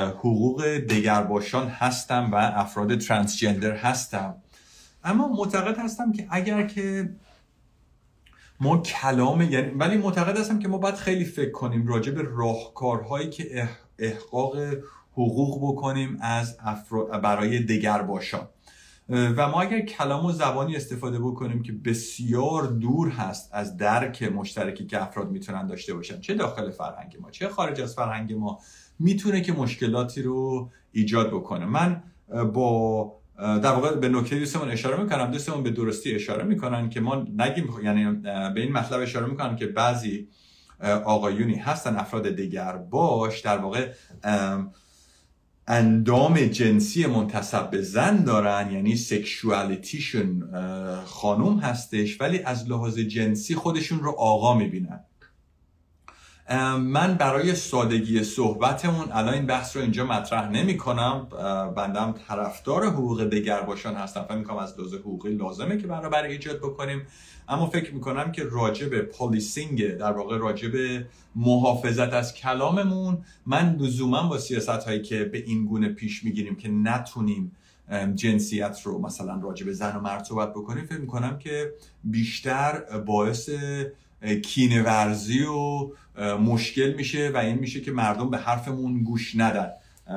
حقوق 0.09 0.65
دگرباشان 0.65 1.67
هستم 1.67 2.29
و 2.31 2.35
افراد 2.35 2.97
ترانسجندر 2.97 3.75
هستم. 3.75 4.35
اما 5.03 5.27
معتقد 5.27 5.77
هستم 5.77 6.11
که 6.11 6.27
اگر 6.29 6.67
که 6.67 7.09
ما 8.59 8.77
کلام 8.77 9.41
یعنی 9.41 9.69
ولی 9.69 9.97
معتقد 9.97 10.37
هستم 10.37 10.59
که 10.59 10.67
ما 10.67 10.77
باید 10.77 10.95
خیلی 10.95 11.25
فکر 11.25 11.51
کنیم 11.51 11.87
راجع 11.87 12.11
به 12.11 12.21
راهکارهایی 12.21 13.29
که 13.29 13.69
احقاق 13.99 14.57
حقوق 15.13 15.73
بکنیم 15.73 16.17
از 16.21 16.57
برای 17.23 17.59
دگرباشان. 17.59 18.47
و 19.09 19.47
ما 19.47 19.61
اگر 19.61 19.79
کلام 19.79 20.25
و 20.25 20.31
زبانی 20.31 20.75
استفاده 20.75 21.19
بکنیم 21.19 21.63
که 21.63 21.71
بسیار 21.71 22.67
دور 22.67 23.09
هست 23.09 23.49
از 23.53 23.77
درک 23.77 24.23
مشترکی 24.23 24.85
که 24.85 25.03
افراد 25.03 25.31
می‌تونن 25.31 25.67
داشته 25.67 25.93
باشن 25.93 26.21
چه 26.21 26.33
داخل 26.33 26.71
فرهنگ 26.71 27.17
ما 27.21 27.31
چه 27.31 27.49
خارج 27.49 27.81
از 27.81 27.95
فرهنگ 27.95 28.33
ما 28.33 28.59
می‌تونه 28.99 29.41
که 29.41 29.53
مشکلاتی 29.53 30.21
رو 30.21 30.71
ایجاد 30.91 31.27
بکنه. 31.27 31.65
من 31.65 32.03
با 32.53 33.13
در 33.37 33.71
واقع 33.71 33.95
به 33.95 34.09
نکته 34.09 34.39
دوستمون 34.39 34.69
اشاره 34.69 35.03
می‌کنم. 35.03 35.31
دوستمون 35.31 35.63
به 35.63 35.69
درستی 35.69 36.15
اشاره 36.15 36.43
می‌کنن 36.43 36.89
که 36.89 36.99
ما 36.99 37.15
نگیم 37.15 37.69
یعنی 37.83 38.11
به 38.53 38.61
این 38.61 38.71
مطلب 38.71 39.01
اشاره 39.01 39.25
می‌کنم 39.25 39.55
که 39.55 39.67
بعضی 39.67 40.27
آقایونی 41.05 41.55
هستن 41.55 41.95
افراد 41.95 42.29
دیگر 42.29 42.77
باش 42.77 43.39
در 43.39 43.57
واقع 43.57 43.91
اندام 45.67 46.39
جنسی 46.39 47.05
منتصب 47.05 47.69
به 47.69 47.81
زن 47.81 48.23
دارن 48.23 48.71
یعنی 48.71 48.95
سکشوالیتیشون 48.95 50.49
خانوم 51.05 51.59
هستش 51.59 52.21
ولی 52.21 52.39
از 52.39 52.69
لحاظ 52.69 52.99
جنسی 52.99 53.55
خودشون 53.55 53.99
رو 53.99 54.11
آقا 54.11 54.57
می‌بینن. 54.57 54.99
من 56.79 57.13
برای 57.13 57.55
سادگی 57.55 58.23
صحبتمون 58.23 59.07
الان 59.11 59.33
این 59.33 59.45
بحث 59.45 59.75
رو 59.75 59.81
اینجا 59.81 60.05
مطرح 60.05 60.49
نمی 60.49 60.77
کنم 60.77 61.27
بندم 61.75 62.15
طرفدار 62.27 62.85
حقوق 62.85 63.23
دگر 63.23 63.61
باشان 63.61 63.95
هستم. 63.95 64.23
فکر 64.23 64.37
می‌کنم 64.37 64.57
از 64.57 64.79
لحاظ 64.79 64.93
حقوقی 64.93 65.35
لازمه 65.35 65.77
که 65.77 65.87
برای 65.87 66.31
ایجاد 66.31 66.57
بکنیم. 66.57 67.01
اما 67.47 67.67
فکر 67.67 67.93
می‌کنم 67.93 68.31
که 68.31 68.43
راجع 68.43 68.87
به 68.87 69.01
پالیسینگ 69.01 69.97
در 69.97 70.11
واقع 70.11 70.37
راجع 70.37 70.67
به 70.67 71.05
محافظت 71.35 72.13
از 72.13 72.33
کلاممون 72.33 73.17
من 73.45 73.75
لزوما 73.79 74.27
با 74.27 74.37
سیاست 74.37 74.69
هایی 74.69 75.01
که 75.01 75.23
به 75.23 75.37
این 75.37 75.65
گونه 75.65 75.89
پیش 75.89 76.23
می‌گیریم 76.23 76.55
که 76.55 76.69
نتونیم 76.69 77.51
جنسیت 78.15 78.81
رو 78.83 78.99
مثلا 79.01 79.39
راجع 79.41 79.65
به 79.65 79.73
زن 79.73 79.95
و 79.95 79.99
مرد 79.99 80.23
صحبت 80.23 80.49
بکنیم 80.49 80.85
فکر 80.85 80.99
می‌کنم 80.99 81.37
که 81.37 81.73
بیشتر 82.03 82.99
باعث 82.99 83.49
کینه 84.43 84.83
ورزی 84.83 85.43
و 85.43 85.91
مشکل 86.37 86.93
میشه 86.93 87.31
و 87.33 87.37
این 87.37 87.55
میشه 87.55 87.81
که 87.81 87.91
مردم 87.91 88.29
به 88.29 88.37
حرفمون 88.37 89.03
گوش 89.03 89.35
ندن. 89.35 89.71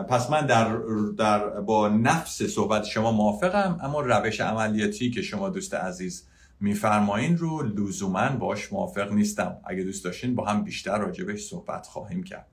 پس 0.09 0.31
من 0.31 0.47
در, 0.47 0.76
در 1.18 1.61
با 1.61 1.89
نفس 1.89 2.43
صحبت 2.43 2.85
شما 2.85 3.12
موافقم 3.12 3.78
اما 3.83 4.01
روش 4.01 4.41
عملیاتی 4.41 5.11
که 5.11 5.22
شما 5.22 5.49
دوست 5.49 5.74
عزیز 5.74 6.24
میفرمایین 6.61 7.39
رو 7.39 7.63
لزوما 7.63 8.29
باش 8.29 8.73
موافق 8.73 9.13
نیستم. 9.13 9.57
اگه 9.65 9.83
دوست 9.83 10.05
داشتین 10.05 10.35
با 10.35 10.45
هم 10.45 10.65
بیشتر 10.65 10.99
راجبش 10.99 11.45
صحبت 11.45 11.87
خواهیم 11.87 12.23
کرد. 12.23 12.47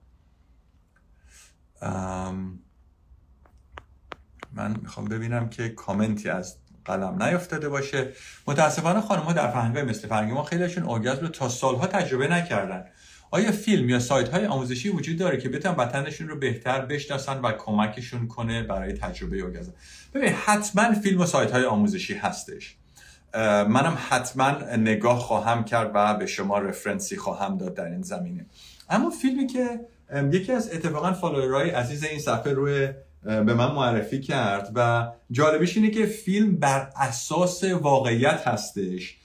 من 4.51 4.77
می‌خوام 4.81 5.05
ببینم 5.05 5.49
که 5.49 5.69
کامنتی 5.69 6.29
از 6.29 6.57
قلم 6.85 7.23
نیافتاده 7.23 7.69
باشه. 7.69 8.11
متاسفانه 8.47 9.01
خانم 9.01 9.21
ها 9.21 9.33
در 9.33 9.51
فرهنگ 9.51 9.89
مثل 9.89 10.07
فرهنگ 10.07 10.31
ما 10.31 10.43
خیلیشون 10.43 10.89
ارگازم 10.89 11.21
رو 11.21 11.27
تا 11.27 11.49
سالها 11.49 11.87
تجربه 11.87 12.27
نکردن. 12.27 12.85
آیا 13.31 13.51
فیلم 13.51 13.89
یا 13.89 13.99
سایت 13.99 14.29
های 14.29 14.45
آموزشی 14.45 14.89
وجود 14.89 15.17
داره 15.17 15.37
که 15.37 15.49
بتونن 15.49 15.75
وطنشون 15.75 16.27
رو 16.27 16.35
بهتر 16.39 16.85
بشناسن 16.85 17.41
و 17.41 17.51
کمکشون 17.51 18.27
کنه 18.27 18.63
برای 18.63 18.93
تجربه 18.93 19.43
ارگازم 19.43 19.73
ببین 20.13 20.29
حتما 20.29 20.93
فیلم 20.93 21.21
و 21.21 21.25
سایت 21.25 21.51
های 21.51 21.65
آموزشی 21.65 22.13
هستش. 22.13 22.77
منم 23.69 23.97
حتما 24.09 24.51
نگاه 24.77 25.19
خواهم 25.19 25.63
کرد 25.63 25.91
و 25.93 26.13
به 26.13 26.25
شما 26.25 26.59
رفرنسی 26.59 27.17
خواهم 27.17 27.57
داد 27.57 27.73
در 27.73 27.85
این 27.85 28.01
زمینه. 28.01 28.45
اما 28.89 29.09
فیلمی 29.09 29.47
که 29.47 29.79
یکی 30.31 30.51
از 30.51 30.73
اتفاقا 30.73 31.13
فالوورای 31.13 31.69
عزیز 31.69 32.03
این 32.03 32.19
صفحه 32.19 32.53
روی 32.53 32.89
به 33.23 33.53
من 33.53 33.71
معرفی 33.71 34.21
کرد 34.21 34.71
و 34.75 35.07
جالبش 35.31 35.77
اینه 35.77 35.89
که 35.89 36.05
فیلم 36.05 36.55
بر 36.55 36.89
اساس 36.95 37.63
واقعیت 37.63 38.47
هستش. 38.47 39.17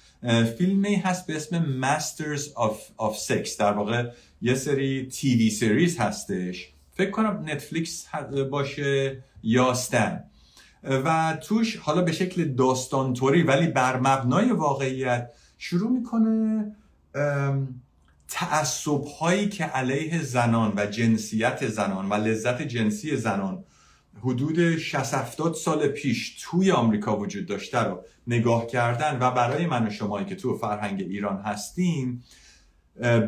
فیلمی 0.58 0.96
هست 0.96 1.26
به 1.26 1.36
اسم 1.36 1.80
Masters 1.82 2.40
of, 2.40 2.76
of 2.98 3.16
Sex. 3.28 3.56
در 3.58 3.72
واقع 3.72 4.10
یه 4.42 4.54
سری 4.54 5.06
تیوی 5.06 5.50
سریز 5.50 5.98
هستش. 5.98 6.72
فکر 6.94 7.10
کنم 7.10 7.44
نتفلیکس 7.46 8.06
باشه 8.50 9.22
یا 9.42 9.74
ستن 9.74 10.24
و 10.84 11.38
توش 11.42 11.76
حالا 11.76 12.02
به 12.02 12.12
شکل 12.12 12.44
داستانطوری 12.44 13.42
ولی 13.42 13.66
بر 13.66 14.00
مبنای 14.00 14.50
واقعیت 14.50 15.30
شروع 15.58 15.90
می‌کنه 15.90 16.72
تعصب 18.28 19.04
هایی 19.04 19.48
که 19.48 19.64
علیه 19.64 20.22
زنان 20.22 20.72
و 20.76 20.86
جنسیت 20.86 21.68
زنان 21.68 22.08
و 22.08 22.14
لذت 22.14 22.62
جنسی 22.62 23.16
زنان 23.16 23.64
حدود 24.20 24.76
60 24.76 25.52
سال 25.52 25.88
پیش 25.88 26.36
توی 26.40 26.70
آمریکا 26.70 27.18
وجود 27.18 27.46
داشته 27.46 27.78
رو 27.78 28.04
نگاه 28.26 28.66
کردن 28.66 29.18
و 29.20 29.30
برای 29.30 29.66
من 29.66 29.86
و 29.86 29.90
شمایی 29.90 30.26
که 30.26 30.36
تو 30.36 30.58
فرهنگ 30.58 31.00
ایران 31.00 31.42
هستیم 31.42 32.24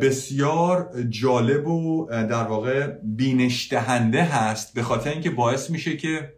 بسیار 0.00 1.02
جالب 1.08 1.66
و 1.66 2.06
در 2.10 2.44
واقع 2.44 2.86
بینشتهنده 3.02 4.22
هست 4.22 4.74
به 4.74 4.82
خاطر 4.82 5.10
اینکه 5.10 5.30
باعث 5.30 5.70
میشه 5.70 5.96
که 5.96 6.32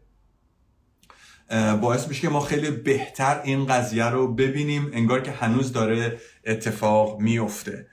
باعث 1.80 2.09
میشه 2.09 2.20
که 2.20 2.28
ما 2.28 2.40
خیلی 2.40 2.70
بهتر 2.70 3.40
این 3.44 3.66
قضیه 3.66 4.05
رو 4.05 4.34
ببینیم 4.34 4.90
انگار 4.92 5.20
که 5.20 5.30
هنوز 5.30 5.72
داره 5.72 6.18
اتفاق 6.47 7.20
میفته. 7.20 7.86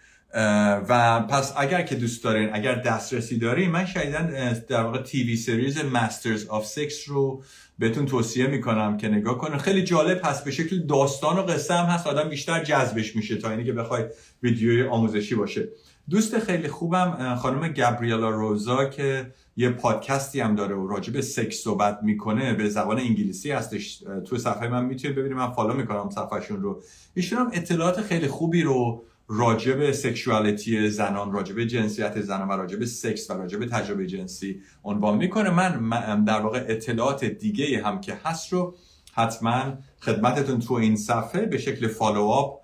و 0.90 1.20
پس 1.20 1.54
اگر 1.58 1.82
که 1.82 1.96
دوست 1.96 2.24
دارین 2.24 2.50
اگر 2.54 2.76
دسترسی 2.76 3.38
دارین 3.38 3.72
من 3.72 3.86
شایدن 3.86 4.54
در 4.70 4.82
واقع 4.82 5.02
TV 5.02 5.36
series 5.36 5.86
Masters 5.86 6.48
of 6.48 6.66
Sex 6.66 7.10
رو 7.10 7.44
بهتون 7.80 8.06
توصیه 8.06 8.48
می‌کنم 8.48 8.98
که 8.98 9.08
نگاه 9.08 9.38
کنه 9.38 9.58
خیلی 9.58 9.84
جالب 9.84 10.22
هست 10.24 10.46
به 10.46 10.52
شکل 10.52 10.80
داستان 10.80 11.40
و 11.40 11.42
قصه 11.42 11.74
هم 11.74 11.86
هست 11.86 12.08
آدم 12.08 12.30
بیشتر 12.30 12.64
جذبش 12.64 13.16
میشه 13.16 13.36
تا 13.36 13.52
اینی 13.52 13.66
که 13.66 13.74
بخوای 13.74 14.04
ویدیوی 14.44 14.88
آموزشی 14.88 15.36
باشه. 15.36 15.68
دوست 16.10 16.40
خیلی 16.40 16.68
خوبم 16.68 17.36
خانم 17.36 17.68
گابریالا 17.68 18.30
روزا 18.30 18.86
که 18.86 19.34
یه 19.58 19.70
پادکستی 19.70 20.40
هم 20.40 20.56
داره 20.56 20.76
و 20.76 20.88
راجع 20.88 21.14
به 21.14 21.22
سکس 21.22 21.56
صحبت 21.56 22.00
می‌کنه 22.02 22.54
به 22.54 22.70
زبان 22.70 23.00
انگلیسی 23.00 23.52
هستش. 23.52 24.04
تو 24.26 24.38
صفحه 24.38 24.68
من 24.68 24.86
می‌تونید 24.86 25.18
ببینید. 25.18 25.38
من 25.38 25.52
follow 25.52 25.74
می‌کنم 25.74 26.10
صفحهشون 26.10 26.62
رو. 26.62 26.82
ایشون 27.14 27.40
هم 27.40 27.50
اطلاعات 27.54 28.02
خیلی 28.02 28.28
خوبی 28.28 28.62
رو 28.62 29.04
راجع 29.28 29.74
به 29.74 29.94
sexuality 29.94 30.90
زنان 30.90 31.32
راجع 31.32 31.64
جنسیت 31.64 32.22
زنان 32.22 32.48
و 32.48 32.52
راجع 32.52 32.78
به 32.78 32.86
سکس 32.86 33.30
و 33.30 33.34
راجع 33.34 33.58
به 33.58 33.66
تجربه 33.66 34.08
جنسی 34.08 34.62
عنوان 34.84 35.18
می‌کنه. 35.18 35.50
من 35.50 36.24
در 36.24 36.42
واقع 36.42 36.66
اطلاعات 36.68 37.26
دیگه 37.26 37.84
هم 37.86 38.02
که 38.02 38.18
هست 38.24 38.54
رو 38.54 38.76
حتما 39.14 39.64
خدمتتون 40.00 40.60
تو 40.60 40.74
این 40.74 40.96
صفحه 40.96 41.46
به 41.46 41.58
شکل 41.58 41.88
follow 41.88 42.24
up 42.24 42.62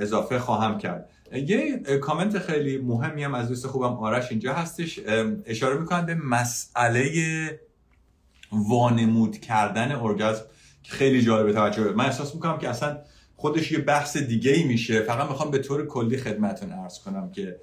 اضافه 0.00 0.38
خواهم 0.38 0.78
کرد. 0.78 1.09
یه 1.32 1.76
کامنت 1.78 2.38
خیلی 2.38 2.78
مهمی 2.78 3.24
هم 3.24 3.34
از 3.34 3.48
دوست 3.48 3.66
خوبم 3.66 3.92
آرش 3.92 4.30
اینجا 4.30 4.54
هستش. 4.54 5.00
اشاره 5.46 5.78
می‌کنن 5.78 6.06
به 6.06 6.14
مسئله 6.14 7.60
وانمود 8.52 9.38
کردن 9.38 9.92
ارگازم 9.92 10.42
که 10.82 10.92
خیلی 10.92 11.22
جالبه 11.22 11.52
توجه 11.52 11.92
من 11.92 12.04
احساس 12.04 12.34
می‌کنم 12.34 12.58
که 12.58 12.68
اصلا 12.68 12.98
خودش 13.36 13.72
یه 13.72 13.78
بحث 13.78 14.16
دیگه 14.16 14.52
ای 14.52 14.64
میشه. 14.64 15.02
فقط 15.02 15.28
می‌خوام 15.28 15.50
به 15.50 15.58
طور 15.58 15.86
کلی 15.86 16.16
خدمتون 16.16 16.72
ارز 16.72 16.98
کنم 16.98 17.30
که 17.30 17.60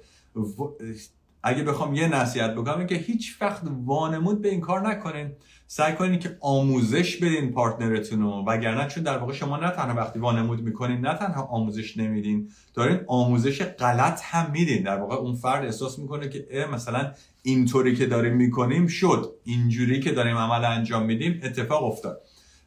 اگه 1.42 1.62
بخوام 1.62 1.94
یه 1.94 2.08
نصیحت 2.08 2.54
بکنم 2.54 2.86
که 2.86 2.94
هیچ 2.94 3.36
وقت 3.40 3.62
وانمود 3.84 4.42
به 4.42 4.48
این 4.48 4.60
کار 4.60 4.88
نکنین. 4.88 5.32
سعی 5.70 5.94
کنین 5.94 6.18
که 6.18 6.36
آموزش 6.40 7.16
بدین 7.16 7.52
پارتنرتون 7.52 8.22
رو 8.22 8.44
وگرنه 8.46 8.88
چون 8.88 9.02
در 9.02 9.18
واقع 9.18 9.32
شما 9.32 9.56
نه 9.56 9.70
تنها 9.70 9.96
وقتی 9.96 10.18
وانمود 10.18 10.62
می‌کنین 10.62 11.00
نه 11.00 11.14
تنها 11.14 11.42
آموزش 11.42 11.96
نمیدین 11.96 12.50
دارین 12.74 13.00
آموزش 13.06 13.62
غلط 13.62 14.20
هم 14.24 14.50
میدین. 14.50 14.82
در 14.82 14.98
واقع 14.98 15.14
اون 15.14 15.34
فرد 15.34 15.64
احساس 15.64 15.98
می‌کنه 15.98 16.28
که 16.28 16.66
مثلا 16.72 17.12
اینطوری 17.42 17.96
که 17.96 18.06
داریم 18.06 18.36
می‌کنیم 18.36 18.86
شد. 18.86 19.34
اینجوری 19.44 20.00
که 20.00 20.12
داریم 20.12 20.36
عمل 20.36 20.64
انجام 20.64 21.06
میدیم 21.06 21.40
اتفاق 21.42 21.84
افتاد. 21.84 22.20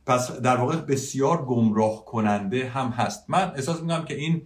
پس 0.06 0.32
در 0.32 0.58
واقع 0.58 0.76
بسیار 0.76 1.46
گمراه 1.46 2.06
کننده 2.06 2.70
هم 2.70 2.88
هست. 2.88 3.30
من 3.30 3.52
احساس 3.56 3.82
می‌کنم 3.82 4.06
که 4.06 4.16
این 4.16 4.42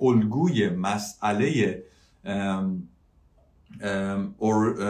الگوی 0.00 0.68
مسئله 0.68 1.82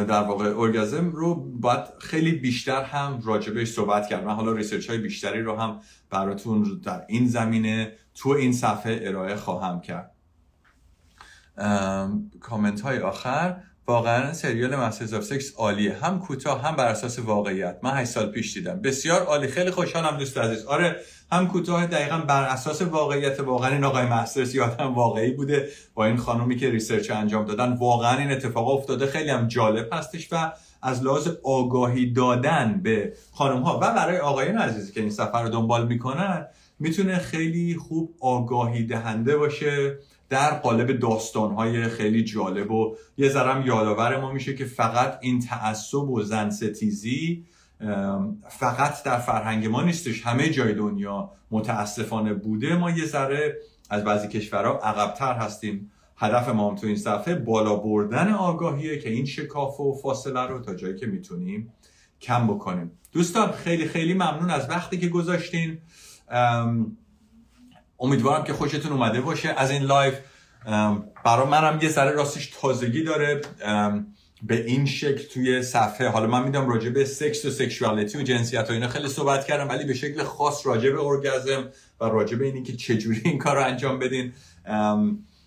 در 0.08 0.22
واقع 0.22 0.58
ارگازم 0.58 1.10
رو 1.10 1.34
باید 1.34 1.84
خیلی 1.98 2.32
بیشتر 2.32 2.82
هم 2.82 3.22
راجبش 3.24 3.70
صحبت 3.70 4.08
کرد. 4.08 4.24
من 4.24 4.34
حالا 4.34 4.52
research 4.52 4.90
های 4.90 4.98
بیشتری 4.98 5.42
رو 5.42 5.56
هم 5.56 5.80
براتون 6.10 6.80
در 6.84 7.04
این 7.08 7.28
زمینه 7.28 7.92
تو 8.14 8.28
این 8.28 8.52
صفحه 8.52 9.00
ارائه 9.02 9.36
خواهم 9.36 9.80
کرد. 9.80 10.10
کامنت 12.40 12.80
های 12.80 12.98
آخر. 12.98 13.56
واقعا 13.86 14.32
سریال 14.32 14.76
Masters 14.76 15.14
of 15.14 15.24
Sex 15.24 15.54
عالیه. 15.56 15.94
هم 15.94 16.18
کوتاه 16.18 16.62
هم 16.62 16.76
بر 16.76 16.86
اساس 16.86 17.18
واقعیت. 17.18 17.78
من 17.82 17.90
8 17.90 18.10
سال 18.10 18.30
پیش 18.30 18.54
دیدم. 18.54 18.80
بسیار 18.80 19.22
عالی. 19.22 19.48
خیلی 19.48 19.70
خوشحالم 19.70 20.18
دوست 20.18 20.38
عزیز. 20.38 20.64
آره 20.64 20.96
هم 21.32 21.48
کوتاه 21.48 21.86
دقیقا 21.86 22.18
بر 22.18 22.42
اساس 22.42 22.82
واقعیت 22.82 23.40
واقعا 23.40 23.70
این 23.70 23.84
آقای 23.84 24.06
مسترز 24.06 24.54
یه 24.54 24.70
آدم 24.70 24.94
واقعی 24.94 25.30
بوده. 25.30 25.68
با 25.94 26.06
این 26.06 26.16
خانومی 26.16 26.56
که 26.56 26.70
research 26.70 27.10
انجام 27.10 27.44
دادن 27.44 27.72
واقعا 27.72 28.18
این 28.18 28.30
اتفاق 28.30 28.68
افتاده. 28.68 29.06
خیلی 29.06 29.30
هم 29.30 29.48
جالب 29.48 29.88
هستش 29.92 30.28
و 30.32 30.52
از 30.82 31.04
لحاظ 31.04 31.28
آگاهی 31.44 32.12
دادن 32.12 32.80
به 32.82 33.12
خانم 33.32 33.62
ها 33.62 33.76
و 33.76 33.80
برای 33.80 34.18
آقایان 34.18 34.58
عزیزی 34.58 34.92
که 34.92 35.00
این 35.00 35.10
صفحه 35.10 35.42
رو 35.42 35.48
دنبال 35.48 35.86
می‌کنن 35.86 36.46
می‌تونه 36.78 37.18
خیلی 37.18 37.76
خوب 37.76 38.14
آگاهی 38.20 38.86
دهنده 38.86 39.36
باشه 39.36 39.98
در 40.28 40.50
قالب 40.50 40.98
داستانهای 41.00 41.88
خیلی 41.88 42.24
جالب. 42.24 42.70
و 42.70 42.96
یه 43.16 43.28
ذرم 43.28 43.66
یادآور 43.66 44.20
ما 44.20 44.32
میشه 44.32 44.54
که 44.54 44.64
فقط 44.64 45.18
این 45.20 45.40
تعصب 45.40 46.10
و 46.10 46.22
زن 46.22 46.50
ستیزی 46.50 47.44
فقط 48.48 49.02
در 49.02 49.18
فرهنگ 49.18 49.66
ما 49.66 49.82
نیستش. 49.82 50.26
همه 50.26 50.50
جای 50.50 50.74
دنیا 50.74 51.30
متاسفانه 51.50 52.34
بوده. 52.34 52.76
ما 52.76 52.90
یه 52.90 53.04
ذره 53.04 53.56
از 53.90 54.04
بعضی 54.04 54.28
کشورها 54.28 54.78
عقبتر 54.78 55.32
هستیم. 55.32 55.90
هدف 56.16 56.48
ما 56.48 56.70
هم 56.70 56.76
تو 56.76 56.86
این 56.86 56.96
صفحه 56.96 57.34
بالا 57.34 57.76
بردن 57.76 58.32
آگاهیه 58.32 58.98
که 58.98 59.10
این 59.10 59.26
شکاف 59.26 59.80
و 59.80 59.94
فاصله 60.02 60.40
رو 60.40 60.60
تا 60.60 60.74
جایی 60.74 60.96
که 60.96 61.06
می‌تونیم 61.06 61.72
کم 62.20 62.46
بکنیم. 62.46 62.90
دوستان 63.12 63.52
خیلی 63.52 63.88
خیلی 63.88 64.14
ممنون 64.14 64.50
از 64.50 64.70
وقتی 64.70 64.98
که 64.98 65.08
گذاشتین. 65.08 65.78
امیدوارم 68.00 68.44
که 68.44 68.52
خوشتون 68.52 68.92
اومده 68.92 69.20
باشه. 69.20 69.48
از 69.48 69.70
این 69.70 69.82
لایو 69.82 70.18
برای 71.24 71.48
منم 71.50 71.78
یه 71.82 71.88
ذره 71.88 72.10
راستش 72.10 72.46
تازگی 72.60 73.02
داره. 73.02 73.40
به 74.46 74.64
این 74.66 74.86
شکل 74.86 75.28
توی 75.28 75.62
صفحه. 75.62 76.08
حالا 76.08 76.26
من 76.26 76.44
میدم 76.44 76.68
راجع 76.68 76.90
به 76.90 77.04
سکس 77.04 77.44
و 77.44 77.50
sexuality 77.50 78.18
و 78.18 78.22
جنسیت 78.22 78.70
و 78.70 78.72
اینا 78.72 78.88
خیلی 78.88 79.08
صحبت 79.08 79.46
کردم 79.46 79.68
ولی 79.68 79.84
به 79.84 79.94
شکل 79.94 80.22
خاص 80.22 80.66
راجع 80.66 80.90
به 80.90 81.04
ارگزم 81.04 81.68
و 82.00 82.04
راجع 82.04 82.36
به 82.36 82.44
اینی 82.44 82.62
که 82.62 82.76
چجوری 82.76 83.22
این 83.24 83.38
کار 83.38 83.56
رو 83.56 83.64
انجام 83.64 83.98
بدین. 83.98 84.32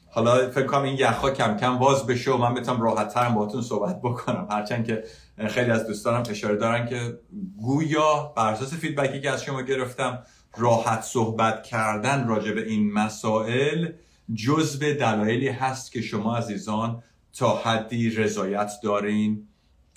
حالا 0.10 0.50
فکر 0.50 0.66
کنم 0.66 0.82
این 0.82 0.98
یخها 0.98 1.32
کم 1.32 1.58
کم 1.58 1.78
باز 1.78 2.06
بشه 2.08 2.32
و 2.32 2.38
من 2.38 2.54
بتونم 2.54 2.82
راحت 2.82 3.14
ترم 3.14 3.34
باهاتون 3.34 3.62
صحبت 3.62 4.02
بکنم. 4.02 4.48
هرچند 4.52 4.86
که 4.86 5.04
خیلی 5.48 5.72
از 5.72 5.88
دوستانم 5.88 6.24
اشاره 6.30 6.56
دارن 6.56 6.88
که 6.88 7.20
گویا 7.62 8.34
بر 8.38 8.52
اساس 8.52 8.74
feedback 8.74 9.16
ی 9.16 9.22
که 9.22 9.32
از 9.32 9.43
شما 9.43 9.62
گرفتم 9.62 10.24
راحت 10.58 11.02
صحبت 11.02 11.64
کردن 11.64 12.28
راجع 12.28 12.52
به 12.52 12.68
این 12.68 12.93
مسائل 12.93 13.88
جزء 14.34 14.93
دلایلی 14.93 15.50
هست 15.50 15.91
که 15.91 16.02
شما 16.02 16.38
عزیزان 16.38 17.04
تا 17.38 17.58
حدی 17.58 18.10
رضایت 18.10 18.72
دارین 18.84 19.48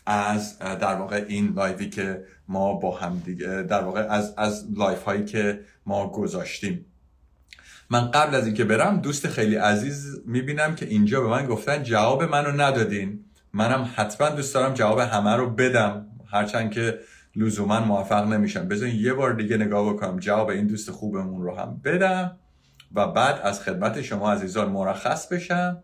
از 0.07 0.59
در 0.59 0.95
واقع 0.95 1.24
این 1.28 1.53
لایوی 1.57 1.88
که 1.88 2.24
ما 2.49 2.72
با 2.72 2.97
هم 2.97 3.22
دیگه 3.24 3.62
در 3.62 3.82
واقع 3.82 4.01
از 4.01 4.34
از 4.36 4.66
لایو 4.76 5.03
هایی 5.03 5.24
که 5.24 5.61
ما 5.86 6.09
گذاشتیم. 6.09 6.86
من 7.91 8.11
قبل 8.11 8.34
از 8.34 8.47
اینکه 8.47 8.64
برم 8.64 9.01
دوست 9.01 9.28
خیلی 9.28 9.57
عزیز 9.57 10.22
می‌بینم 10.26 10.74
که 10.74 10.86
اینجا 10.86 11.20
به 11.20 11.28
من 11.28 11.47
گفتن 11.47 11.82
جواب 11.82 12.22
منو 12.22 12.62
ندادین. 12.62 13.24
منم 13.53 13.91
حتما 13.95 14.28
دوست 14.28 14.55
دارم 14.55 14.74
جواب 14.74 14.99
همه 14.99 15.36
رو 15.36 15.51
بدم. 15.51 16.07
هرچند 16.32 16.70
که 16.70 16.99
لزوما 17.36 17.80
موفق 17.80 18.26
نمیشم. 18.26 18.68
بذارین 18.68 18.97
یه 18.97 19.12
بار 19.12 19.32
دیگه 19.32 19.57
نگاه 19.57 19.93
بکنم. 19.93 20.18
جواب 20.18 20.49
این 20.49 20.66
دوست 20.66 20.91
خوبمون 20.91 21.43
رو 21.43 21.57
هم 21.57 21.80
بدم 21.84 22.36
و 22.95 23.07
بعد 23.07 23.41
از 23.43 23.62
خدمت 23.62 24.03
شما 24.03 24.32
عزیزان 24.32 24.70
مرخص 24.70 25.32
بشم. 25.32 25.82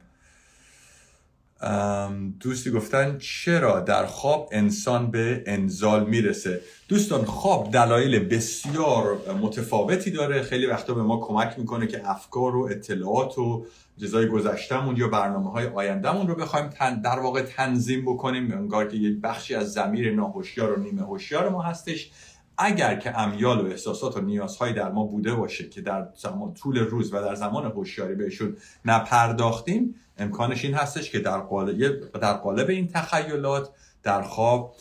دوستی 2.41 2.71
گفتن 2.71 3.19
چرا 3.19 3.81
در 3.81 4.07
خواب 4.07 4.49
انسان 4.53 5.11
به 5.11 5.45
انزال 5.47 6.07
می‌رسه؟ 6.07 6.61
دوستان 6.89 7.25
خواب 7.25 7.71
دلایل 7.71 8.19
بسیار 8.19 9.19
متفاوتی 9.43 10.11
داره. 10.11 10.43
خیلی 10.43 10.67
وقتا 10.67 10.95
به 10.95 11.03
ما 11.03 11.21
کمک 11.21 11.59
می‌کنه 11.59 11.87
که 11.87 12.11
افکار 12.11 12.57
و 12.57 12.69
اطلاعات 12.71 13.39
و 13.39 13.67
جزای 13.99 14.29
گذشتمون 14.29 14.97
یا 14.97 15.09
برنامه 15.09 15.51
های 15.51 15.67
آیندهمون 15.67 16.29
رو 16.29 16.35
بخوایم 16.35 16.69
تن 16.69 17.01
در 17.01 17.19
واقع 17.19 17.43
تنظیم 17.43 18.03
بکنیم. 18.03 18.53
انگار 18.53 18.89
که 18.89 18.97
یک 18.97 19.21
بخشی 19.21 19.55
از 19.55 19.73
زمیر 19.73 20.15
ناهوشیار 20.15 20.79
و 20.79 20.83
نیمه 20.83 21.03
هوشیار 21.03 21.49
ما 21.49 21.63
هستش. 21.63 22.11
اگر 22.59 22.97
که 22.97 23.19
امیال 23.19 23.61
و 23.61 23.67
احساسات 23.67 24.17
و 24.17 24.21
نیازهایی 24.21 24.75
در 24.75 24.91
ما 24.91 25.05
بوده 25.05 25.35
باشه 25.35 25.69
که 25.69 25.81
در 25.81 26.09
زمان 26.17 26.55
طول 26.55 26.79
روز 26.79 27.13
و 27.13 27.21
در 27.21 27.35
زمان 27.35 27.65
هوشیاری 27.65 28.15
بهشون 28.15 28.57
نپرداختیم 28.85 29.95
امکانش 30.19 30.65
این 30.65 30.75
هستش 30.75 31.11
که 31.11 31.19
در 31.19 31.39
قالب, 31.39 32.13
در 32.21 32.33
قالب 32.33 32.71
این 32.71 32.89
تخیلات 32.89 33.71
در 34.03 34.23
خواب 34.23 34.75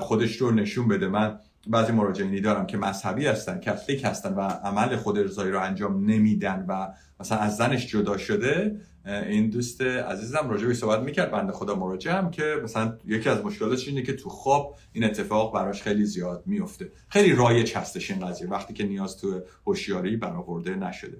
خودش 0.00 0.36
رو 0.36 0.50
نشون 0.50 0.88
بده. 0.88 1.08
من 1.08 1.38
بعضی 1.66 1.92
مراجعینی 1.92 2.40
دارم 2.40 2.66
که 2.66 2.76
مذهبی 2.76 3.26
هستن 3.26 3.60
کاتولیک 3.60 4.04
هستن 4.04 4.34
و 4.34 4.40
عمل 4.40 4.96
خود 4.96 5.18
ارزایی 5.18 5.52
رو 5.52 5.60
انجام 5.60 6.10
نمیدن 6.10 6.64
و 6.68 6.88
مثلا 7.20 7.38
از 7.38 7.56
زنش 7.56 7.86
جدا 7.86 8.16
شده. 8.16 8.80
این 9.06 9.50
دوست 9.50 9.82
عزیزم 9.82 10.48
راجع 10.50 10.66
به 10.66 10.74
صحبت 10.74 11.00
می‌کرد 11.00 11.30
بنده 11.30 11.52
خدا 11.52 11.74
مراجع 11.74 12.18
هم 12.18 12.30
که 12.30 12.56
مثلا 12.64 12.98
یکی 13.06 13.28
از 13.28 13.44
مشکلاتش 13.44 13.88
اینه 13.88 14.02
که 14.02 14.12
تو 14.12 14.28
خواب 14.28 14.76
این 14.92 15.04
اتفاق 15.04 15.54
براش 15.54 15.82
خیلی 15.82 16.04
زیاد 16.04 16.42
میفته 16.46 16.92
خیلی 17.08 17.32
رایج 17.32 17.76
هستش 17.76 18.10
این 18.10 18.26
قضیه 18.26 18.48
وقتی 18.48 18.74
که 18.74 18.84
نیاز 18.84 19.16
تو 19.16 19.40
هوشیاری 19.66 20.16
برآورده 20.16 20.74
نشده. 20.74 21.16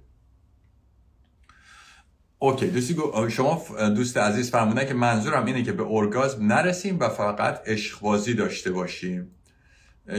اوکی 2.43 2.67
دوستی 2.67 2.95
شما 3.31 3.63
دوست 3.89 4.17
عزیز 4.17 4.51
فرمودن 4.51 4.87
که 4.87 4.95
منظورم 4.95 5.45
اینه 5.45 5.63
که 5.63 5.73
به 5.73 5.83
ارگازم 5.87 6.47
نرسیم 6.47 6.99
و 7.01 7.09
فقط 7.09 7.61
عشق 7.67 8.01
داشته 8.39 8.71
باشیم. 8.71 9.31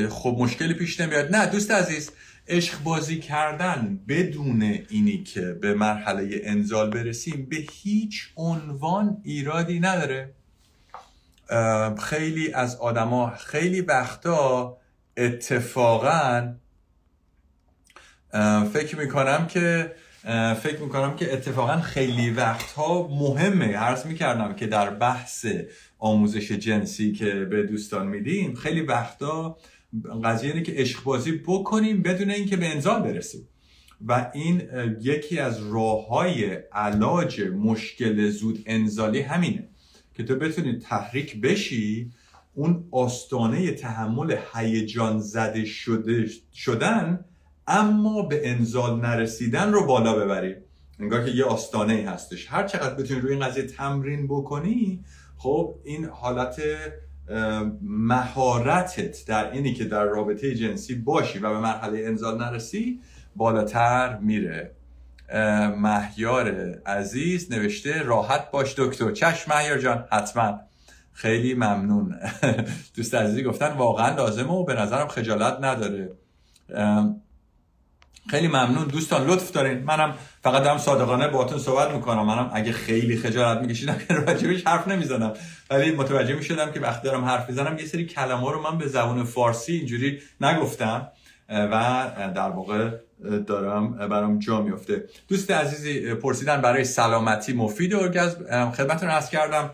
خب 0.09 0.35
مشکلی 0.39 0.73
پیش 0.73 0.99
نمیاد. 0.99 1.35
نه 1.35 1.45
دوست 1.45 1.71
عزیز 1.71 2.11
عشق 2.47 2.83
بازی 2.83 3.19
کردن 3.19 3.99
بدون 4.07 4.61
اینی 4.89 5.23
که 5.23 5.41
به 5.41 5.73
مرحله 5.73 6.41
انزال 6.43 6.89
برسیم 6.89 7.47
به 7.49 7.57
هیچ 7.71 8.27
عنوان 8.35 9.17
ایرادی 9.23 9.79
نداره. 9.79 10.33
خیلی 11.99 12.53
از 12.53 12.75
آدما 12.75 13.29
خیلی 13.29 13.81
وقتا 13.81 14.77
اتفاقا 15.17 16.53
فکر 18.73 18.95
می‌کنم 18.97 19.47
که 19.47 19.95
فکر 20.63 20.79
می‌کنم 20.81 21.15
که 21.15 21.33
اتفاقا 21.33 21.81
خیلی 21.81 22.29
وقتها 22.29 23.07
مهمه. 23.07 23.65
عرض 23.65 24.05
می‌کردم 24.05 24.53
که 24.53 24.67
در 24.67 24.89
بحث 24.89 25.45
آموزش 25.99 26.51
جنسی 26.51 27.11
که 27.11 27.31
به 27.33 27.63
دوستان 27.63 28.07
میدیم 28.07 28.55
خیلی 28.55 28.81
وقتا 28.81 29.57
قضیه 30.23 30.51
اینه 30.51 30.63
که 30.63 30.73
عشق 30.75 31.01
بکنیم 31.47 32.01
بدون 32.01 32.29
اینکه 32.29 32.57
به 32.57 32.67
انزال 32.67 33.01
برسیم. 33.01 33.47
و 34.07 34.31
این 34.33 34.61
یکی 35.01 35.39
از 35.39 35.73
راه 35.73 36.07
های 36.07 36.45
علاج 36.71 37.41
مشکل 37.41 38.29
زود 38.29 38.63
انزالی 38.65 39.21
همینه 39.21 39.69
که 40.13 40.23
تو 40.23 40.35
بتونی 40.35 40.79
تحریک 40.79 41.41
بشی 41.41 42.11
اون 42.53 42.87
آستانه 42.91 43.71
تحمل 43.71 44.35
هیجان 44.53 45.19
زده 45.19 45.65
شده 45.65 46.29
شدن 46.53 47.25
اما 47.67 48.21
به 48.21 48.49
انزال 48.49 48.99
نرسیدن 48.99 49.71
رو 49.71 49.85
بالا 49.85 50.15
ببری 50.15 50.55
انگار 50.99 51.25
که 51.25 51.31
یه 51.31 51.45
آستانه 51.45 52.09
هستش. 52.09 52.47
هر 52.51 52.67
چقدر 52.67 52.93
بتونی 52.93 53.19
روی 53.19 53.31
این 53.31 53.45
قضیه 53.45 53.63
تمرین 53.63 54.27
بکنی 54.27 55.03
خب 55.37 55.75
این 55.83 56.05
حالت 56.05 56.61
مهارتت 57.81 59.25
در 59.25 59.51
اینی 59.51 59.73
که 59.73 59.85
در 59.85 60.03
رابطه 60.03 60.55
جنسی 60.55 60.95
باشی 60.95 61.39
و 61.39 61.49
به 61.49 61.59
مرحله 61.59 62.03
انزال 62.05 62.37
نرسی 62.37 62.99
بالاتر 63.35 64.17
میره. 64.17 64.71
مهیار 65.77 66.49
عزیز 66.85 67.51
نوشته 67.51 68.03
راحت 68.03 68.51
باش 68.51 68.75
دکتر. 68.77 69.11
چشم 69.11 69.55
مهیار 69.55 69.77
جان 69.77 70.05
حتما. 70.11 70.59
خیلی 71.13 71.53
ممنون. 71.53 72.15
دوست 72.95 73.15
عزیزی 73.15 73.43
گفتن 73.43 73.73
واقعا 73.73 74.15
لازمه 74.15 74.51
و 74.51 74.63
به 74.63 74.73
نظرم 74.73 75.07
خجالت 75.07 75.57
نداره. 75.61 76.11
خیلی 78.27 78.47
ممنون. 78.47 78.87
دوستان 78.87 79.27
لطف 79.27 79.51
دارین. 79.51 79.83
منم 79.83 80.13
فقط 80.43 80.63
دارم 80.63 80.77
صادقانه 80.77 81.27
باهاتون 81.27 81.59
صحبت 81.59 81.91
می‌کنم. 81.91 82.25
منم 82.25 82.51
اگه 82.53 82.71
خیلی 82.71 83.17
خجالت 83.17 83.61
میکشیدم 83.61 83.95
که 84.07 84.13
راجبش 84.13 84.67
حرف 84.67 84.87
نمی‌زنم. 84.87 85.33
ولی 85.69 85.91
متوجه 85.91 86.35
می‌شدم 86.35 86.71
که 86.71 86.79
وقتی 86.79 87.07
دارم 87.07 87.25
حرف 87.25 87.49
می‌زنم 87.49 87.77
یه 87.77 87.85
سری 87.85 88.05
کلمه 88.05 88.51
رو 88.51 88.61
من 88.61 88.77
به 88.77 88.87
زبان 88.87 89.23
فارسی 89.23 89.73
اینجوری 89.73 90.19
نگفتم 90.41 91.07
و 91.49 92.05
در 92.35 92.49
واقع 92.49 92.89
دارم 93.47 93.93
برام 93.93 94.39
جا 94.39 94.61
میفته 94.61 95.03
دوست 95.27 95.51
عزیزی 95.51 96.13
پرسیدن 96.13 96.61
برای 96.61 96.83
سلامتی 96.83 97.53
مفید 97.53 97.95
ارگزم 97.95 98.71
خدمتتون 98.71 99.09
عرض 99.09 99.29
کردم. 99.29 99.69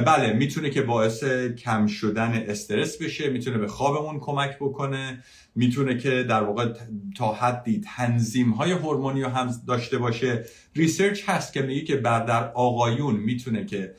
بله 0.00 0.32
می‌تونه 0.32 0.70
که 0.70 0.82
باعث 0.82 1.24
کم 1.58 1.86
شدن 1.86 2.44
استرس 2.48 3.02
بشه 3.02 3.30
می‌تونه 3.30 3.58
به 3.58 3.66
خوابمون 3.68 4.20
کمک 4.20 4.56
بکنه 4.60 5.24
می‌تونه 5.54 5.98
که 5.98 6.22
در 6.22 6.42
واقع 6.42 6.72
تا 7.16 7.32
حدی 7.32 7.80
تنظیم 7.96 8.50
های 8.50 8.72
هورمونی 8.72 9.22
رو 9.22 9.28
هم 9.28 9.54
داشته 9.68 9.98
باشه. 9.98 10.44
research 10.76 11.28
هست 11.28 11.52
که 11.52 11.62
میگه 11.62 11.80
که 11.80 11.96
بعد 11.96 12.26
در 12.26 12.52
آقایون 12.52 13.14
می‌تونه 13.14 13.64
که 13.64 13.94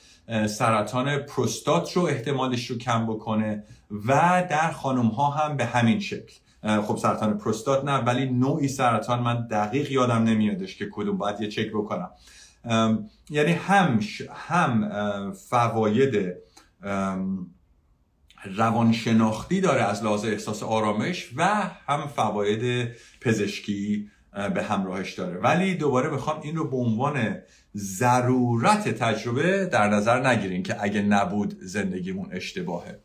سرطان 0.47 1.17
پروستات 1.17 1.93
رو 1.93 2.03
احتمالش 2.03 2.65
رو 2.65 2.77
کم 2.77 3.05
بکنه 3.05 3.63
و 4.07 4.43
در 4.49 4.71
خانم 4.71 5.07
ها 5.07 5.29
هم 5.29 5.57
به 5.57 5.65
همین 5.65 5.99
شکل. 5.99 6.33
خب 6.81 6.97
سرطان 6.97 7.37
پروستات 7.37 7.85
نه 7.85 7.97
ولی 7.97 8.25
نوعی 8.25 8.67
سرطان 8.67 9.19
من 9.19 9.47
دقیق 9.47 9.91
یادم 9.91 10.23
نمیادش 10.23 10.75
که 10.75 10.87
کدوم. 10.91 11.17
باید 11.17 11.41
یه 11.41 11.47
چک 11.47 11.69
بکنم. 11.69 12.09
یعنی 13.29 13.51
هم 13.51 13.99
هم 14.33 15.33
فواید 15.49 16.33
روانشناختی 18.55 19.61
داره 19.61 19.81
از 19.81 20.03
لحاظ 20.03 20.25
احساس 20.25 20.63
آرامش 20.63 21.29
و 21.35 21.45
هم 21.87 22.07
فواید 22.07 22.91
پزشکی 23.21 24.09
به 24.53 24.63
همراهش 24.63 25.13
داره. 25.13 25.39
ولی 25.39 25.75
دوباره 25.75 26.09
می‌خوام 26.09 26.41
این 26.41 26.55
رو 26.55 26.69
به 26.69 26.77
عنوان 26.77 27.37
ضرورت 27.75 28.89
تجربه 28.89 29.65
در 29.65 29.89
نظر 29.89 30.27
نگیرین 30.27 30.63
که 30.63 30.83
اگه 30.83 31.01
نبود 31.01 31.57
زندگیمون 31.61 32.29
اشتباهه. 32.31 32.99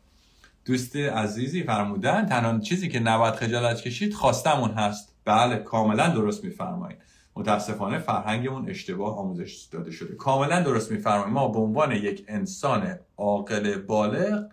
دوست 0.65 0.95
عزیزی 0.95 1.63
فرمودن 1.63 2.25
تنها 2.25 2.59
چیزی 2.59 2.89
که 2.89 2.99
نباید 2.99 3.35
خجالت 3.35 3.81
کشید 3.81 4.13
خواستمون 4.13 4.71
هست. 4.71 5.15
بله 5.25 5.57
کاملا 5.57 6.07
درست 6.07 6.43
میفرمایید. 6.43 6.97
متاسفانه 7.41 7.99
فرهنگمون 7.99 8.69
اشتباه 8.69 9.17
آموزش 9.17 9.67
داده 9.71 9.91
شده. 9.91 10.15
کاملا 10.15 10.61
درست 10.61 10.91
میفرمایید. 10.91 11.33
ما 11.33 11.47
به 11.47 11.59
عنوان 11.59 11.91
یک 11.91 12.25
انسان 12.27 12.99
عاقل 13.17 13.77
بالغ 13.77 14.43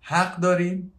حق 0.00 0.40
داریم 0.40 0.92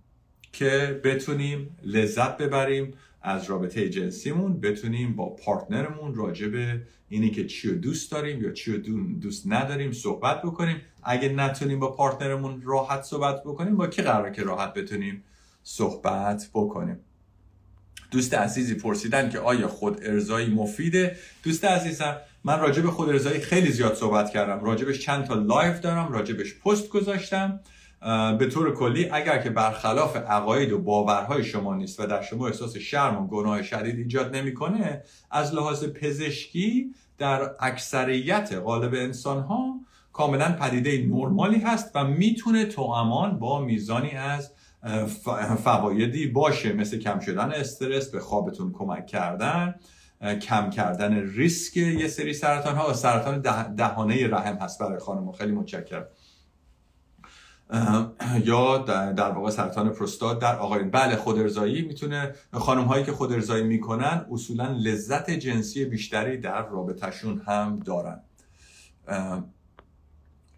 که 0.51 1.01
بتونیم 1.03 1.77
لذت 1.83 2.37
ببریم 2.37 2.93
از 3.21 3.49
رابطه 3.49 3.89
جنسیمون 3.89 4.59
بتونیم 4.59 5.15
با 5.15 5.29
partner 5.29 5.89
مون 5.89 6.15
راجع 6.15 6.47
به 6.47 6.81
اینی 7.09 7.29
که 7.31 7.45
چی 7.45 7.69
رو 7.69 7.75
دوست 7.75 8.11
داریم 8.11 8.43
یا 8.43 8.51
چی 8.51 8.73
رو 8.73 8.77
دوست 9.21 9.43
نداریم 9.47 9.91
صحبت 9.91 10.41
بکنیم. 10.41 10.81
اگه 11.03 11.29
نتونیم 11.29 11.79
با 11.79 11.91
partner 11.91 12.40
مون 12.40 12.61
راحت 12.61 13.01
صحبت 13.01 13.43
بکنیم 13.43 13.75
با 13.75 13.87
کی 13.87 14.01
قراره 14.01 14.29
که 14.29 14.43
راحت 14.43 14.73
بتونیم 14.73 15.23
صحبت 15.63 16.49
بکنیم؟ 16.53 16.99
دوست 18.13 18.33
عزیزی 18.33 18.75
پرسیدن 18.75 19.29
که 19.29 19.39
آیا 19.39 19.67
خود 19.67 19.99
ارضایی 20.03 20.49
مفیده؟ 20.49 21.15
دوست 21.43 21.65
عزیزم 21.65 22.17
من 22.43 22.59
راجع 22.59 22.81
به 22.81 22.91
خود 22.91 23.09
ارضایی 23.09 23.39
خیلی 23.39 23.71
زیاد 23.71 23.93
صحبت 23.93 24.29
کردم. 24.29 24.65
راجبش 24.65 24.99
چند 24.99 25.25
تا 25.25 25.33
لایو 25.33 25.79
دارم 25.79 26.11
راجبش 26.11 26.59
پست 26.59 26.89
گذاشتم. 26.89 27.59
به 28.39 28.45
طور 28.45 28.75
کلی 28.75 29.09
اگر 29.09 29.37
که 29.37 29.49
برخلاف 29.49 30.15
عقاید 30.15 30.71
و 30.71 30.79
باورهای 30.79 31.43
شما 31.43 31.75
نیست 31.75 31.99
و 31.99 32.05
در 32.05 32.21
شما 32.21 32.47
احساس 32.47 32.77
شرم 32.77 33.23
و 33.23 33.27
گناه 33.27 33.63
شدید 33.63 33.97
ایجاد 33.97 34.35
نمی‌کنه 34.35 35.03
از 35.31 35.53
لحاظ 35.53 35.85
پزشکی 35.85 36.95
در 37.17 37.51
اکثریت 37.59 38.53
غالب 38.63 38.93
انسان 38.93 39.43
ها 39.43 39.79
کاملا 40.13 40.51
پدیده 40.51 41.05
نرمالی 41.07 41.59
هست 41.59 41.91
و 41.95 42.03
می‌تونه 42.03 42.65
توامان 42.65 43.39
با 43.39 43.61
میزانی 43.61 44.11
از 44.11 44.51
فوایدی 45.63 46.27
باشه. 46.27 46.73
مثل 46.73 46.99
کم 46.99 47.19
شدن 47.19 47.51
استرس 47.51 48.11
به 48.11 48.19
خوابتون 48.19 48.71
کمک 48.71 49.07
کردن 49.07 49.75
کم 50.41 50.69
کردن 50.69 51.13
ریسک 51.13 51.77
یه 51.77 52.07
سری 52.07 52.33
سرطان 52.33 52.75
ها 52.75 52.89
و 52.89 52.93
سرطان 52.93 53.41
دهانه 53.75 54.27
رحم 54.27 54.55
هست 54.55 54.79
برای 54.79 54.99
خانم. 54.99 55.31
خیلی 55.31 55.51
متشکرم. 55.51 56.05
یا 58.43 58.77
در 59.17 59.31
واقع 59.31 59.49
سرطان 59.49 59.89
پروستات 59.89 60.39
در 60.39 60.55
آقایون. 60.55 60.91
بله 60.91 61.15
خودارضایی 61.15 61.81
می‌تونه 61.81 62.33
خانم 62.53 62.83
هایی 62.83 63.03
که 63.03 63.11
خودارضایی 63.11 63.63
می‌کنن 63.63 64.25
اصولا 64.31 64.67
لذت 64.67 65.31
جنسی 65.31 65.85
بیشتری 65.85 66.37
در 66.37 66.67
رابطهشون 66.67 67.41
هم 67.45 67.79
دارن. 67.79 68.21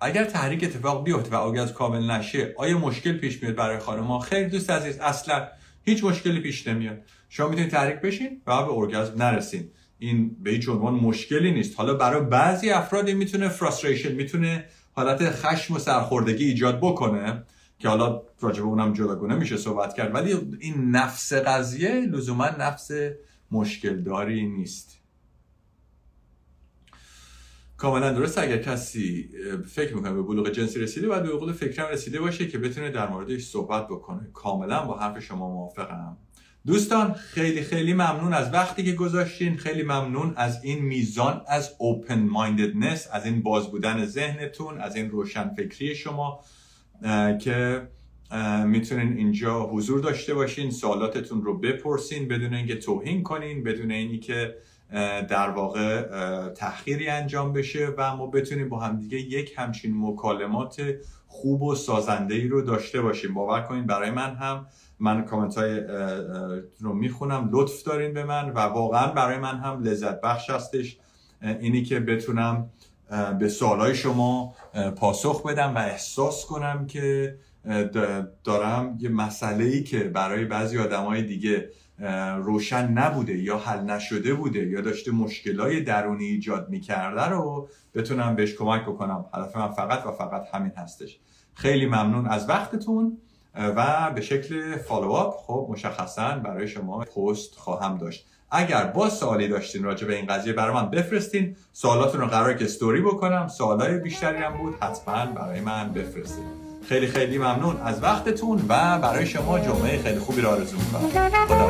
اگر 0.05 0.25
تحریک 0.25 0.63
اتفاق 0.63 1.03
بیفته 1.03 1.31
و 1.31 1.35
آگاز 1.35 1.73
کامل 1.73 2.11
نشه 2.11 2.53
آیا 2.57 2.77
مشکل 2.77 3.17
پیش 3.17 3.43
میاد 3.43 3.55
برای 3.55 3.79
خانم 3.79 4.03
ها؟ 4.03 4.19
خیلی 4.19 4.49
دوست 4.49 4.69
عزیز 4.69 4.99
اصلا 4.99 5.47
هیچ 5.83 6.03
مشکلی 6.03 6.39
پیش 6.39 6.67
نمیاد. 6.67 6.97
شما 7.29 7.47
می‌تونید 7.47 7.71
تحریک 7.71 7.95
بشین 7.95 8.41
و 8.47 8.65
به 8.65 8.71
ارگازم 8.73 9.23
نرسین. 9.23 9.69
این 9.99 10.35
به 10.43 10.51
هیچ 10.51 10.69
عنوان 10.69 10.93
مشکلی 10.93 11.51
نیست. 11.51 11.77
حالا 11.77 11.93
برای 11.93 12.25
بعضی 12.25 12.69
افرادی 12.69 13.13
می‌تونه 13.13 13.49
فرستریشن 13.49 14.11
می‌تونه 14.11 14.65
حالت 14.91 15.29
خشم 15.29 15.73
و 15.73 15.79
سرخوردگی 15.79 16.45
ایجاد 16.45 16.77
بکنه 16.77 17.43
که 17.79 17.89
حالا 17.89 18.21
راجع 18.39 18.61
به 18.61 18.67
اونم 18.67 18.93
جداگونه 18.93 19.35
میشه 19.35 19.57
صحبت 19.57 19.93
کرد. 19.93 20.15
ولی 20.15 20.33
این 20.59 20.91
نفس 20.91 21.33
قضیه 21.33 21.89
لزوما 21.89 22.49
نفس 22.59 22.91
مشکل 23.51 24.01
داری 24.01 24.45
نیست. 24.45 24.94
کاملا 27.77 28.11
درست 28.11 28.37
اگر 28.37 28.57
کسی 28.57 29.29
فکر 29.67 29.95
می‌کنه 29.95 30.13
به 30.13 30.21
بلوغ 30.21 30.49
جنسی 30.49 30.79
رسیده 30.79 31.07
باید 31.07 31.23
به 31.23 31.29
بلوغ 31.29 31.51
فکرم 31.51 31.87
رسیده 31.91 32.21
باشه 32.21 32.47
که 32.47 32.57
بتونه 32.57 32.89
در 32.89 33.09
موردش 33.09 33.43
صحبت 33.43 33.87
بکنه. 33.87 34.27
کاملا 34.33 34.85
با 34.85 34.97
حرف 34.97 35.19
شما 35.19 35.49
موافقم. 35.49 36.17
دوستان 36.65 37.13
خیلی 37.13 37.61
خیلی 37.61 37.93
ممنون 37.93 38.33
از 38.33 38.53
وقتی 38.53 38.83
که 38.83 38.91
گذاشتین. 38.91 39.57
خیلی 39.57 39.83
ممنون 39.83 40.33
از 40.35 40.63
این 40.63 40.85
میزان 40.85 41.41
از 41.47 41.75
اوپن 41.77 42.19
ماینددنس 42.19 43.07
از 43.11 43.25
این 43.25 43.41
باز 43.41 43.71
بودن 43.71 44.05
ذهنتون 44.05 44.77
از 44.77 44.95
این 44.95 45.09
روشن 45.09 45.49
فکری 45.49 45.95
شما 45.95 46.39
که 47.41 47.87
می‌تونین 48.65 49.17
اینجا 49.17 49.63
حضور 49.63 49.99
داشته 49.99 50.33
باشین 50.33 50.71
سوالاتتون 50.71 51.41
رو 51.43 51.59
بپرسین 51.59 52.27
بدون 52.27 52.53
اینکه 52.53 52.75
توهین 52.75 53.23
کنین 53.23 53.63
بدون 53.63 53.91
اینی 53.91 54.19
که 54.19 54.55
در 55.29 55.49
واقع 55.49 56.01
تحقیری 56.47 57.07
انجام 57.07 57.53
بشه 57.53 57.87
و 57.97 58.15
ما 58.15 58.27
بتونیم 58.27 58.69
با 58.69 58.79
همدیگه 58.79 59.17
یک 59.17 59.53
همچین 59.57 59.93
مکالمات 59.97 60.81
خوب 61.27 61.63
و 61.63 61.75
سازنده 61.75 62.35
ای 62.35 62.47
رو 62.47 62.61
داشته 62.61 63.01
باشیم. 63.01 63.33
باور 63.33 63.61
کنین 63.61 63.85
برای 63.85 64.11
من 64.11 64.35
هم 64.35 64.67
من 64.99 65.25
کامنت 65.25 65.57
های 65.57 65.79
رو 66.79 66.93
می‌خونم 66.93 67.49
لطف 67.51 67.83
دارین 67.83 68.13
به 68.13 68.23
من 68.23 68.49
و 68.49 68.59
واقعا 68.59 69.07
برای 69.07 69.37
من 69.37 69.57
هم 69.57 69.83
لذت 69.83 70.21
بخش 70.21 70.49
هستش. 70.49 70.97
اینی 71.41 71.83
که 71.83 71.99
بتونم 71.99 72.69
به 73.39 73.49
سوالای 73.49 73.95
شما 73.95 74.55
پاسخ 74.95 75.45
بدم 75.45 75.75
و 75.75 75.77
احساس 75.77 76.45
کنم 76.45 76.87
که 76.87 77.35
دارم 78.43 78.97
یه 78.99 79.09
مسئله 79.09 79.63
ای 79.63 79.83
که 79.83 80.03
برای 80.03 80.45
بعضی 80.45 80.79
آدمای 80.79 81.21
دیگه 81.21 81.69
روشن 82.37 82.91
نبوده 82.91 83.37
یا 83.37 83.57
حل 83.57 83.79
نشده 83.79 84.33
بوده 84.33 84.67
یا 84.69 84.81
داشته 84.81 85.11
مشکلای 85.11 85.81
درونی 85.81 86.25
ایجاد 86.25 86.69
می‌کرده 86.69 87.25
رو 87.25 87.69
بتونم 87.93 88.35
بهش 88.35 88.55
کمک 88.55 88.81
بکنم. 88.81 89.25
هدف 89.33 89.55
من 89.55 89.71
فقط 89.71 90.05
و 90.05 90.11
فقط 90.11 90.43
همین 90.53 90.71
هستش. 90.77 91.19
خیلی 91.53 91.85
ممنون 91.85 92.27
از 92.27 92.49
وقتتون 92.49 93.17
و 93.55 94.11
به 94.15 94.21
شکل 94.21 94.77
فالوآپ 94.77 95.37
خب 95.37 95.67
مشخصا 95.69 96.35
برای 96.35 96.67
شما 96.67 96.99
پست 96.99 97.55
خواهم 97.55 97.97
داشت. 97.97 98.27
اگر 98.51 98.83
با 98.83 99.09
سوالی 99.09 99.47
داشتین 99.47 99.83
راجع 99.83 100.07
به 100.07 100.15
این 100.15 100.25
قضیه 100.25 100.53
برای 100.53 100.73
من 100.73 100.89
بفرستین. 100.89 101.55
سوالاتون 101.73 102.21
رو 102.21 102.27
قرار 102.27 102.53
که 102.53 102.65
استوری 102.65 103.01
بکنم. 103.01 103.47
سوالای 103.47 103.97
بیشتری 103.97 104.37
هم 104.37 104.57
بود 104.57 104.75
حتما 104.81 105.25
برای 105.25 105.61
من 105.61 105.93
بفرستین. 105.93 106.64
خیلی 106.89 107.07
خیلی 107.07 107.37
ممنون. 107.37 107.77
از 107.85 108.03
وقتتون 108.03 108.57
و 108.69 108.99
برای 108.99 109.25
شما 109.25 109.59
جمعه 109.59 110.01
خیلی 110.03 110.19
خوبی 110.19 110.41
را 110.41 110.49
آرزو 110.49 110.77
می‌کنم. 110.77 111.69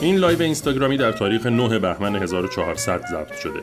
این 0.00 0.16
لایو 0.16 0.42
اینستاگرامی 0.42 0.96
در 0.96 1.12
تاریخ 1.12 1.46
9 1.46 1.78
بهمن 1.78 2.16
1400 2.16 3.00
ضبط 3.10 3.36
شده. 3.36 3.60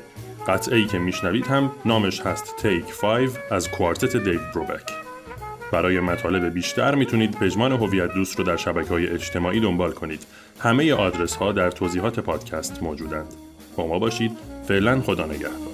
قطعه 0.47 0.77
ای 0.77 0.85
که 0.85 0.99
میشنوید 0.99 1.47
هم 1.47 1.71
نامش 1.85 2.21
هست 2.21 2.55
Take 2.57 2.85
5 3.01 3.29
از 3.51 3.71
کوارتت 3.71 4.17
دیو 4.17 4.39
بروبک. 4.53 4.91
برای 5.71 5.99
مطالب 5.99 6.53
بیشتر 6.53 6.95
می‌تونید 6.95 7.31
پژمان 7.31 7.71
هویت 7.71 8.13
دوست 8.13 8.37
رو 8.37 8.43
در 8.43 8.57
شبکه 8.57 8.89
های 8.89 9.07
اجتماعی 9.07 9.59
دنبال 9.59 9.91
کنید. 9.91 10.25
همه 10.59 10.93
آدرس 10.93 11.35
ها 11.35 11.51
در 11.51 11.71
توضیحات 11.71 12.19
پادکست 12.19 12.83
موجودند. 12.83 13.33
با 13.75 13.87
ما 13.87 13.99
باشید. 13.99 14.56
فعلا 14.67 15.01
خدا 15.01 15.25
نگهدار. 15.25 15.67